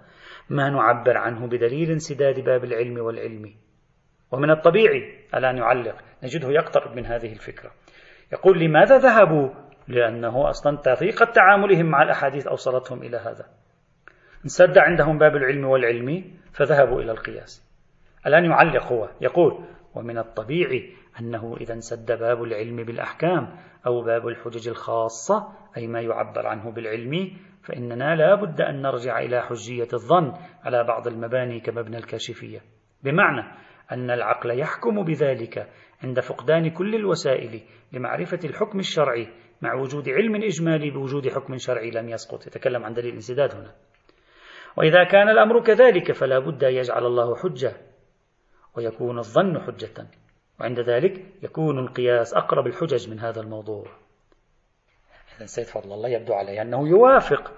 ما 0.51 0.71
نعبر 0.71 1.16
عنه 1.16 1.47
بدليل 1.47 1.90
انسداد 1.90 2.40
باب 2.40 2.64
العلم 2.64 2.99
والعلم. 2.99 3.55
ومن 4.33 4.51
الطبيعي 4.51 5.18
الآن 5.35 5.57
يعلق 5.57 5.97
نجده 6.23 6.49
يقترب 6.51 6.97
من 6.97 7.07
هذه 7.07 7.33
الفكرة. 7.33 7.71
يقول 8.33 8.59
لماذا 8.59 8.99
ذهبوا؟ 8.99 9.49
لأنه 9.88 10.49
أصلا 10.49 10.77
طريقة 10.77 11.25
تعاملهم 11.25 11.87
مع 11.87 12.03
الأحاديث 12.03 12.47
أوصلتهم 12.47 13.03
إلى 13.03 13.16
هذا. 13.16 13.47
انسد 14.45 14.79
عندهم 14.79 15.18
باب 15.18 15.37
العلم 15.37 15.64
والعلم 15.64 16.25
فذهبوا 16.53 17.03
إلى 17.03 17.12
القياس. 17.12 17.73
الآن 18.27 18.45
يعلق 18.45 18.92
هو. 18.92 19.09
يقول 19.21 19.64
ومن 19.95 20.19
الطبيعي 20.19 20.93
أنه 21.21 21.57
إذا 21.61 21.75
انسد 21.75 22.19
باب 22.19 22.43
العلم 22.43 22.77
بالأحكام 22.77 23.57
أو 23.87 24.03
باب 24.03 24.29
الحجج 24.29 24.69
الخاصة 24.69 25.49
أي 25.77 25.87
ما 25.87 26.01
يعبر 26.01 26.47
عنه 26.47 26.73
بالعلم 26.73 27.31
فإننا 27.63 28.17
لا 28.17 28.35
بد 28.35 28.61
أن 28.61 28.83
نرجع 28.83 29.19
إلى 29.19 29.43
حجية 29.43 29.89
الظن 29.93 30.33
على 30.65 30.85
بعض 30.85 31.07
المباني 31.07 31.61
كمبنى 31.61 31.97
الكاشفية. 31.97 32.61
بمعنى 33.03 33.43
أن 33.93 34.11
العقل 34.11 34.59
يحكم 34.59 35.05
بذلك 35.05 35.69
عند 36.05 36.21
فقدان 36.21 36.71
كل 36.71 36.95
الوسائل 36.95 37.61
لمعرفة 37.93 38.39
الحكم 38.45 38.79
الشرعي 38.79 39.29
مع 39.63 39.75
وجود 39.75 40.09
علم 40.09 40.35
إجمالي 40.35 40.91
بوجود 40.91 41.29
حكم 41.29 41.57
شرعي 41.57 41.91
لم 41.91 42.09
يسقط. 42.09 42.47
يتكلم 42.47 42.85
عن 42.85 42.93
دليل 42.93 43.09
الانسداد 43.09 43.55
هنا. 43.55 43.73
وإذا 44.77 45.05
كان 45.05 45.29
الأمر 45.29 45.63
كذلك 45.63 46.13
فلا 46.13 46.39
بد 46.39 46.65
أن 46.65 46.75
يجعل 46.75 47.07
الله 47.07 47.37
حجة 47.37 47.73
ويكون 48.77 49.19
الظن 49.19 49.61
حجة. 49.61 50.07
وعند 50.61 50.81
ذلك 50.81 51.25
يكون 51.43 51.79
القياس 51.79 52.35
أقرب 52.35 52.67
الحجج 52.67 53.11
من 53.11 53.21
هذا 53.21 53.41
الموضوع. 53.41 53.87
إذا 55.37 55.47
سيد 55.47 55.67
فضل 55.67 55.93
الله 55.93 56.09
يبدو 56.09 56.33
عليه 56.33 56.63
أنه 56.63 56.89
يوافق 56.89 57.53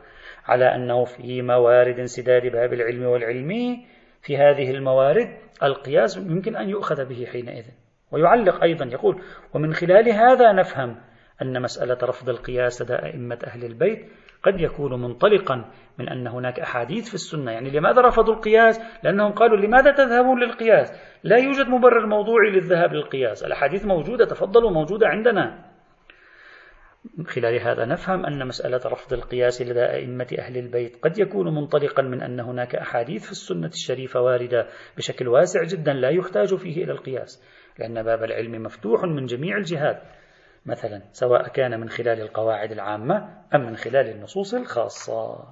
على 0.44 0.74
أنه 0.74 1.04
في 1.04 1.42
موارد 1.42 1.98
انسداد 1.98 2.42
باب 2.46 2.72
العلم 2.72 3.04
والعلم 3.04 3.82
في 4.22 4.36
هذه 4.36 4.70
الموارد 4.70 5.38
القياس 5.62 6.16
يمكن 6.16 6.56
أن 6.56 6.68
يؤخذ 6.68 7.04
به 7.04 7.26
حينئذ. 7.32 7.64
ويعلق 8.10 8.62
أيضا 8.62 8.84
يقول 8.84 9.22
ومن 9.54 9.74
خلال 9.74 10.08
هذا 10.08 10.52
نفهم 10.52 11.00
أن 11.42 11.62
مسألة 11.62 11.98
رفض 12.02 12.28
القياس 12.28 12.82
لدى 12.82 12.94
أئمة 12.94 13.38
أهل 13.44 13.64
البيت 13.64 14.08
قد 14.44 14.60
يكون 14.60 15.02
منطلقا 15.02 15.70
من 15.98 16.08
أن 16.08 16.26
هناك 16.26 16.60
أحاديث 16.60 17.08
في 17.08 17.14
السنة. 17.14 17.52
يعني 17.52 17.70
لماذا 17.70 18.02
رفضوا 18.02 18.34
القياس؟ 18.34 18.80
لأنهم 19.02 19.32
قالوا 19.32 19.56
لماذا 19.56 19.92
تذهبون 19.92 20.40
للقياس؟ 20.40 20.92
لا 21.22 21.36
يوجد 21.36 21.68
مبرر 21.68 22.06
موضوعي 22.06 22.50
للذهاب 22.50 22.92
للقياس. 22.92 23.44
الأحاديث 23.44 23.86
موجودة 23.86 24.24
تفضلوا 24.24 24.70
موجودة 24.70 25.06
عندنا. 25.08 25.74
من 27.18 27.26
خلال 27.26 27.60
هذا 27.60 27.84
نفهم 27.84 28.26
أن 28.26 28.46
مسألة 28.46 28.80
رفض 28.86 29.12
القياس 29.12 29.62
لدى 29.62 29.84
أئمة 29.84 30.26
أهل 30.38 30.56
البيت 30.56 30.96
قد 31.02 31.18
يكون 31.18 31.54
منطلقا 31.54 32.02
من 32.02 32.22
أن 32.22 32.40
هناك 32.40 32.74
أحاديث 32.74 33.24
في 33.24 33.32
السنة 33.32 33.66
الشريفة 33.66 34.20
واردة 34.20 34.66
بشكل 34.96 35.28
واسع 35.28 35.62
جدا 35.62 35.92
لا 35.92 36.08
يحتاج 36.08 36.54
فيه 36.54 36.84
إلى 36.84 36.92
القياس 36.92 37.42
لأن 37.78 38.02
باب 38.02 38.24
العلم 38.24 38.62
مفتوح 38.62 39.04
من 39.04 39.26
جميع 39.26 39.56
الجهات. 39.56 40.02
مثلا 40.66 41.02
سواء 41.12 41.48
كان 41.48 41.80
من 41.80 41.88
خلال 41.88 42.20
القواعد 42.20 42.72
العامة 42.72 43.42
أم 43.54 43.60
من 43.60 43.76
خلال 43.76 44.08
النصوص 44.08 44.54
الخاصة. 44.54 45.44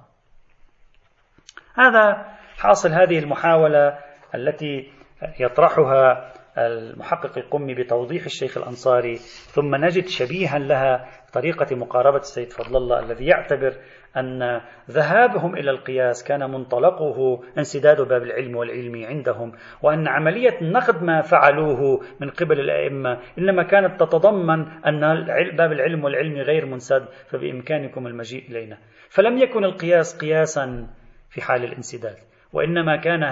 هذا 1.75 2.35
حاصل 2.57 2.89
هذه 2.89 3.19
المحاولة 3.19 3.99
التي 4.35 4.91
يطرحها 5.39 6.33
المحقق 6.57 7.37
القمي 7.37 7.73
بتوضيح 7.73 8.25
الشيخ 8.25 8.57
الأنصاري 8.57 9.15
ثم 9.55 9.75
نجد 9.75 10.07
شبيها 10.07 10.59
لها 10.59 11.09
طريقة 11.33 11.75
مقاربة 11.75 12.17
السيد 12.17 12.53
فضل 12.53 12.77
الله 12.77 12.99
الذي 12.99 13.25
يعتبر 13.25 13.77
أن 14.17 14.61
ذهابهم 14.89 15.55
إلى 15.55 15.71
القياس 15.71 16.23
كان 16.23 16.51
منطلقه 16.51 17.43
انسداد 17.57 18.01
باب 18.01 18.23
العلم 18.23 18.55
والعلم 18.55 19.05
عندهم 19.05 19.51
وأن 19.81 20.07
عملية 20.07 20.57
نقد 20.61 21.03
ما 21.03 21.21
فعلوه 21.21 22.01
من 22.19 22.29
قبل 22.29 22.59
الأئمة 22.59 23.19
إنما 23.37 23.63
كانت 23.63 23.99
تتضمن 23.99 24.67
أن 24.85 24.99
باب 25.55 25.71
العلم 25.71 26.03
والعلم 26.03 26.37
غير 26.37 26.65
منسد 26.65 27.05
فبإمكانكم 27.27 28.07
المجيء 28.07 28.49
إلينا. 28.49 28.77
فلم 29.09 29.37
يكن 29.37 29.63
القياس 29.63 30.17
قياسا 30.17 30.87
في 31.29 31.41
حال 31.41 31.63
الانسداد 31.63 32.17
وإنما 32.53 32.95
كان 32.95 33.23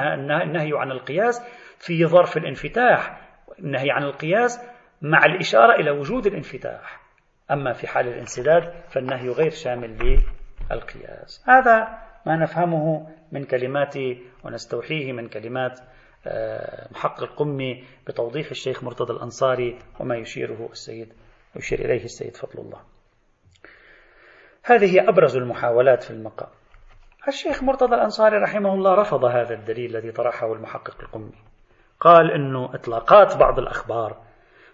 النهي 0.41 0.72
عن 0.74 0.91
القياس 0.91 1.41
في 1.80 2.06
ظرف 2.06 2.38
الانفتاح 2.38 3.22
النهي 3.60 3.91
عن 3.91 4.04
القياس 4.04 4.60
مع 5.02 5.26
الإشارة 5.26 5.76
إلى 5.76 5.91
وجود 5.91 6.26
الانفتاح. 6.26 7.02
أما 7.52 7.74
في 7.74 7.88
حال 7.88 8.08
الانسداد 8.08 8.74
فالنهي 8.89 9.30
غير 9.30 9.50
شامل 9.50 9.98
للقياس 10.75 11.43
هذا 11.47 11.88
ما 12.25 12.36
نفهمه 12.36 13.07
من 13.31 13.43
كلمات 13.43 13.95
ونستوحيه 14.43 15.13
من 15.13 15.27
كلمات 15.27 15.79
آه، 16.27 16.88
محقق 16.91 17.23
القمي 17.23 17.84
بتوضيح 18.07 18.49
الشيخ 18.49 18.84
مرتضى 18.84 19.13
الأنصاري 19.13 19.79
وما 19.99 20.15
يشيره 20.15 20.69
السيد 20.71 21.13
يشير 21.55 21.79
إليه 21.79 22.03
السيد 22.03 22.38
فضل 22.38 22.60
الله. 22.60 22.79
هذه 24.63 25.10
أبرز 25.10 25.38
المحاولات 25.38 26.03
في 26.03 26.12
المقام. 26.12 26.49
الشيخ 27.27 27.63
مرتضى 27.63 27.95
الأنصاري 27.95 28.38
رحمه 28.38 28.73
الله 28.73 28.93
رفض 28.95 29.25
هذا 29.25 29.53
الدليل 29.53 29.95
الذي 29.95 30.12
طرحه 30.12 30.53
المحقق 30.53 31.01
القمي 31.01 31.34
قال 31.99 32.31
أنه 32.31 32.75
إطلاقات 32.75 33.38
بعض 33.38 33.60
الأخبار 33.60 34.21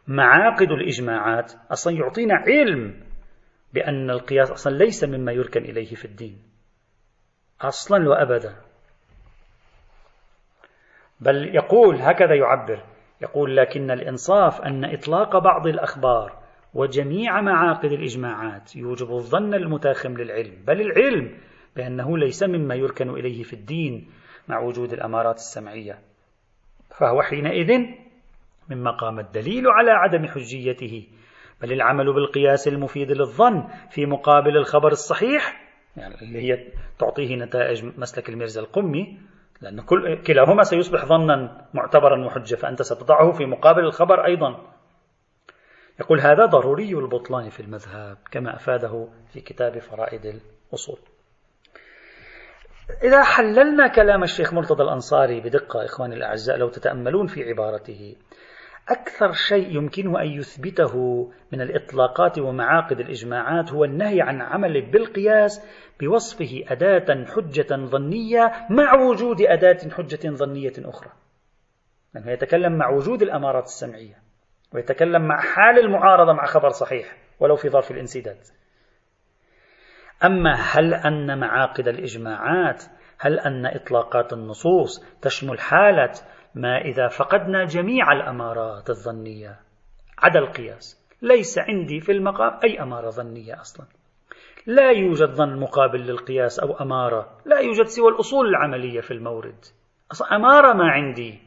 معاقد 0.08 0.72
الإجماعات 0.72 1.54
أصلا 1.72 1.94
يعطينا 1.94 2.34
علم 2.36 3.07
بأن 3.74 4.10
القياس 4.10 4.52
أصلا 4.52 4.78
ليس 4.78 5.04
مما 5.04 5.32
يركن 5.32 5.62
إليه 5.62 5.96
في 5.96 6.06
الدين. 6.06 6.42
أصلا 7.62 8.10
وأبدا. 8.10 8.56
بل 11.20 11.56
يقول 11.56 11.96
هكذا 12.02 12.36
يعبر 12.36 12.84
يقول 13.22 13.58
لكن 13.58 13.92
الإنصاف 13.92 14.62
أن 14.62 14.86
إطلاق 14.86 15.38
بعض 15.38 15.68
الأخبار 15.68 16.40
وجميع 16.74 17.42
معاقد 17.42 17.92
الإجماعات 17.92 18.76
يوجب 18.76 19.12
الظن 19.12 19.54
المتاخم 19.54 20.14
للعلم. 20.18 20.64
بل 20.68 20.82
العلم 20.82 21.38
بأنه 21.76 22.18
ليس 22.18 22.44
مما 22.44 22.76
يركن 22.76 23.10
إليه 23.10 23.44
في 23.44 23.54
الدين 23.54 24.10
مع 24.48 24.60
وجود 24.60 24.94
الأمارات 24.94 25.36
السمعية. 25.36 26.00
فهو 26.98 27.22
حينئذ 27.22 27.86
مما 28.70 28.92
قام 28.92 29.20
الدليل 29.20 29.68
على 29.68 29.92
عدم 29.92 30.26
حجيته 30.26 31.08
بل 31.62 31.74
العمل 31.74 32.14
بالقياس 32.14 32.68
المفيد 32.68 33.12
للظن 33.12 33.68
في 33.90 34.06
مقابل 34.06 34.58
الخبر 34.58 34.92
الصحيح 34.92 35.68
يعني 35.98 36.22
اللي 36.22 36.42
هي 36.42 36.68
تعطيه 37.00 37.36
نتائج 37.36 37.86
مسلك 37.98 38.30
الميرزا 38.30 38.62
القمي 38.62 39.20
لأن 39.62 39.82
كل 39.82 40.24
كلاهما 40.24 40.64
سيصبح 40.64 41.06
ظنا 41.06 41.68
معتبرا 41.74 42.26
وحجة 42.26 42.56
فأنت 42.56 42.82
ستضعه 42.82 43.32
في 43.32 43.46
مقابل 43.46 43.80
الخبر 43.80 44.26
أيضا. 44.26 44.74
يقول 46.00 46.20
هذا 46.20 46.46
ضروري 46.46 46.94
البطلان 46.94 47.50
في 47.50 47.60
المذهب 47.60 48.18
كما 48.32 48.56
أفاده 48.56 49.08
في 49.34 49.42
كتاب 49.42 49.80
فرائد 49.80 50.42
الأصول. 50.70 51.00
إذا 53.04 53.24
حللنا 53.24 53.88
كلام 53.88 54.24
الشيخ 54.24 54.54
مرتضى 54.54 54.84
الأنصاري 54.84 55.42
بدقة 55.42 55.86
إخواني 55.86 56.16
الأعزاء 56.16 56.58
لو 56.58 56.70
تتأملون 56.70 57.28
في 57.28 57.44
عبارته 57.44 58.16
أكثر 58.90 59.32
شيء 59.32 59.76
يمكنه 59.76 60.22
أن 60.22 60.28
يثبته 60.28 60.96
من 61.52 61.62
الإطلاقات 61.62 62.40
ومعاقد 62.40 63.00
الإجماعات 63.00 63.72
هو 63.72 63.84
النهي 63.84 64.22
عن 64.22 64.42
عمل 64.42 64.92
بالقياس 64.92 65.66
بوصفه 66.00 66.64
أداة 66.68 67.26
حجة 67.26 67.76
ظنية 67.76 68.52
مع 68.70 68.94
وجود 68.94 69.42
أداة 69.42 69.90
حجة 69.90 70.30
ظنية 70.30 70.74
أخرى. 70.80 71.12
لأنه 72.14 72.32
يتكلم 72.32 72.78
مع 72.78 72.90
وجود 72.90 73.22
الأمارات 73.22 73.64
السمعية 73.64 74.16
ويتكلم 74.74 75.28
مع 75.28 75.42
حال 75.42 75.80
المعارضة 75.80 76.34
مع 76.34 76.46
خبر 76.46 76.70
صحيح 76.70 77.16
ولو 77.40 77.56
في 77.56 77.70
ظرف 77.70 77.92
الانسداد. 77.92 78.40
أما 80.26 80.54
هل 80.54 80.94
أن 80.94 81.40
معاقد 81.40 81.88
الإجماعات 81.88 82.84
هل 83.20 83.40
أن 83.40 83.66
إطلاقات 83.66 84.34
النصوص 84.34 85.06
تشمل 85.22 85.60
حالة 85.60 86.12
ما 86.58 86.78
إذا 86.82 87.08
فقدنا 87.08 87.66
جميع 87.66 88.12
الأمارات 88.12 88.90
الظنية. 88.90 89.60
عدا 90.18 90.40
القياس. 90.40 91.08
ليس 91.22 91.60
عندي 91.60 92.00
في 92.00 92.12
المقام 92.12 92.60
أي 92.64 92.82
أمارة 92.82 93.10
ظنية 93.10 93.62
أصلا. 93.62 93.86
لا 94.66 94.92
يوجد 94.92 95.30
ظن 95.30 95.60
مقابل 95.60 96.00
للقياس 96.00 96.60
أو 96.60 96.74
أمارة. 96.74 97.38
لا 97.46 97.60
يوجد 97.60 97.86
سوى 97.86 98.10
الأصول 98.10 98.48
العملية 98.48 99.02
في 99.02 99.12
المورد. 99.12 99.66
أصلا 100.12 100.36
أمارة 100.36 100.74
ما 100.74 100.92
عندي. 100.92 101.40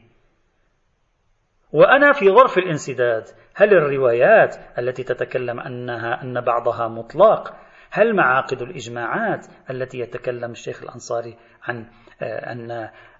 وأنا 1.71 2.11
في 2.11 2.29
ظرف 2.29 2.57
الانسداد. 2.57 3.23
هل 3.55 3.73
الروايات 3.73 4.55
التي 4.79 5.03
تتكلم 5.03 5.59
أنها 5.59 6.23
أن 6.23 6.41
بعضها 6.41 6.87
مطلق؟ 6.87 7.53
هل 7.91 8.15
معاقد 8.15 8.61
الإجماعات 8.61 9.45
التي 9.69 9.99
يتكلم 9.99 10.51
الشيخ 10.51 10.83
الأنصاري 10.83 11.37
عن 11.63 11.85
أن 12.23 12.71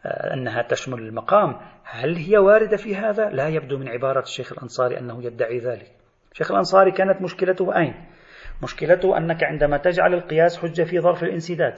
آه، 0.05 0.33
أنها 0.33 0.61
تشمل 0.61 0.99
المقام. 0.99 1.55
هل 1.83 2.15
هي 2.15 2.37
واردة 2.37 2.77
في 2.77 2.95
هذا؟ 2.95 3.29
لا 3.29 3.47
يبدو 3.47 3.77
من 3.77 3.87
عبارة 3.87 4.19
الشيخ 4.19 4.51
الأنصاري 4.51 4.99
أنه 4.99 5.23
يدعي 5.23 5.59
ذلك. 5.59 5.91
الشيخ 6.31 6.51
الأنصاري 6.51 6.91
كانت 6.91 7.21
مشكلته 7.21 7.77
أين؟ 7.77 8.05
مشكلته 8.63 9.17
أنك 9.17 9.43
عندما 9.43 9.77
تجعل 9.77 10.13
القياس 10.13 10.59
حجة 10.59 10.83
في 10.83 10.99
ظرف 10.99 11.23
الانسداد 11.23 11.75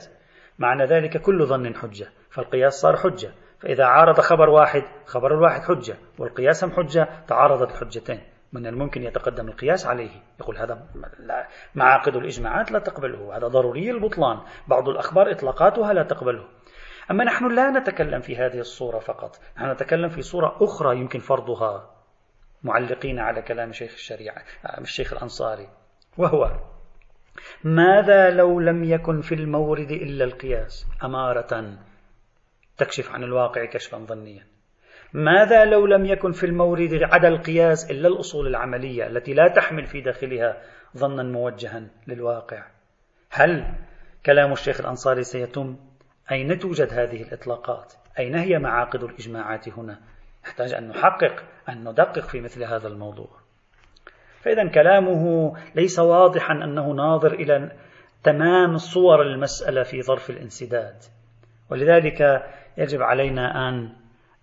معنى 0.58 0.84
ذلك 0.84 1.16
كل 1.22 1.46
ظن 1.46 1.74
حجة 1.74 2.06
فالقياس 2.30 2.72
صار 2.72 2.96
حجة. 2.96 3.30
فإذا 3.60 3.84
عارض 3.84 4.20
خبر 4.20 4.50
واحد 4.50 4.82
خبر 5.06 5.34
الواحد 5.34 5.62
حجة 5.62 5.96
والقياس 6.18 6.64
هم 6.64 6.70
حجة؟ 6.70 7.08
تعارضت 7.28 7.70
الحجتين 7.70 8.20
من 8.52 8.66
الممكن 8.66 9.02
يتقدم 9.02 9.48
القياس 9.48 9.86
عليه. 9.86 10.10
يقول 10.40 10.56
هذا 10.56 10.82
معاقد 11.74 12.16
الإجماعات 12.16 12.72
لا 12.72 12.78
تقبله. 12.78 13.36
هذا 13.36 13.46
ضروري 13.46 13.90
البطلان. 13.90 14.38
بعض 14.68 14.88
الأخبار 14.88 15.30
إطلاقاتها 15.30 15.92
لا 15.92 16.02
تقبله. 16.02 16.44
أما 17.10 17.24
نحن 17.24 17.54
لا 17.54 17.70
نتكلم 17.70 18.20
في 18.20 18.36
هذه 18.36 18.58
الصورة 18.58 18.98
فقط. 18.98 19.40
نحن 19.56 19.70
نتكلم 19.70 20.08
في 20.08 20.22
صورة 20.22 20.56
أخرى 20.60 20.98
يمكن 20.98 21.18
فرضها 21.18 21.90
معلقين 22.62 23.18
على 23.18 23.42
كلام 23.42 23.72
شيخ 23.72 23.92
الشريعة 23.92 24.42
الشيخ 24.80 25.12
الأنصاري 25.12 25.68
وهو 26.18 26.50
ماذا 27.64 28.30
لو 28.30 28.60
لم 28.60 28.84
يكن 28.84 29.20
في 29.20 29.34
المورد 29.34 29.90
إلا 29.90 30.24
القياس؟ 30.24 30.86
أمارة 31.04 31.78
تكشف 32.76 33.12
عن 33.12 33.24
الواقع 33.24 33.64
كشفا 33.64 33.98
ظنيا. 33.98 34.46
ماذا 35.12 35.64
لو 35.64 35.86
لم 35.86 36.06
يكن 36.06 36.32
في 36.32 36.46
المورد 36.46 37.00
عدا 37.02 37.28
القياس 37.28 37.90
إلا 37.90 38.08
الأصول 38.08 38.46
العملية 38.46 39.06
التي 39.06 39.34
لا 39.34 39.48
تحمل 39.48 39.86
في 39.86 40.00
داخلها 40.00 40.62
ظنا 40.96 41.22
موجها 41.22 41.88
للواقع؟ 42.06 42.66
هل 43.30 43.74
كلام 44.26 44.52
الشيخ 44.52 44.80
الأنصاري 44.80 45.22
سيتم؟ 45.22 45.76
أين 46.32 46.58
توجد 46.58 46.92
هذه 46.92 47.22
الإطلاقات؟ 47.22 47.92
أين 48.18 48.34
هي 48.34 48.58
معاقد 48.58 49.02
الإجماعات 49.02 49.68
هنا؟ 49.68 50.00
نحتاج 50.44 50.74
أن 50.74 50.88
نحقق 50.88 51.44
أن 51.68 51.88
ندقق 51.88 52.22
في 52.22 52.40
مثل 52.40 52.64
هذا 52.64 52.88
الموضوع. 52.88 53.28
فإذا 54.40 54.68
كلامه 54.68 55.52
ليس 55.74 55.98
واضحا 55.98 56.52
أنه 56.52 56.92
ناظر 56.92 57.32
إلى 57.32 57.72
تمام 58.22 58.76
صور 58.76 59.22
المسألة 59.22 59.82
في 59.82 60.02
ظرف 60.02 60.30
الانسداد. 60.30 60.96
ولذلك 61.70 62.42
يجب 62.78 63.02
علينا 63.02 63.68
أن 63.68 63.92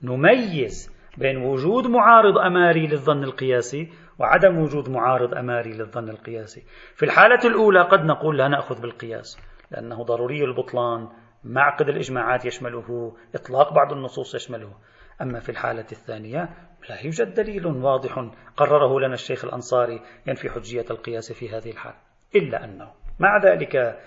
نميز 0.04 0.92
بين 1.18 1.38
وجود 1.38 1.88
معارض 1.88 2.38
أماري 2.38 2.88
للظن 2.88 3.24
القياسي 3.24 3.90
وعدم 4.20 4.58
وجود 4.58 4.90
معارض 4.90 5.34
أماري 5.34 5.74
للظن 5.74 6.10
القياسي. 6.10 6.64
في 6.96 7.06
الحالة 7.06 7.40
الأولى 7.46 7.82
قد 7.82 8.06
نقول 8.06 8.38
لا 8.38 8.48
نأخذ 8.48 8.82
بالقياس 8.82 9.40
لأنه 9.72 10.04
ضروري 10.04 10.44
البطلان 10.44 11.08
معقد 11.44 11.90
الإجماعات 11.90 12.46
يشمله 12.46 13.14
إطلاق 13.36 13.74
بعض 13.74 13.94
النصوص 13.94 14.36
يشمله. 14.36 14.74
أما 15.22 15.40
في 15.40 15.50
الحالة 15.50 15.86
الثانية 15.92 16.50
لا 16.90 17.02
يوجد 17.06 17.34
دليل 17.34 17.66
واضح 17.66 18.30
قرره 18.58 19.00
لنا 19.00 19.14
الشيخ 19.14 19.46
الأنصاري 19.46 20.02
ينفي 20.28 20.50
حجية 20.50 20.86
القياس 20.92 21.32
في 21.32 21.50
هذه 21.50 21.72
الحالة 21.72 21.98
إلا 22.36 22.66
أنه 22.66 22.92
مع 23.20 23.38
ذلك 23.38 24.00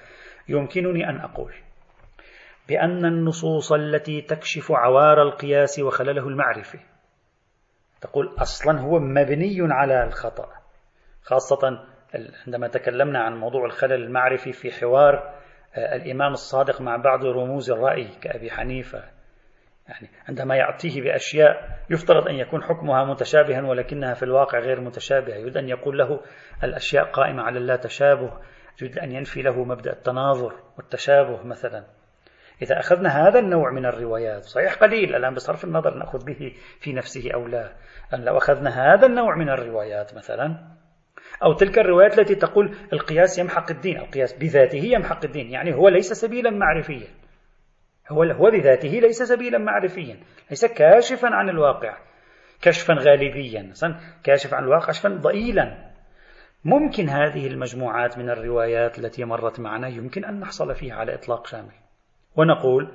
يمكنني 0.49 1.09
أن 1.09 1.21
أقول 1.21 1.55
بأن 2.69 3.05
النصوص 3.05 3.73
التي 3.73 4.21
تكشف 4.21 4.73
عوار 4.73 5.23
القياس 5.23 5.79
وخلله 5.79 6.29
المعرفي 6.29 6.79
تقول 8.01 8.35
أصلا 8.39 8.81
هو 8.81 8.99
مبني 8.99 9.57
على 9.61 10.05
الخطأ. 10.05 10.49
خاصة 11.23 11.87
عندما 12.47 12.69
تكلمنا 12.69 13.19
عن 13.19 13.37
موضوع 13.37 13.65
الخلل 13.65 13.93
المعرفي 13.93 14.53
في 14.53 14.71
حوار 14.71 15.35
الإمام 15.77 16.33
الصادق 16.33 16.81
مع 16.81 16.97
بعض 16.97 17.25
رموز 17.25 17.71
الرأي 17.71 18.09
كأبي 18.23 18.51
حنيفة. 18.51 19.03
يعني 19.89 20.09
عندما 20.29 20.57
يعطيه 20.57 21.03
بأشياء 21.03 21.79
يفترض 21.91 22.29
أن 22.29 22.35
يكون 22.35 22.63
حكمها 22.63 23.05
متشابها 23.05 23.63
ولكنها 23.63 24.15
في 24.15 24.23
الواقع 24.23 24.59
غير 24.59 24.81
متشابهة. 24.81 25.35
يريد 25.35 25.57
أن 25.57 25.69
يقول 25.69 25.99
له 25.99 26.21
الأشياء 26.65 27.05
قائمة 27.05 27.43
على 27.43 27.59
اللا 27.59 27.77
تشابه. 27.77 28.33
يريد 28.83 28.99
أن 28.99 29.13
ينفي 29.13 29.43
له 29.43 29.65
مبدأ 29.65 29.93
التناظر 29.93 30.55
والتشابه 30.77 31.43
مثلا. 31.43 31.85
إذا 32.63 32.79
أخذنا 32.79 33.29
هذا 33.29 33.39
النوع 33.39 33.71
من 33.71 33.87
الروايات 33.87 34.43
صحيح 34.43 34.75
قليل 34.75 35.15
الآن 35.15 35.35
بصرف 35.35 35.65
النظر 35.65 35.95
نأخذ 35.95 36.25
به 36.25 36.55
في 36.81 36.93
نفسه 36.93 37.31
أو 37.35 37.47
لا 37.47 37.73
أن 38.15 38.25
لو 38.25 38.37
أخذنا 38.37 38.95
هذا 38.95 39.07
النوع 39.07 39.37
من 39.37 39.49
الروايات 39.49 40.15
مثلا 40.15 40.75
أو 41.45 41.53
تلك 41.53 41.79
الروايات 41.79 42.19
التي 42.19 42.35
تقول 42.35 42.77
القياس 42.93 43.39
يمحق 43.39 43.71
الدين 43.71 43.99
القياس 43.99 44.33
بذاته 44.33 44.85
يمحق 44.85 45.25
الدين 45.25 45.51
يعني 45.51 45.75
هو 45.75 45.89
ليس 45.89 46.13
سبيلا 46.13 46.51
معرفيا. 46.51 47.07
هو 48.09 48.23
هو 48.23 48.51
بذاته 48.51 48.89
ليس 48.89 49.23
سبيلا 49.23 49.59
معرفيا 49.59 50.17
ليس 50.51 50.65
كاشفا 50.65 51.29
عن 51.29 51.49
الواقع. 51.49 51.97
كشفا 52.63 52.95
غالبيا 52.95 53.73
كاشف 54.25 54.55
عن 54.55 54.65
الواقع 54.65 54.87
كشفا 54.87 55.09
ضئيلا. 55.09 55.91
ممكن 56.65 57.09
هذه 57.09 57.47
المجموعات 57.47 58.19
من 58.19 58.31
الروايات 58.31 58.99
التي 58.99 59.25
مرت 59.25 59.61
معنا 59.61 59.89
يمكن 59.89 60.25
أن 60.25 60.41
نحصل 60.41 60.75
فيها 60.75 60.95
على 60.95 61.15
إطلاق 61.15 61.47
شامل. 61.47 61.73
ونقول 62.37 62.89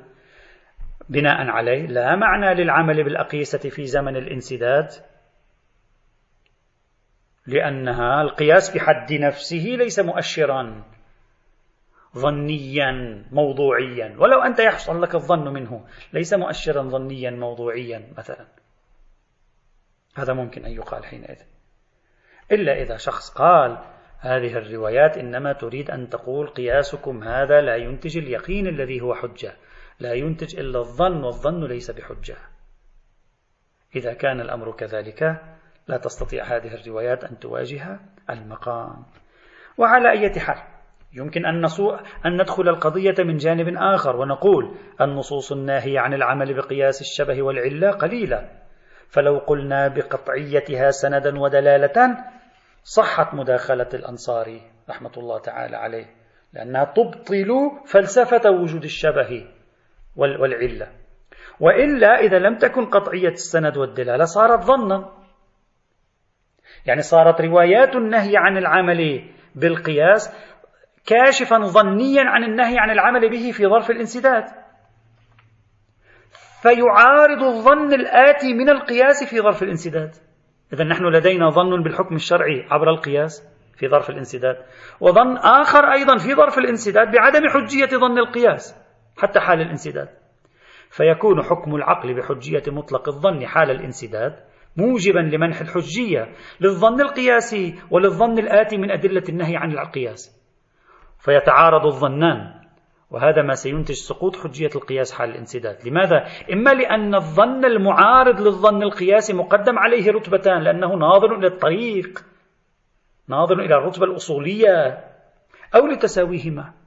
بناء 1.09 1.49
عليه 1.49 1.85
لا 1.85 2.15
معنى 2.15 2.63
للعمل 2.63 3.03
بالأقيسة 3.03 3.69
في 3.69 3.85
زمن 3.85 4.15
الانسداد 4.15 4.89
لأنها 7.47 8.21
القياس 8.21 8.75
بحد 8.75 9.13
نفسه 9.13 9.75
ليس 9.79 9.99
مؤشرا 9.99 10.83
ظنيا 12.17 13.23
موضوعيا. 13.31 14.15
ولو 14.17 14.41
أنت 14.41 14.59
يحصل 14.59 15.01
لك 15.01 15.15
الظن 15.15 15.53
منه 15.53 15.85
ليس 16.13 16.33
مؤشرا 16.33 16.81
ظنيا 16.81 17.31
موضوعيا 17.31 18.13
مثلا. 18.17 18.47
هذا 20.15 20.33
ممكن 20.33 20.65
أن 20.65 20.71
يقال 20.71 21.05
حينئذ. 21.05 21.37
إلا 22.51 22.81
إذا 22.81 22.97
شخص 22.97 23.29
قال 23.29 23.77
هذه 24.19 24.57
الروايات 24.57 25.17
إنما 25.17 25.53
تريد 25.53 25.91
أن 25.91 26.09
تقول 26.09 26.47
قياسكم 26.47 27.23
هذا 27.23 27.61
لا 27.61 27.75
ينتج 27.75 28.17
اليقين 28.17 28.67
الذي 28.67 29.01
هو 29.01 29.15
حجة 29.15 29.53
لا 29.99 30.13
ينتج 30.13 30.59
إلا 30.59 30.79
الظن 30.79 31.23
والظن 31.23 31.63
ليس 31.63 31.91
بحجة. 31.91 32.37
إذا 33.95 34.13
كان 34.13 34.41
الأمر 34.41 34.71
كذلك 34.71 35.41
لا 35.89 35.97
تستطيع 35.97 36.43
هذه 36.43 36.73
الروايات 36.73 37.23
أن 37.23 37.39
تواجه 37.39 37.99
المقام. 38.29 39.05
وعلى 39.77 40.11
أي 40.11 40.39
حال 40.39 40.57
يمكن 41.13 41.45
أن, 41.45 41.65
أن 42.25 42.41
ندخل 42.41 42.69
القضية 42.69 43.15
من 43.19 43.37
جانب 43.37 43.73
آخر 43.77 44.15
ونقول 44.15 44.75
النصوص 45.01 45.51
الناهية 45.51 45.99
عن 45.99 46.13
العمل 46.13 46.53
بقياس 46.53 47.01
الشبه 47.01 47.41
والعلة 47.41 47.91
قليلة. 47.91 48.49
فلو 49.07 49.37
قلنا 49.37 49.87
بقطعيتها 49.87 50.91
سندا 50.91 51.39
ودلالة 51.39 52.17
صحت 52.83 53.33
مداخلة 53.33 53.89
الأنصاري 53.93 54.61
رحمة 54.89 55.11
الله 55.17 55.39
تعالى 55.39 55.77
عليه 55.77 56.05
لأنها 56.53 56.83
تبطل 56.83 57.71
فلسفة 57.85 58.51
وجود 58.51 58.83
الشبه 58.83 59.47
والعلة. 60.15 60.87
وإلا 61.59 62.19
إذا 62.19 62.39
لم 62.39 62.57
تكن 62.57 62.85
قطعية 62.85 63.31
السند 63.31 63.77
والدلالة 63.77 64.25
صارت 64.25 64.63
ظنا. 64.63 65.18
يعني 66.85 67.01
صارت 67.01 67.41
روايات 67.41 67.95
النهي 67.95 68.37
عن 68.37 68.57
العمل 68.57 69.29
بالقياس 69.55 70.31
كاشفا 71.05 71.57
ظنيا 71.57 72.23
عن 72.23 72.43
النهي 72.43 72.79
عن 72.79 72.91
العمل 72.91 73.29
به 73.29 73.51
في 73.51 73.67
ظرف 73.67 73.89
الانسداد. 73.89 74.45
فيعارض 76.61 77.43
الظن 77.43 77.93
الآتي 77.93 78.53
من 78.53 78.69
القياس 78.69 79.23
في 79.23 79.41
ظرف 79.41 79.63
الانسداد. 79.63 80.15
إذا 80.73 80.83
نحن 80.83 81.05
لدينا 81.05 81.49
ظن 81.49 81.83
بالحكم 81.83 82.15
الشرعي 82.15 82.67
عبر 82.71 82.89
القياس 82.89 83.47
في 83.77 83.87
ظرف 83.87 84.09
الانسداد. 84.09 84.57
وظن 84.99 85.37
آخر 85.37 85.91
أيضا 85.91 86.17
في 86.17 86.35
ظرف 86.35 86.57
الانسداد 86.57 87.11
بعدم 87.11 87.47
حجية 87.49 87.97
ظن 87.97 88.17
القياس 88.17 88.75
حتى 89.17 89.39
حال 89.39 89.61
الانسداد. 89.61 90.09
فيكون 90.89 91.43
حكم 91.43 91.75
العقل 91.75 92.13
بحجية 92.13 92.63
مطلق 92.67 93.09
الظن 93.09 93.47
حال 93.47 93.71
الانسداد 93.71 94.48
موجبا 94.77 95.19
لمنح 95.19 95.61
الحجية 95.61 96.29
للظن 96.61 97.01
القياسي 97.01 97.75
وللظن 97.91 98.39
الآتي 98.39 98.77
من 98.77 98.91
أدلة 98.91 99.23
النهي 99.29 99.57
عن 99.57 99.71
القياس. 99.71 100.39
فيتعارض 101.19 101.85
الظنان 101.85 102.59
وهذا 103.11 103.41
ما 103.41 103.53
سينتج 103.53 103.95
سقوط 103.95 104.35
حجية 104.35 104.69
القياس 104.75 105.13
حال 105.13 105.29
الانسداد. 105.29 105.87
لماذا؟ 105.87 106.25
إما 106.53 106.69
لأن 106.69 107.15
الظن 107.15 107.65
المعارض 107.65 108.41
للظن 108.41 108.83
القياسي 108.83 109.33
مقدم 109.33 109.79
عليه 109.79 110.11
رتبتان 110.11 110.61
لأنه 110.61 110.95
ناظر 110.95 111.35
إلى 111.35 111.47
الطريق 111.47 112.25
ناظر 113.27 113.59
إلى 113.59 113.75
الرتبة 113.75 114.05
الأصولية 114.05 114.97
أو 115.75 115.87
لتساويهما. 115.87 116.78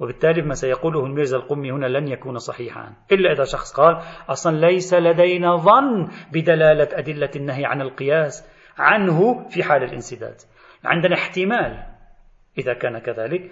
وبالتالي 0.00 0.42
ما 0.42 0.54
سيقوله 0.54 1.06
الميرزا 1.06 1.36
القمي 1.36 1.72
هنا 1.72 1.86
لن 1.86 2.08
يكون 2.08 2.38
صحيحا. 2.38 2.92
إلا 3.12 3.32
إذا 3.32 3.44
شخص 3.44 3.72
قال 3.72 4.02
أصلا 4.28 4.66
ليس 4.66 4.94
لدينا 4.94 5.56
ظن 5.56 6.08
بدلالة 6.32 6.88
أدلة 6.92 7.30
النهي 7.36 7.64
عن 7.64 7.80
القياس 7.80 8.48
عنه 8.78 9.48
في 9.48 9.62
حال 9.62 9.82
الانسداد. 9.82 10.36
عندنا 10.84 11.14
احتمال. 11.14 11.84
إذا 12.58 12.74
كان 12.74 12.98
كذلك 12.98 13.50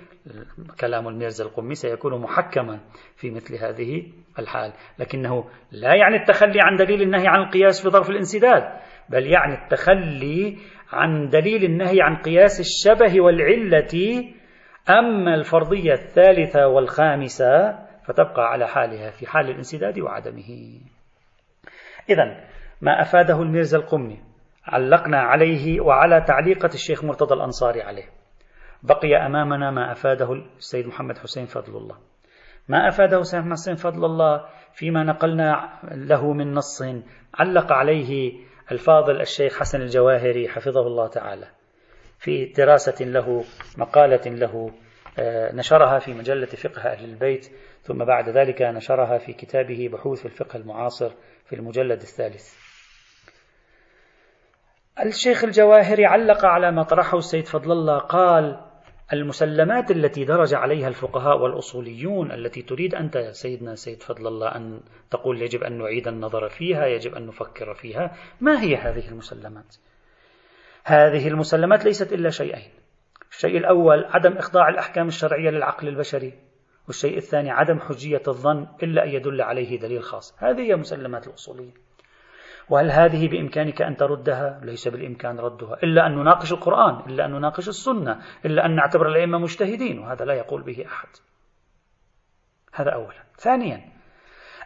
كلام 0.81 1.09
الميرزا 1.09 1.45
القمي 1.45 1.75
سيكون 1.75 2.21
محكما 2.21 2.81
في 3.17 3.31
مثل 3.31 3.55
هذه 3.55 4.03
الحال. 4.39 4.73
لكنه 4.99 5.45
لا 5.73 5.95
يعني 5.95 6.17
التخلي 6.17 6.59
عن 6.61 6.77
دليل 6.77 7.03
النهي 7.03 7.29
عن 7.29 7.41
القياس 7.41 7.83
في 7.83 7.89
ظرف 7.89 8.11
الانسداد 8.11 8.63
بل 9.09 9.27
يعني 9.27 9.65
التخلي 9.65 10.57
عن 10.93 11.29
دليل 11.29 11.65
النهي 11.65 12.03
عن 12.03 12.17
قياس 12.17 12.61
الشبه 12.61 13.21
والعلة 13.21 14.25
أما 14.91 15.35
الفرضية 15.35 15.93
الثالثة 15.93 16.67
والخامسة 16.67 17.79
فتبقى 18.05 18.51
على 18.51 18.69
حالها 18.69 19.11
في 19.11 19.27
حال 19.27 19.51
الانسداد 19.51 19.99
وعدمه. 19.99 20.81
إذا 22.11 22.45
ما 22.81 23.03
أفاده 23.03 23.43
الميرزا 23.43 23.79
القمي 23.79 24.19
علقنا 24.65 25.21
عليه 25.21 25.81
وعلى 25.81 26.21
تعليقة 26.21 26.71
الشيخ 26.75 27.05
مرتضى 27.05 27.35
الأنصاري 27.35 27.83
عليه. 27.83 28.09
بقي 28.83 29.27
أمامنا 29.27 29.71
ما 29.71 29.93
أفاده 29.93 30.33
السيد 30.33 30.87
محمد 30.87 31.19
حسين 31.19 31.47
فضل 31.47 31.77
الله. 31.77 31.97
ما 32.69 32.89
أفاده 32.89 33.23
سيد 33.23 33.41
محمد 33.41 33.53
حسين 33.53 33.75
فضل 33.75 34.05
الله 34.05 34.45
فيما 34.73 35.05
نقلنا 35.05 35.79
له 35.93 36.33
من 36.33 36.55
نص 36.55 36.83
علق 37.35 37.73
عليه 37.73 38.33
الفاضل 38.73 39.21
الشيخ 39.21 39.61
حسن 39.61 39.81
الجواهري 39.81 40.49
حفظه 40.49 40.87
الله 40.87 41.09
تعالى. 41.09 41.47
في 42.19 42.45
دراسة 42.45 43.05
له 43.05 43.45
مقالة 43.77 44.31
له 44.31 44.71
آه، 45.19 45.53
نشرها 45.53 45.99
في 45.99 46.15
مجلة 46.15 46.47
فقه 46.47 46.83
أهل 46.83 47.05
البيت 47.05 47.51
ثم 47.83 48.05
بعد 48.05 48.29
ذلك 48.29 48.63
نشرها 48.63 49.19
في 49.19 49.33
كتابه 49.33 49.89
بحوث 49.93 50.27
الفقه 50.27 50.57
المعاصر 50.57 51.11
في 51.45 51.57
المجلد 51.57 52.01
الثالث. 52.01 52.55
الشيخ 55.05 55.45
الجواهري 55.45 56.07
علق 56.07 56.45
على 56.45 56.71
ما 56.71 56.83
طرحه 56.83 57.19
السيد 57.19 57.47
فضل 57.47 57.73
الله 57.73 57.99
قال 57.99 58.61
المسلمات 59.13 59.91
التي 59.91 60.25
درج 60.25 60.55
عليها 60.55 60.89
الفقهاء 60.89 61.39
والأصوليون 61.39 62.33
التي 62.33 62.63
تريد 62.63 62.95
أنت 62.95 63.19
سيدنا 63.19 63.75
سيد 63.75 64.03
فضل 64.03 64.27
الله 64.27 64.57
أن 64.57 64.81
تقول 65.11 65.43
يجب 65.43 65.63
أن 65.63 65.79
نعيد 65.79 66.09
النظر 66.09 66.49
فيها 66.49 66.87
يجب 66.87 67.15
أن 67.15 67.27
نفكر 67.27 67.75
فيها 67.75 68.17
ما 68.41 68.63
هي 68.63 68.77
هذه 68.77 69.09
المسلمات؟ 69.09 69.77
هذه 70.85 71.29
المسلمات 71.29 71.85
ليست 71.85 72.13
إلا 72.13 72.31
شيئين. 72.31 72.71
الشيء 73.31 73.59
الأول 73.59 74.05
عدم 74.05 74.33
إخضاع 74.33 74.69
الأحكام 74.69 75.09
الشرعية 75.09 75.51
للعقل 75.51 75.89
البشري 75.89 76.33
والشيء 76.87 77.17
الثاني 77.17 77.51
عدم 77.51 77.81
حجية 77.81 78.23
الظن 78.29 78.67
إلا 78.83 79.05
أن 79.05 79.09
يدل 79.09 79.43
عليه 79.43 79.79
دليل 79.79 80.03
خاص. 80.03 80.37
هذه 80.39 80.61
هي 80.61 80.77
مسلمات 80.77 81.27
الأصولية. 81.27 81.73
وهل 82.69 82.91
هذه 82.91 83.29
بإمكانك 83.29 83.83
أن 83.83 83.97
تردها؟ 83.97 84.61
ليس 84.63 84.89
بالإمكان 84.89 85.39
ردها. 85.39 85.79
إلا 85.83 86.07
أن 86.07 86.13
نناقش 86.13 86.53
القرآن 86.53 87.11
إلا 87.11 87.25
أن 87.25 87.33
نناقش 87.33 87.69
السنة 87.69 88.21
إلا 88.45 88.67
أن 88.67 88.77
نعتبر 88.77 89.09
الأئمة 89.09 89.39
مجتهدين 89.39 89.99
وهذا 89.99 90.25
لا 90.25 90.35
يقول 90.35 90.63
به 90.63 90.85
أحد. 90.87 91.09
هذا 92.75 92.91
أولا. 92.91 93.23
ثانيا 93.37 93.99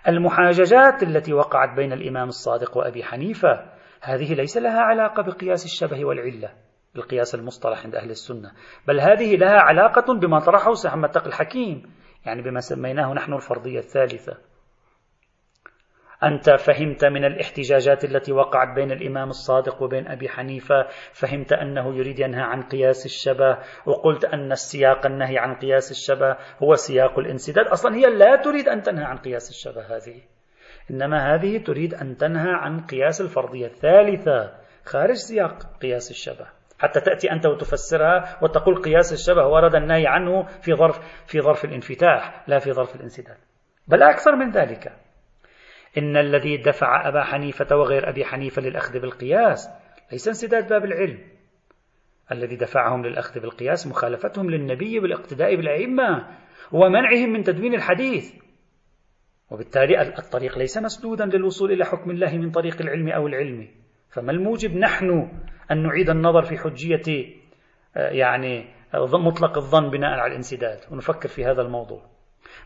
المحاججات 0.09 1.03
التي 1.03 1.33
وقعت 1.33 1.77
بين 1.77 1.93
الإمام 1.93 2.29
الصادق 2.29 2.77
وأبي 2.77 3.05
حنيفة 3.05 3.73
هذه 4.05 4.35
ليس 4.35 4.57
لها 4.57 4.81
علاقة 4.81 5.23
بقياس 5.23 5.65
الشبه 5.65 6.05
والعلة 6.05 6.55
بالقياس 6.95 7.35
المصطلح 7.35 7.85
عند 7.85 7.95
أهل 7.95 8.11
السنة 8.11 8.53
بل 8.89 9.01
هذه 9.01 9.37
لها 9.37 9.59
علاقة 9.61 10.15
بما 10.15 10.41
طرحه 10.41 10.71
محمد 10.85 11.11
تقي 11.11 11.27
الحكيم 11.27 11.93
يعني 12.27 12.43
بما 12.43 12.61
سميناه 12.61 13.13
نحن 13.15 13.33
الفرضية 13.33 13.79
الثالثة. 13.79 14.37
أنت 16.23 16.51
فهمت 16.51 17.05
من 17.05 17.25
الاحتجاجات 17.25 18.05
التي 18.05 18.33
وقعت 18.33 18.75
بين 18.75 18.93
الإمام 18.93 19.29
الصادق 19.29 19.83
وبين 19.83 20.09
أبي 20.09 20.29
حنيفة 20.29 20.87
فهمت 21.13 21.53
أنه 21.53 21.95
يريد 21.97 22.19
ينهى 22.19 22.43
عن 22.43 22.63
قياس 22.63 23.07
الشبه 23.07 23.59
وقلت 23.87 24.25
أن 24.25 24.53
السياق 24.53 25.07
النهي 25.07 25.39
عن 25.39 25.55
قياس 25.55 25.91
الشبه 25.91 26.37
هو 26.63 26.75
سياق 26.75 27.19
الانسداد. 27.19 27.67
أصلا 27.67 27.95
هي 27.95 28.07
لا 28.07 28.37
تريد 28.37 28.69
أن 28.69 28.83
تنهى 28.83 29.05
عن 29.05 29.17
قياس 29.17 29.51
الشبه 29.51 29.97
هذه. 29.97 30.23
إنما 30.91 31.35
هذه 31.35 31.59
تريد 31.59 31.95
أن 31.95 32.17
تنهى 32.17 32.53
عن 32.53 32.81
قياس 32.81 33.21
الفرضية 33.21 33.67
الثالثة 33.67 34.53
خارج 34.85 35.15
سياق 35.15 35.77
قياس 35.83 36.11
الشبه. 36.11 36.47
حتى 36.79 37.01
تأتي 37.01 37.33
أنت 37.33 37.47
وتفسرها 37.47 38.39
وتقول 38.43 38.83
قياس 38.83 39.13
الشبه 39.13 39.47
ورد 39.47 39.75
النهي 39.75 40.07
عنه 40.07 40.43
في 40.43 40.75
ظرف 40.75 40.99
في 41.27 41.41
ظرف 41.41 41.65
الانفتاح 41.65 42.45
لا 42.47 42.59
في 42.59 42.73
ظرف 42.73 42.97
الانسداد. 42.97 43.37
بل 43.89 44.03
أكثر 44.03 44.37
من 44.37 44.51
ذلك. 44.51 44.93
إن 45.99 46.17
الذي 46.17 46.57
دفع 46.57 47.09
أبا 47.09 47.23
حنيفة 47.25 47.77
وغير 47.77 48.09
أبي 48.09 48.25
حنيفة 48.25 48.63
للأخذ 48.63 49.01
بالقياس 49.01 49.69
ليس 50.13 50.29
انسداد 50.29 50.69
باب 50.69 50.85
العلم. 50.85 51.19
الذي 52.33 52.57
دفعهم 52.57 53.07
للأخذ 53.07 53.41
بالقياس 53.41 53.87
مخالفتهم 53.87 54.51
للنبي 54.51 55.01
بالاقتداء 55.01 55.57
بالأئمة 55.57 56.27
ومنعهم 56.73 57.33
من 57.33 57.43
تدوين 57.43 57.75
الحديث. 57.75 58.35
وبالتالي 59.53 60.03
الطريق 60.03 60.59
ليس 60.59 60.79
مسدودا 60.79 61.25
للوصول 61.25 61.73
إلى 61.73 61.85
حكم 61.85 62.11
الله 62.11 62.37
من 62.39 62.51
طريق 62.51 62.83
العلم 62.83 63.09
أو 63.09 63.27
العلم. 63.27 63.69
فما 64.11 64.33
الموجب؟ 64.33 64.77
نحن 64.77 65.29
أن 65.71 65.83
نعيد 65.83 66.11
النظر 66.11 66.43
في 66.43 66.59
حجية 66.59 67.27
يعني 67.97 68.65
مطلق 69.15 69.57
الظن 69.57 69.91
بناء 69.91 70.11
على 70.11 70.31
الانسداد 70.31 70.79
ونفكر 70.91 71.29
في 71.29 71.45
هذا 71.45 71.63
الموضوع. 71.63 72.03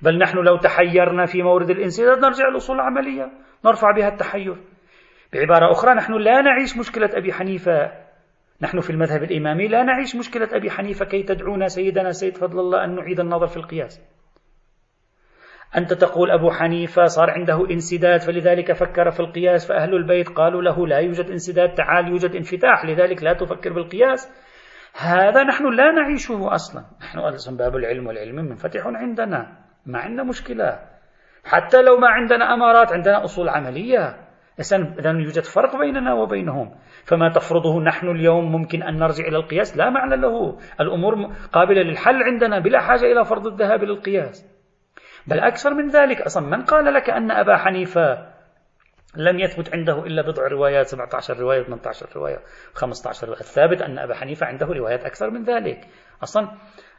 بل 0.02 0.18
نحن 0.18 0.38
لو 0.38 0.56
تحيرنا 0.56 1.26
في 1.26 1.42
مورد 1.42 1.70
الانسداد 1.70 2.18
نرجع 2.18 2.48
للأصول 2.48 2.76
العملية 2.76 3.30
نرفع 3.64 3.90
بها 3.90 4.08
التحير. 4.08 4.56
بعبارة 5.32 5.70
أخرى 5.72 5.94
نحن 5.94 6.12
لا 6.12 6.42
نعيش 6.42 6.78
مشكلة 6.78 7.10
أبي 7.14 7.32
حنيفة. 7.32 7.92
نحن 8.62 8.80
في 8.80 8.90
المذهب 8.90 9.22
الإمامي 9.22 9.68
لا 9.68 9.82
نعيش 9.82 10.16
مشكلة 10.16 10.48
أبي 10.52 10.70
حنيفة 10.70 11.04
كي 11.04 11.22
تدعونا 11.22 11.68
سيدنا 11.68 12.10
سيد 12.10 12.36
فضل 12.36 12.60
الله 12.60 12.84
أن 12.84 12.94
نعيد 12.94 13.20
النظر 13.20 13.46
في 13.46 13.56
القياس. 13.56 14.15
أنت 15.76 15.92
تقول 15.92 16.30
أبو 16.30 16.50
حنيفة 16.50 17.04
صار 17.04 17.30
عنده 17.30 17.70
انسداد 17.70 18.20
فلذلك 18.20 18.72
فكر 18.72 19.10
في 19.10 19.20
القياس 19.20 19.68
فأهل 19.68 19.94
البيت 19.94 20.28
قالوا 20.28 20.62
له 20.62 20.86
لا 20.86 20.98
يوجد 20.98 21.30
انسداد 21.30 21.74
تعال 21.74 22.08
يوجد 22.08 22.34
انفتاح 22.34 22.84
لذلك 22.84 23.22
لا 23.22 23.32
تفكر 23.32 23.72
بالقياس. 23.72 24.30
هذا 24.98 25.42
نحن 25.42 25.74
لا 25.74 25.92
نعيشه 25.92 26.54
أصلا. 26.54 26.84
نحن 27.00 27.18
أصلا 27.18 27.56
باب 27.56 27.76
العلم 27.76 28.06
والعلم 28.06 28.36
منفتح 28.36 28.86
عندنا 28.86 29.56
ما 29.86 29.98
عندنا 29.98 30.22
مشكلة. 30.22 30.78
حتى 31.44 31.82
لو 31.82 31.96
ما 31.96 32.08
عندنا 32.08 32.54
أمارات 32.54 32.92
عندنا 32.92 33.24
أصول 33.24 33.48
عملية. 33.48 34.16
إذا 34.60 35.10
يوجد 35.10 35.44
فرق 35.44 35.76
بيننا 35.76 36.14
وبينهم. 36.14 36.74
فما 37.04 37.28
تفرضه 37.28 37.80
نحن 37.80 38.08
اليوم 38.08 38.52
ممكن 38.52 38.82
أن 38.82 38.98
نرجع 38.98 39.24
إلى 39.24 39.36
القياس؟ 39.36 39.76
لا 39.76 39.90
معنى 39.90 40.16
له. 40.16 40.58
الأمور 40.80 41.14
قابلة 41.52 41.82
للحل 41.82 42.22
عندنا 42.22 42.58
بلا 42.58 42.80
حاجة 42.80 43.04
إلى 43.12 43.24
فرض 43.24 43.46
الذهاب 43.46 43.84
للقياس. 43.84 44.55
بل 45.26 45.40
أكثر 45.40 45.74
من 45.74 45.88
ذلك. 45.88 46.20
أصلا 46.20 46.46
من 46.46 46.62
قال 46.62 46.94
لك 46.94 47.10
أن 47.10 47.30
أبا 47.30 47.56
حنيفة 47.56 48.32
لم 49.16 49.38
يثبت 49.38 49.74
عنده 49.74 50.06
إلا 50.06 50.22
بضع 50.22 50.46
روايات 50.46 50.86
17 50.86 51.40
رواية 51.40 51.62
18 51.62 52.08
رواية 52.16 52.38
15 52.74 53.26
رواية. 53.26 53.40
الثابت 53.40 53.82
أن 53.82 53.98
أبا 53.98 54.14
حنيفة 54.14 54.46
عنده 54.46 54.66
روايات 54.66 55.04
أكثر 55.04 55.30
من 55.30 55.44
ذلك. 55.44 55.88
أصلا 56.22 56.50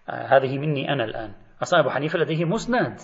آه، 0.09 0.37
هذه 0.37 0.57
مني 0.57 0.93
أنا 0.93 1.03
الآن. 1.03 1.33
أصلا 1.61 1.79
أبو 1.79 1.89
حنيفة 1.89 2.19
لديه 2.19 2.45
مسند 2.45 2.99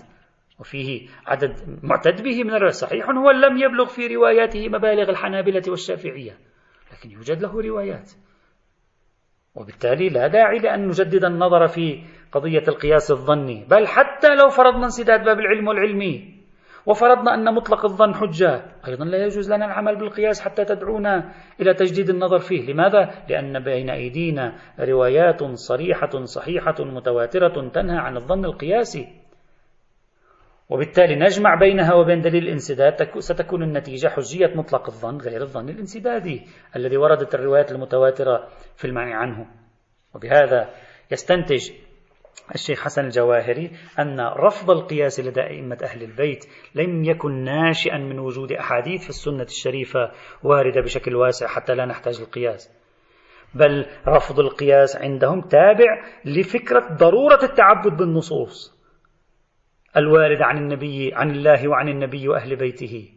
وفيه 0.60 1.10
عدد 1.26 1.80
معتد 1.84 2.22
به 2.22 2.44
من 2.44 2.50
الروايات. 2.50 2.74
صحيح 2.74 3.10
هو 3.10 3.32
لم 3.32 3.58
يبلغ 3.58 3.86
في 3.86 4.16
رواياته 4.16 4.70
مبالغ 4.70 5.10
الحنابلة 5.10 5.64
والشافعية 5.68 6.38
لكن 6.92 7.12
يوجد 7.12 7.42
له 7.42 7.62
روايات. 7.62 8.12
وبالتالي 9.56 10.10
لا 10.10 10.28
داعي 10.28 10.60
لأن 10.60 10.88
نجدد 10.88 11.24
النظر 11.26 11.68
في 11.68 12.04
قضية 12.34 12.64
القياس 12.68 13.12
الظني. 13.12 13.66
بل 13.70 13.88
حتى 13.88 14.36
لو 14.36 14.50
فرضنا 14.50 14.86
انسداد 14.86 15.24
باب 15.24 15.40
العلم 15.40 15.68
والعلمي 15.68 16.44
وفرضنا 16.86 17.34
أن 17.34 17.54
مطلق 17.54 17.86
الظن 17.86 18.14
حجة 18.14 18.66
أيضا 18.88 19.06
لا 19.06 19.26
يجوز 19.26 19.52
لنا 19.52 19.66
العمل 19.66 19.96
بالقياس 19.96 20.42
حتى 20.42 20.66
تدعونا 20.66 21.32
إلى 21.62 21.74
تجديد 21.74 22.10
النظر 22.10 22.40
فيه. 22.40 22.74
لماذا؟ 22.74 23.12
لأن 23.30 23.64
بين 23.64 23.90
أيدينا 23.90 24.56
روايات 24.80 25.44
صريحة 25.44 26.24
صحيحة 26.24 26.76
متواترة 26.80 27.70
تنهى 27.70 27.98
عن 27.98 28.18
الظن 28.18 28.46
القياسي. 28.46 29.08
وبالتالي 30.70 31.16
نجمع 31.16 31.56
بينها 31.56 31.94
وبين 31.94 32.22
دليل 32.22 32.44
الانسداد 32.44 33.20
ستكون 33.20 33.64
النتيجة 33.64 34.08
حجية 34.08 34.54
مطلق 34.56 34.86
الظن 34.88 35.18
غير 35.18 35.42
الظن 35.42 35.70
الانسدادي 35.70 36.42
الذي 36.76 36.98
وردت 36.98 37.36
الروايات 37.36 37.72
المتواترة 37.72 38.48
في 38.76 38.86
المعنى 38.86 39.14
عنه. 39.14 39.48
وبهذا 40.16 40.70
يستنتج 41.12 41.72
الشيخ 42.56 42.84
حسن 42.84 43.06
الجواهري 43.06 43.72
أن 44.00 44.20
رفض 44.20 44.72
القياس 44.72 45.20
لدى 45.20 45.42
أئمة 45.42 45.78
أهل 45.84 46.04
البيت 46.04 46.46
لم 46.76 47.04
يكن 47.04 47.44
ناشئا 47.44 47.98
من 47.98 48.20
وجود 48.20 48.52
أحاديث 48.52 49.04
في 49.04 49.10
السنة 49.10 49.44
الشريفة 49.44 50.12
واردة 50.44 50.82
بشكل 50.82 51.16
واسع 51.16 51.48
حتى 51.48 51.76
لا 51.76 51.86
نحتاج 51.86 52.22
القياس 52.22 52.72
بل 53.56 53.86
رفض 54.08 54.40
القياس 54.40 54.96
عندهم 54.96 55.42
تابع 55.42 56.06
لفكرة 56.26 56.88
ضرورة 57.00 57.40
التعبد 57.44 57.98
بالنصوص 57.98 58.84
الواردة 59.98 60.46
عن 60.46 60.58
النبي 60.58 61.14
عن 61.14 61.32
الله 61.32 61.68
وعن 61.68 61.90
النبي 61.90 62.28
وأهل 62.28 62.56
بيته. 62.56 63.10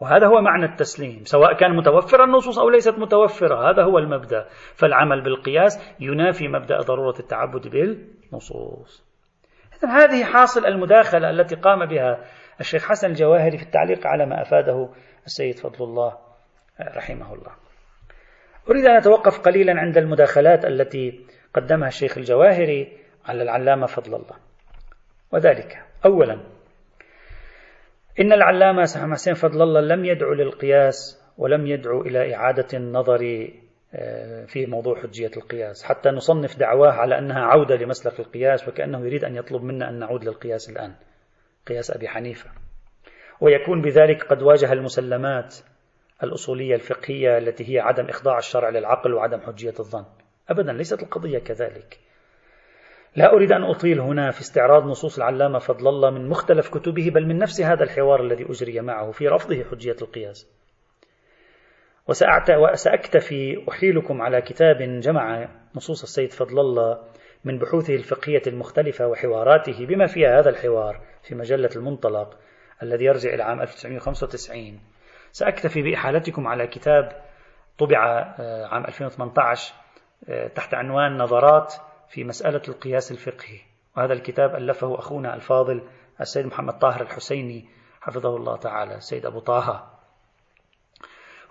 وهذا 0.00 0.26
هو 0.26 0.40
معنى 0.40 0.64
التسليم 0.64 1.24
سواء 1.24 1.52
كان 1.52 1.76
متوفر 1.76 2.24
النصوص 2.24 2.58
أو 2.58 2.70
ليست 2.70 2.98
متوفرة 2.98 3.70
هذا 3.70 3.82
هو 3.82 3.98
المبدأ. 3.98 4.48
فالعمل 4.74 5.20
بالقياس 5.20 5.96
ينافي 6.00 6.48
مبدأ 6.48 6.78
ضرورة 6.78 7.18
التعبد 7.20 7.68
بالنصوص 8.32 9.04
هذه 9.84 10.24
حاصل 10.24 10.66
المداخلة 10.66 11.30
التي 11.30 11.54
قام 11.54 11.86
بها 11.86 12.24
الشيخ 12.60 12.88
حسن 12.88 13.10
الجواهري 13.10 13.58
في 13.58 13.64
التعليق 13.64 14.06
على 14.06 14.26
ما 14.26 14.42
أفاده 14.42 14.88
السيد 15.26 15.58
فضل 15.58 15.84
الله 15.84 16.18
رحمه 16.80 17.34
الله. 17.34 17.52
أريد 18.70 18.84
أن 18.84 18.96
أتوقف 18.96 19.40
قليلا 19.40 19.80
عند 19.80 19.98
المداخلات 19.98 20.64
التي 20.64 21.26
قدمها 21.54 21.88
الشيخ 21.88 22.18
الجواهري 22.18 22.98
على 23.26 23.42
العلامة 23.42 23.86
فضل 23.86 24.14
الله. 24.14 24.36
وذلك 25.32 25.82
أولا 26.04 26.40
إن 28.20 28.32
العلامة 28.32 28.82
حسين 29.12 29.34
فضل 29.34 29.62
الله 29.62 29.80
لم 29.80 30.04
يدعو 30.04 30.32
للقياس 30.32 31.22
ولم 31.38 31.66
يدعو 31.66 32.00
إلى 32.00 32.34
إعادة 32.34 32.66
النظر 32.74 33.48
في 34.46 34.66
موضوع 34.66 35.02
حجية 35.02 35.30
القياس. 35.36 35.84
حتى 35.84 36.10
نصنف 36.10 36.58
دعواه 36.58 36.92
على 36.92 37.18
أنها 37.18 37.40
عودة 37.40 37.76
لمسلك 37.76 38.20
القياس 38.20 38.68
وكأنه 38.68 39.06
يريد 39.06 39.24
أن 39.24 39.36
يطلب 39.36 39.62
منا 39.62 39.88
أن 39.88 39.98
نعود 39.98 40.24
للقياس 40.24 40.70
الآن. 40.70 40.94
قياس 41.66 41.90
أبي 41.90 42.08
حنيفة. 42.08 42.50
ويكون 43.40 43.82
بذلك 43.82 44.22
قد 44.24 44.42
واجه 44.42 44.72
المسلمات 44.72 45.56
الأصولية 46.22 46.74
الفقهية 46.74 47.38
التي 47.38 47.74
هي 47.74 47.80
عدم 47.80 48.08
إخضاع 48.08 48.38
الشرع 48.38 48.68
للعقل 48.68 49.14
وعدم 49.14 49.40
حجية 49.40 49.74
الظن. 49.80 50.04
أبدا 50.48 50.72
ليست 50.72 51.02
القضية 51.02 51.38
كذلك. 51.38 51.98
لا 53.16 53.32
أريد 53.32 53.52
أن 53.52 53.62
أطيل 53.62 54.00
هنا 54.00 54.30
في 54.30 54.40
استعراض 54.40 54.84
نصوص 54.84 55.16
العلامة 55.16 55.58
فضل 55.58 55.88
الله 55.88 56.10
من 56.10 56.28
مختلف 56.28 56.68
كتبه 56.68 57.10
بل 57.10 57.26
من 57.26 57.38
نفس 57.38 57.60
هذا 57.60 57.84
الحوار 57.84 58.22
الذي 58.22 58.46
أجري 58.50 58.80
معه 58.80 59.10
في 59.10 59.28
رفضه 59.28 59.64
حجية 59.64 59.96
القياس. 60.02 60.61
وسأكتفي 62.08 63.64
أحيلكم 63.68 64.22
على 64.22 64.42
كتاب 64.42 64.76
جمع 65.00 65.48
نصوص 65.74 66.02
السيد 66.02 66.32
فضل 66.32 66.60
الله 66.60 66.98
من 67.44 67.58
بحوثه 67.58 67.94
الفقهية 67.94 68.42
المختلفة 68.46 69.06
وحواراته 69.06 69.86
بما 69.86 70.06
فيها 70.06 70.40
هذا 70.40 70.50
الحوار 70.50 71.00
في 71.22 71.34
مجلة 71.34 71.70
المنطلق 71.76 72.38
الذي 72.82 73.04
يرجع 73.04 73.34
إلى 73.34 73.42
عام 73.42 73.60
1995 73.60 74.80
سأكتفي 75.32 75.82
بإحالتكم 75.82 76.46
على 76.46 76.66
كتاب 76.66 77.22
طبع 77.78 78.34
آه، 78.38 78.66
عام 78.66 78.84
2018 78.84 79.74
آه، 80.28 80.48
تحت 80.48 80.74
عنوان 80.74 81.16
نظرات 81.16 81.74
في 82.08 82.24
مسألة 82.24 82.62
القياس 82.68 83.12
الفقهي. 83.12 83.60
وهذا 83.96 84.12
الكتاب 84.12 84.54
ألفه 84.54 84.98
أخونا 84.98 85.34
الفاضل 85.34 85.82
السيد 86.20 86.46
محمد 86.46 86.78
طاهر 86.78 87.00
الحسيني 87.00 87.68
حفظه 88.00 88.36
الله 88.36 88.56
تعالى 88.56 88.94
السيد 88.94 89.26
أبو 89.26 89.40
طه. 89.40 89.91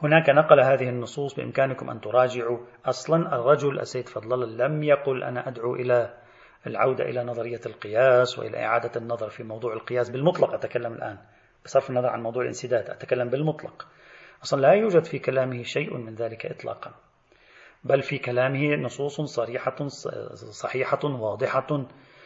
هناك 0.04 0.30
نقل 0.30 0.60
هذه 0.60 0.90
النصوص 0.90 1.36
بإمكانكم 1.36 1.90
أن 1.90 2.02
تراجعوا. 2.02 2.60
أصلا 2.86 3.36
الرجل 3.36 3.80
السيد 3.80 4.10
فضل 4.10 4.34
الله 4.34 4.68
لم 4.68 4.84
يقل 4.84 5.24
أنا 5.24 5.48
أدعو 5.48 5.76
إلى 5.76 6.18
العودة 6.68 7.04
إلى 7.04 7.24
نظرية 7.24 7.60
القياس 7.66 8.40
وإلى 8.40 8.66
إعادة 8.66 8.92
النظر 8.96 9.30
في 9.30 9.44
موضوع 9.44 9.74
القياس 9.74 10.10
بالمطلق. 10.10 10.54
أتكلم 10.54 10.94
الآن 10.94 11.18
بصرف 11.66 11.90
النظر 11.90 12.10
عن 12.10 12.22
موضوع 12.22 12.42
الانسداد 12.42 12.90
أتكلم 12.90 13.30
بالمطلق. 13.30 13.88
أصلا 14.44 14.62
لا 14.62 14.74
يوجد 14.74 15.04
في 15.04 15.20
كلامه 15.20 15.64
شيء 15.64 15.98
من 15.98 16.16
ذلك 16.16 16.46
إطلاقا 16.46 16.92
بل 17.84 18.02
في 18.02 18.18
كلامه 18.18 18.76
نصوص 18.76 19.22
صريحة 19.22 19.88
صحيحة 20.52 21.00
واضحة 21.04 21.86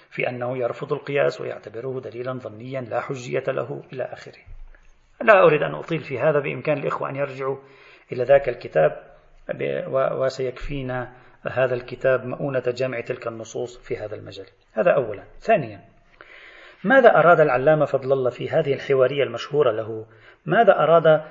في 0.10 0.30
أنه 0.30 0.58
يرفض 0.58 0.94
القياس 0.94 1.42
ويعتبره 1.42 2.00
دليلا 2.00 2.34
ظنيا 2.34 2.82
لا 2.82 3.02
حجية 3.02 3.44
له 3.48 3.84
إلى 3.94 4.04
آخره. 4.04 4.55
لا 5.24 5.44
أريد 5.44 5.62
أن 5.62 5.76
أطيل 5.76 6.00
في 6.00 6.20
هذا 6.20 6.40
بإمكان 6.40 6.78
الإخوة 6.78 7.10
أن 7.10 7.16
يرجعوا 7.16 7.58
إلى 8.12 8.24
ذاك 8.24 8.50
الكتاب 8.50 9.16
وسيكفينا 9.92 11.14
هذا 11.52 11.74
الكتاب 11.74 12.26
مؤونة 12.26 12.60
جمع 12.60 13.02
تلك 13.02 13.28
النصوص 13.28 13.78
في 13.78 13.98
هذا 13.98 14.16
المجال. 14.16 14.46
هذا 14.74 14.92
أولا. 14.92 15.24
ثانيا 15.40 15.82
ماذا 16.84 17.10
أراد 17.10 17.40
العلامة 17.40 17.86
فضل 17.86 18.14
الله 18.14 18.30
في 18.30 18.50
هذه 18.50 18.74
الحوارية 18.74 19.24
المشهورة 19.24 19.72
له؟ 19.72 20.06
ماذا 20.46 20.74
أراد 20.74 21.22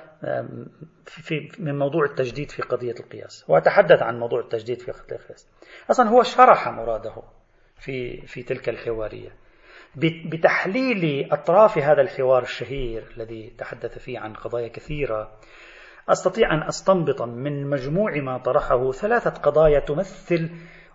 في 1.05 1.51
من 1.59 1.79
موضوع 1.79 2.05
التجديد 2.05 2.51
في 2.51 2.61
قضية 2.61 2.95
القياس؟ 2.99 3.45
وأتحدث 3.49 4.01
عن 4.01 4.19
موضوع 4.19 4.39
التجديد 4.39 4.81
في 4.81 4.91
قضية 4.91 5.15
القياس. 5.15 5.47
أصلا 5.89 6.09
هو 6.09 6.23
شرح 6.23 6.69
مراده 6.69 7.13
في 7.77 8.21
في 8.27 8.43
تلك 8.43 8.69
الحوارية. 8.69 9.29
بتحليل 9.97 11.31
أطراف 11.31 11.77
هذا 11.77 12.01
الحوار 12.01 12.43
الشهير 12.43 13.03
الذي 13.17 13.53
تحدث 13.57 13.97
فيه 13.97 14.19
عن 14.19 14.33
قضايا 14.33 14.67
كثيرة 14.67 15.31
أستطيع 16.09 16.53
أن 16.53 16.63
أستنبط 16.63 17.21
من 17.21 17.69
مجموع 17.69 18.15
ما 18.15 18.37
طرحه 18.37 18.91
ثلاثة 18.91 19.29
قضايا 19.29 19.79
تمثل 19.79 20.49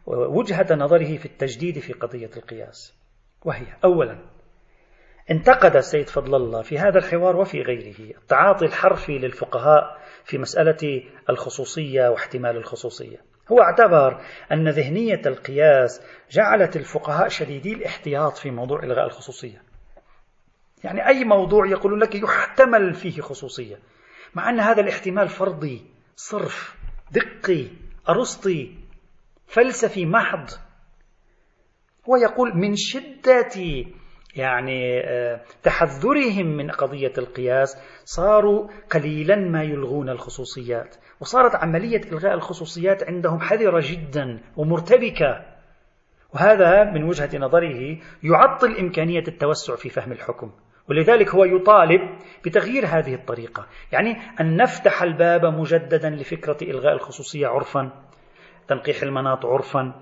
وجهة 0.06 0.74
نظره 0.74 1.16
في 1.16 1.26
التجديد 1.26 1.78
في 1.78 1.92
قضية 1.92 2.30
القياس. 2.36 2.94
وهي 3.44 3.66
أولا 3.84 4.18
انتقد 5.30 5.76
السيد 5.76 6.08
فضل 6.08 6.34
الله 6.34 6.62
في 6.62 6.78
هذا 6.78 6.98
الحوار 6.98 7.36
وفي 7.36 7.62
غيره 7.62 8.16
التعاطي 8.18 8.64
الحرفي 8.64 9.18
للفقهاء 9.18 9.98
في 10.24 10.38
مسألة 10.38 11.04
الخصوصية 11.30 12.08
واحتمال 12.08 12.56
الخصوصية. 12.56 13.29
هو 13.52 13.62
اعتبر 13.62 14.20
أن 14.52 14.68
ذهنية 14.68 15.22
القياس 15.26 16.02
جعلت 16.30 16.76
الفقهاء 16.76 17.28
شديدي 17.28 17.72
الاحتياط 17.72 18.36
في 18.36 18.50
موضوع 18.50 18.82
إلغاء 18.82 19.06
الخصوصية. 19.06 19.62
يعني 20.84 21.06
أي 21.06 21.24
موضوع 21.24 21.66
يقول 21.66 22.00
لك 22.00 22.14
يحتمل 22.14 22.94
فيه 22.94 23.20
خصوصية. 23.20 23.78
مع 24.34 24.50
أن 24.50 24.60
هذا 24.60 24.80
الاحتمال 24.80 25.28
فرضي 25.28 25.84
صرف 26.16 26.76
دقي 27.10 27.68
أرسطي 28.08 28.78
فلسفي 29.46 30.06
محض. 30.06 30.48
هو 32.08 32.16
يقول 32.16 32.56
من 32.56 32.74
شدة 32.76 33.84
يعني 34.36 35.00
آه، 35.00 35.40
تحذرهم 35.62 36.46
من 36.46 36.70
قضية 36.70 37.12
القياس. 37.18 37.76
صاروا 38.04 38.68
قليلا 38.90 39.36
ما 39.36 39.62
يلغون 39.62 40.10
الخصوصيات 40.10 40.96
وصارت 41.20 41.54
عملية 41.54 42.00
إلغاء 42.12 42.34
الخصوصيات 42.34 43.02
عندهم 43.04 43.40
حذرة 43.40 43.82
جدا 43.84 44.40
ومرتبكة. 44.56 45.44
وهذا 46.34 46.84
من 46.84 47.04
وجهة 47.04 47.38
نظره 47.38 47.98
يعطل 48.22 48.76
إمكانية 48.76 49.24
التوسع 49.28 49.76
في 49.76 49.88
فهم 49.88 50.12
الحكم 50.12 50.50
ولذلك 50.88 51.34
هو 51.34 51.44
يطالب 51.44 52.00
بتغيير 52.44 52.86
هذه 52.86 53.14
الطريقة. 53.14 53.66
يعني 53.92 54.16
أن 54.40 54.56
نفتح 54.56 55.02
الباب 55.02 55.44
مجددا 55.44 56.10
لفكرة 56.10 56.56
إلغاء 56.62 56.92
الخصوصية 56.92 57.46
عرفا 57.46 57.90
تنقيح 58.68 59.02
المناط 59.02 59.46
عرفا 59.46 59.92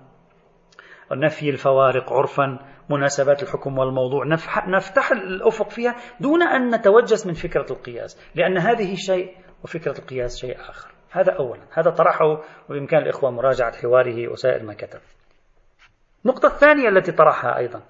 نفي 1.12 1.50
الفوارق 1.50 2.12
عرفا 2.12 2.58
مناسبات 2.90 3.42
الحكم 3.42 3.78
والموضوع. 3.78 4.26
نفتح 4.68 5.10
الأفق 5.12 5.70
فيها 5.70 5.96
دون 6.20 6.42
أن 6.42 6.74
نتوجس 6.74 7.26
من 7.26 7.32
فكرة 7.32 7.66
القياس 7.70 8.20
لأن 8.34 8.58
هذه 8.58 8.94
شيء 8.94 9.36
وفكرة 9.64 9.98
القياس 9.98 10.38
شيء 10.38 10.60
آخر. 10.60 10.90
هذا 11.10 11.32
أولا. 11.32 11.62
هذا 11.72 11.90
طرحه 11.90 12.24
وبإمكان 12.68 13.02
الإخوة 13.02 13.30
مراجعة 13.30 13.76
حواره 13.76 14.28
وسائر 14.28 14.62
ما 14.62 14.74
كتب. 14.74 15.00
النقطة 16.24 16.46
الثانية 16.46 16.88
التي 16.88 17.12
طرحها 17.12 17.58
أيضا 17.58 17.82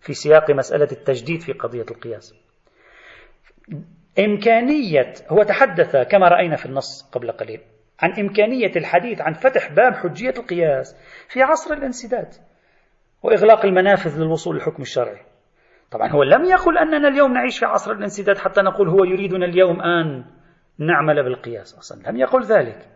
في 0.00 0.14
سياق 0.14 0.50
مسألة 0.50 0.88
التجديد 0.92 1.40
في 1.40 1.52
قضية 1.52 1.86
القياس. 1.90 2.34
إمكانية 4.18 5.12
هو 5.28 5.42
تحدث 5.42 5.96
كما 5.96 6.28
رأينا 6.28 6.56
في 6.56 6.66
النص 6.66 7.10
قبل 7.12 7.32
قليل 7.32 7.60
عن 8.00 8.12
إمكانية 8.20 8.72
الحديث 8.76 9.20
عن 9.20 9.32
فتح 9.32 9.72
باب 9.72 9.94
حجية 9.94 10.34
القياس 10.38 10.96
في 11.28 11.42
عصر 11.42 11.74
الانسداد. 11.74 12.34
وإغلاق 13.24 13.64
المنافذ 13.64 14.20
للوصول 14.20 14.56
للحكم 14.56 14.82
الشرعي. 14.82 15.20
طبعا 15.90 16.08
هو 16.10 16.22
لم 16.22 16.44
يقل 16.44 16.78
أننا 16.78 17.08
اليوم 17.08 17.32
نعيش 17.32 17.58
في 17.58 17.64
عصر 17.66 17.92
الانسداد 17.92 18.38
حتى 18.38 18.62
نقول 18.62 18.88
هو 18.88 19.04
يريدنا 19.04 19.46
اليوم 19.46 19.80
أن 19.80 20.24
نعمل 20.78 21.24
بالقياس 21.24 21.78
أصلا. 21.78 22.10
لم 22.10 22.16
يقل 22.16 22.42
ذلك. 22.42 22.88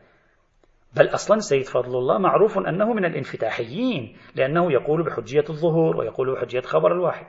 بل 0.96 1.08
أصلا 1.14 1.38
سيد 1.38 1.66
فضل 1.66 1.98
الله 1.98 2.18
معروف 2.18 2.58
أنه 2.58 2.92
من 2.92 3.04
الانفتاحيين 3.04 4.16
لأنه 4.34 4.72
يقول 4.72 5.02
بحجية 5.02 5.44
الظهور 5.50 5.96
ويقول 5.96 6.34
بحجية 6.34 6.60
خبر 6.60 6.92
الواحد. 6.92 7.26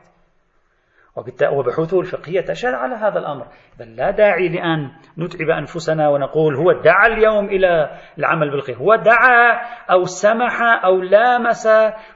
وبحوثه 1.51 1.99
الفقهية 1.99 2.41
تشهد 2.41 2.73
على 2.73 2.95
هذا 2.95 3.19
الأمر. 3.19 3.47
بل 3.79 3.95
لا 3.95 4.11
داعي 4.11 4.49
لأن 4.49 4.91
نتعب 5.17 5.49
أنفسنا 5.49 6.09
ونقول 6.09 6.55
هو 6.55 6.71
دعا 6.71 7.07
اليوم 7.07 7.45
إلى 7.45 7.99
العمل 8.17 8.51
بالخير 8.51 8.77
هو 8.77 8.95
دعا 8.95 9.61
أو 9.91 10.03
سمح 10.03 10.61
أو 10.85 11.01
لامس 11.01 11.67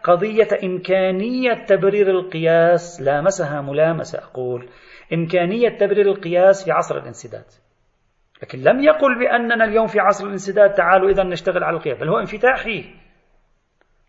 قضية 0.04 0.48
إمكانية 0.64 1.66
تبرير 1.66 2.10
القياس. 2.10 3.02
لامسها 3.02 3.62
ملامسة 3.62 4.20
أقول. 4.20 4.70
إمكانية 5.14 5.78
تبرير 5.78 6.06
القياس 6.06 6.66
في 6.66 6.72
عصر 6.72 6.98
الانسداد. 6.98 7.46
لكن 8.44 8.60
لم 8.60 8.80
يقل 8.84 9.20
بأننا 9.20 9.66
اليوم 9.66 9.88
في 9.88 10.00
عصر 10.00 10.26
الانسداد 10.26 10.74
تعالوا 10.74 11.10
إذا 11.10 11.24
نشتغل 11.24 11.64
على 11.64 11.78
القياس. 11.78 11.98
بل 12.00 12.10
هو 12.10 12.20
انفتاحي. 12.20 12.86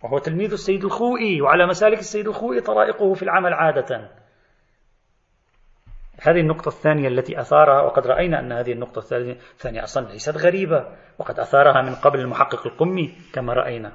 وهو 0.05 0.19
تلميذ 0.19 0.53
السيد 0.53 0.85
الخوئي 0.85 1.41
وعلى 1.41 1.67
مسالك 1.67 1.99
السيد 1.99 2.29
الخوئي 2.29 2.61
طرائقه 2.61 3.13
في 3.13 3.23
العمل 3.23 3.53
عادة. 3.53 4.11
هذه 6.25 6.41
النقطة 6.41 6.69
الثانية 6.69 7.09
التي 7.09 7.41
أثارها 7.41 7.83
وقد 7.83 8.07
رأينا 8.07 8.41
أن 8.41 8.53
هذه 8.53 8.73
النقطة 8.73 8.99
الثانية 8.99 9.83
أصلا 9.83 10.07
ليست 10.07 10.37
غريبة 10.37 10.87
وقد 11.19 11.41
أثارها 11.41 11.83
من 11.83 11.95
قبل 11.95 12.21
المحقق 12.21 12.67
القمي 12.67 13.15
كما 13.33 13.53
رأينا. 13.53 13.93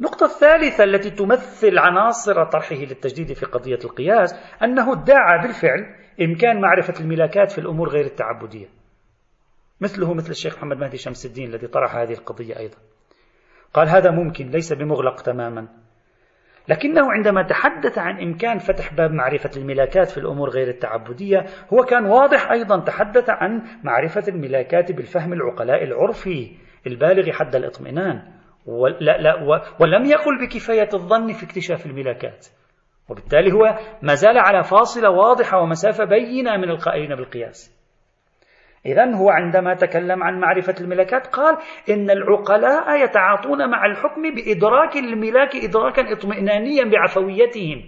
النقطة 0.00 0.24
الثالثة 0.24 0.84
التي 0.84 1.10
تمثل 1.10 1.78
عناصر 1.78 2.44
طرحه 2.44 2.76
للتجديد 2.76 3.32
في 3.32 3.46
قضية 3.46 3.78
القياس 3.84 4.34
أنه 4.62 4.92
ادعى 4.92 5.38
بالفعل 5.42 5.94
إمكان 6.22 6.60
معرفة 6.60 7.00
الملاكات 7.00 7.52
في 7.52 7.58
الأمور 7.58 7.88
غير 7.88 8.04
التعبدية. 8.04 8.66
مثله 9.80 10.14
مثل 10.14 10.30
الشيخ 10.30 10.56
محمد 10.56 10.76
مهدي 10.76 10.96
شمس 10.96 11.26
الدين 11.26 11.48
الذي 11.48 11.66
طرح 11.66 11.96
هذه 11.96 12.12
القضية 12.12 12.58
أيضا. 12.58 12.76
قال 13.74 13.88
هذا 13.88 14.10
ممكن 14.10 14.50
ليس 14.50 14.72
بمغلق 14.72 15.20
تماما. 15.20 15.68
لكنه 16.68 17.12
عندما 17.12 17.42
تحدث 17.42 17.98
عن 17.98 18.20
إمكان 18.20 18.58
فتح 18.58 18.94
باب 18.94 19.10
معرفة 19.10 19.50
الملاكات 19.56 20.10
في 20.10 20.18
الأمور 20.18 20.50
غير 20.50 20.68
التعبدية 20.68 21.44
هو 21.72 21.84
كان 21.84 22.06
واضح 22.06 22.50
أيضا 22.50 22.80
تحدث 22.80 23.30
عن 23.30 23.62
معرفة 23.84 24.22
الملاكات 24.28 24.92
بالفهم 24.92 25.32
العقلاء 25.32 25.84
العرفي 25.84 26.56
البالغ 26.86 27.32
حد 27.32 27.56
الاطمئنان. 27.56 28.22
ولا 28.66 29.18
لا 29.18 29.34
ولم 29.80 30.04
يقل 30.04 30.46
بكفاية 30.46 30.88
الظن 30.94 31.32
في 31.32 31.46
اكتشاف 31.46 31.86
الملاكات. 31.86 32.46
وبالتالي 33.08 33.52
هو 33.52 33.78
ما 34.02 34.14
زال 34.14 34.38
على 34.38 34.62
فاصلة 34.62 35.10
واضحة 35.10 35.58
ومسافة 35.60 36.04
بينة 36.04 36.56
من 36.56 36.70
القائلين 36.70 37.16
بالقياس. 37.16 37.77
إذا 38.86 39.14
هو 39.14 39.30
عندما 39.30 39.74
تكلم 39.74 40.22
عن 40.22 40.40
معرفة 40.40 40.74
الملكات 40.80 41.26
قال 41.26 41.56
إن 41.90 42.10
العقلاء 42.10 43.04
يتعاطون 43.04 43.70
مع 43.70 43.86
الحكم 43.86 44.22
بإدراك 44.22 44.96
الملاك 44.96 45.56
إدراكا 45.56 46.12
اطمئنانيا 46.12 46.84
بعفويتهم. 46.84 47.82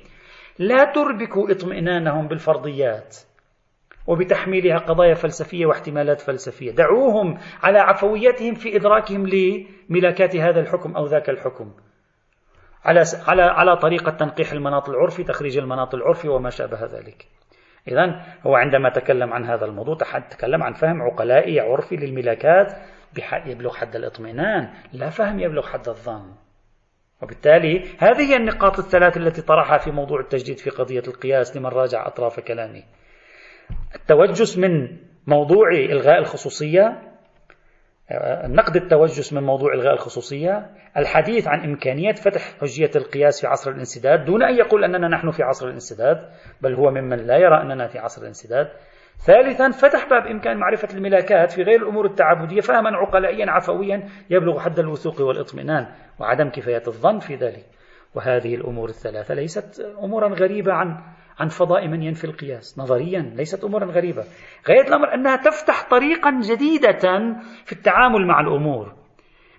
لا 0.58 0.84
تربكوا 0.84 1.50
اطمئنانهم 1.50 2.28
بالفرضيات 2.28 3.16
وبتحميلها 4.06 4.78
قضايا 4.78 5.14
فلسفية 5.14 5.66
واحتمالات 5.66 6.20
فلسفية. 6.20 6.70
دعوهم 6.70 7.38
على 7.62 7.78
عفويتهم 7.78 8.54
في 8.54 8.76
إدراكهم 8.76 9.26
لملاكات 9.26 10.36
هذا 10.36 10.60
الحكم 10.60 10.96
أو 10.96 11.06
ذاك 11.06 11.30
الحكم. 11.30 11.72
على 12.84 13.02
على 13.28 13.42
على 13.42 13.76
طريقة 13.76 14.10
تنقيح 14.10 14.52
المناط 14.52 14.88
العرفي 14.88 15.24
تخريج 15.24 15.58
المناط 15.58 15.94
العرفي 15.94 16.28
وما 16.28 16.50
شابه 16.50 16.84
ذلك. 16.84 17.26
إذا 17.88 18.22
هو 18.46 18.54
عندما 18.54 18.90
تكلم 18.90 19.32
عن 19.32 19.44
هذا 19.44 19.64
الموضوع 19.64 19.96
تكلم 20.30 20.62
عن 20.62 20.72
فهم 20.72 21.02
عقلائي 21.02 21.60
عرفي 21.60 21.96
للملاكات 21.96 22.72
يبلغ 23.46 23.74
حد 23.74 23.96
الاطمئنان 23.96 24.68
لا 24.92 25.10
فهم 25.10 25.40
يبلغ 25.40 25.66
حد 25.66 25.88
الظن. 25.88 26.32
وبالتالي 27.22 27.84
هذه 27.98 28.30
هي 28.30 28.36
النقاط 28.36 28.78
الثلاث 28.78 29.16
التي 29.16 29.42
طرحها 29.42 29.78
في 29.78 29.90
موضوع 29.90 30.20
التجديد 30.20 30.58
في 30.58 30.70
قضية 30.70 31.02
القياس 31.08 31.56
لمن 31.56 31.66
راجع 31.66 32.06
أطراف 32.06 32.40
كلامي. 32.40 32.84
التوجس 33.94 34.58
من 34.58 34.96
موضوع 35.26 35.70
إلغاء 35.72 36.18
الخصوصية 36.18 37.09
نقد 38.44 38.76
التوجس 38.76 39.32
من 39.32 39.42
موضوع 39.42 39.74
إلغاء 39.74 39.92
الخصوصية 39.94 40.70
الحديث 40.96 41.48
عن 41.48 41.60
إمكانية 41.60 42.12
فتح 42.12 42.40
حجية 42.60 42.90
القياس 42.96 43.40
في 43.40 43.46
عصر 43.46 43.70
الانسداد 43.70 44.24
دون 44.24 44.42
أن 44.42 44.54
يقول 44.54 44.84
أننا 44.84 45.08
نحن 45.08 45.30
في 45.30 45.42
عصر 45.42 45.66
الانسداد 45.66 46.28
بل 46.60 46.74
هو 46.74 46.90
ممن 46.90 47.16
لا 47.16 47.36
يرى 47.36 47.62
أننا 47.62 47.86
في 47.86 47.98
عصر 47.98 48.22
الانسداد. 48.22 48.68
ثالثا 49.26 49.70
فتح 49.70 50.08
باب 50.10 50.26
إمكان 50.26 50.56
معرفة 50.56 50.96
الملاكات 50.96 51.50
في 51.52 51.62
غير 51.62 51.82
الأمور 51.82 52.06
التعبدية 52.06 52.60
فهما 52.60 52.90
عقلائيا 52.90 53.50
عفويا 53.50 54.08
يبلغ 54.30 54.60
حد 54.60 54.78
الوثوق 54.78 55.20
والإطمئنان 55.20 55.86
وعدم 56.18 56.48
كفاية 56.48 56.82
الظن 56.86 57.18
في 57.18 57.34
ذلك. 57.34 57.64
وهذه 58.14 58.54
الأمور 58.54 58.88
الثلاثة 58.88 59.34
ليست 59.34 59.80
أمورا 60.02 60.28
غريبة 60.28 60.72
عن 60.72 60.96
عن 61.40 61.48
فضاء 61.48 61.88
من 61.88 62.02
ينفي 62.02 62.24
القياس. 62.24 62.78
نظريا 62.78 63.32
ليست 63.36 63.64
أمورا 63.64 63.84
غريبة. 63.84 64.24
غاية 64.68 64.88
الأمر 64.88 65.14
أنها 65.14 65.36
تفتح 65.36 65.88
طريقا 65.90 66.30
جديدة 66.40 67.08
في 67.64 67.72
التعامل 67.72 68.26
مع 68.26 68.40
الأمور. 68.40 68.92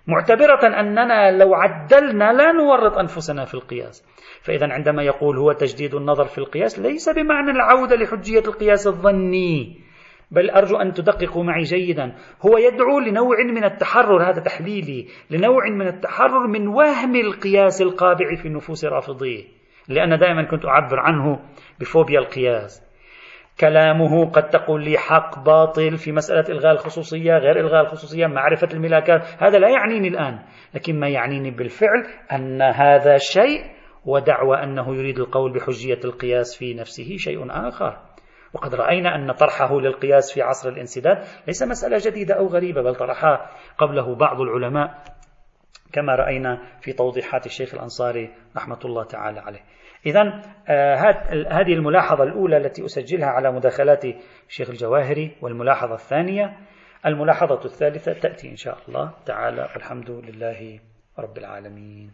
معتبرة 0.06 0.80
أننا 0.80 1.30
لو 1.30 1.54
عدلنا 1.54 2.32
لا 2.32 2.52
نورط 2.52 2.98
أنفسنا 2.98 3.44
في 3.44 3.54
القياس. 3.54 4.04
فإذا 4.42 4.72
عندما 4.72 5.02
يقول 5.02 5.38
هو 5.38 5.52
تجديد 5.52 5.94
النظر 5.94 6.24
في 6.24 6.38
القياس 6.38 6.78
ليس 6.78 7.08
بمعنى 7.08 7.50
العودة 7.50 7.96
لحجية 7.96 8.42
القياس 8.46 8.86
الظني. 8.86 9.80
بل 10.30 10.50
أرجو 10.50 10.76
أن 10.76 10.92
تدققوا 10.92 11.44
معي 11.44 11.62
جيدا. 11.62 12.14
هو 12.46 12.58
يدعو 12.58 12.98
لنوع 12.98 13.36
من 13.44 13.64
التحرر 13.64 14.30
هذا 14.30 14.40
تحليلي 14.40 15.06
لنوع 15.30 15.68
من 15.68 15.86
التحرر 15.86 16.46
من 16.46 16.68
وهم 16.68 17.16
القياس 17.16 17.82
القابع 17.82 18.34
في 18.42 18.48
نفوس 18.48 18.84
رافضيه. 18.84 19.61
لأن 19.88 20.18
دائما 20.18 20.42
كنت 20.42 20.64
أعبر 20.66 21.00
عنه 21.00 21.38
بفوبيا 21.80 22.18
القياس. 22.18 22.92
كلامه 23.60 24.30
قد 24.30 24.48
تقول 24.48 24.84
لي 24.84 24.98
حق 24.98 25.44
باطل 25.44 25.96
في 25.96 26.12
مسألة 26.12 26.44
إلغاء 26.48 26.72
الخصوصية 26.72 27.32
غير 27.32 27.60
إلغاء 27.60 27.82
الخصوصية 27.82 28.26
معرفة 28.26 28.68
الملاكات. 28.74 29.22
هذا 29.38 29.58
لا 29.58 29.68
يعنيني 29.68 30.08
الآن 30.08 30.38
لكن 30.74 31.00
ما 31.00 31.08
يعنيني 31.08 31.50
بالفعل 31.50 32.06
أن 32.32 32.62
هذا 32.62 33.16
شيء 33.16 33.64
ودعوى 34.04 34.62
أنه 34.62 34.94
يريد 34.94 35.18
القول 35.18 35.52
بحجية 35.52 36.00
القياس 36.04 36.58
في 36.58 36.74
نفسه 36.74 37.16
شيء 37.16 37.46
آخر. 37.50 37.98
وقد 38.54 38.74
رأينا 38.74 39.16
أن 39.16 39.32
طرحه 39.32 39.80
للقياس 39.80 40.34
في 40.34 40.42
عصر 40.42 40.68
الانسداد 40.68 41.18
ليس 41.46 41.62
مسألة 41.62 41.98
جديدة 42.00 42.34
أو 42.34 42.46
غريبة 42.46 42.82
بل 42.82 42.94
طرحها 42.94 43.50
قبله 43.78 44.14
بعض 44.14 44.40
العلماء 44.40 45.04
كما 45.92 46.14
رأينا 46.14 46.62
في 46.80 46.92
توضيحات 46.92 47.46
الشيخ 47.46 47.74
الأنصاري 47.74 48.30
رحمة 48.56 48.78
الله 48.84 49.04
تعالى 49.04 49.40
عليه. 49.40 49.60
إذا 50.06 50.42
آه 50.68 50.94
هذه 51.50 51.72
الملاحظة 51.72 52.24
الأولى 52.24 52.56
التي 52.56 52.84
أسجلها 52.84 53.28
على 53.28 53.52
مداخلات 53.52 54.04
الشيخ 54.48 54.70
الجواهري 54.70 55.36
والملاحظة 55.42 55.94
الثانية 55.94 56.56
الملاحظة 57.06 57.64
الثالثة 57.64 58.12
تأتي 58.12 58.50
إن 58.50 58.56
شاء 58.56 58.78
الله 58.88 59.12
تعالى 59.26 59.68
والحمد 59.74 60.10
لله 60.10 60.80
رب 61.18 61.38
العالمين. 61.38 62.10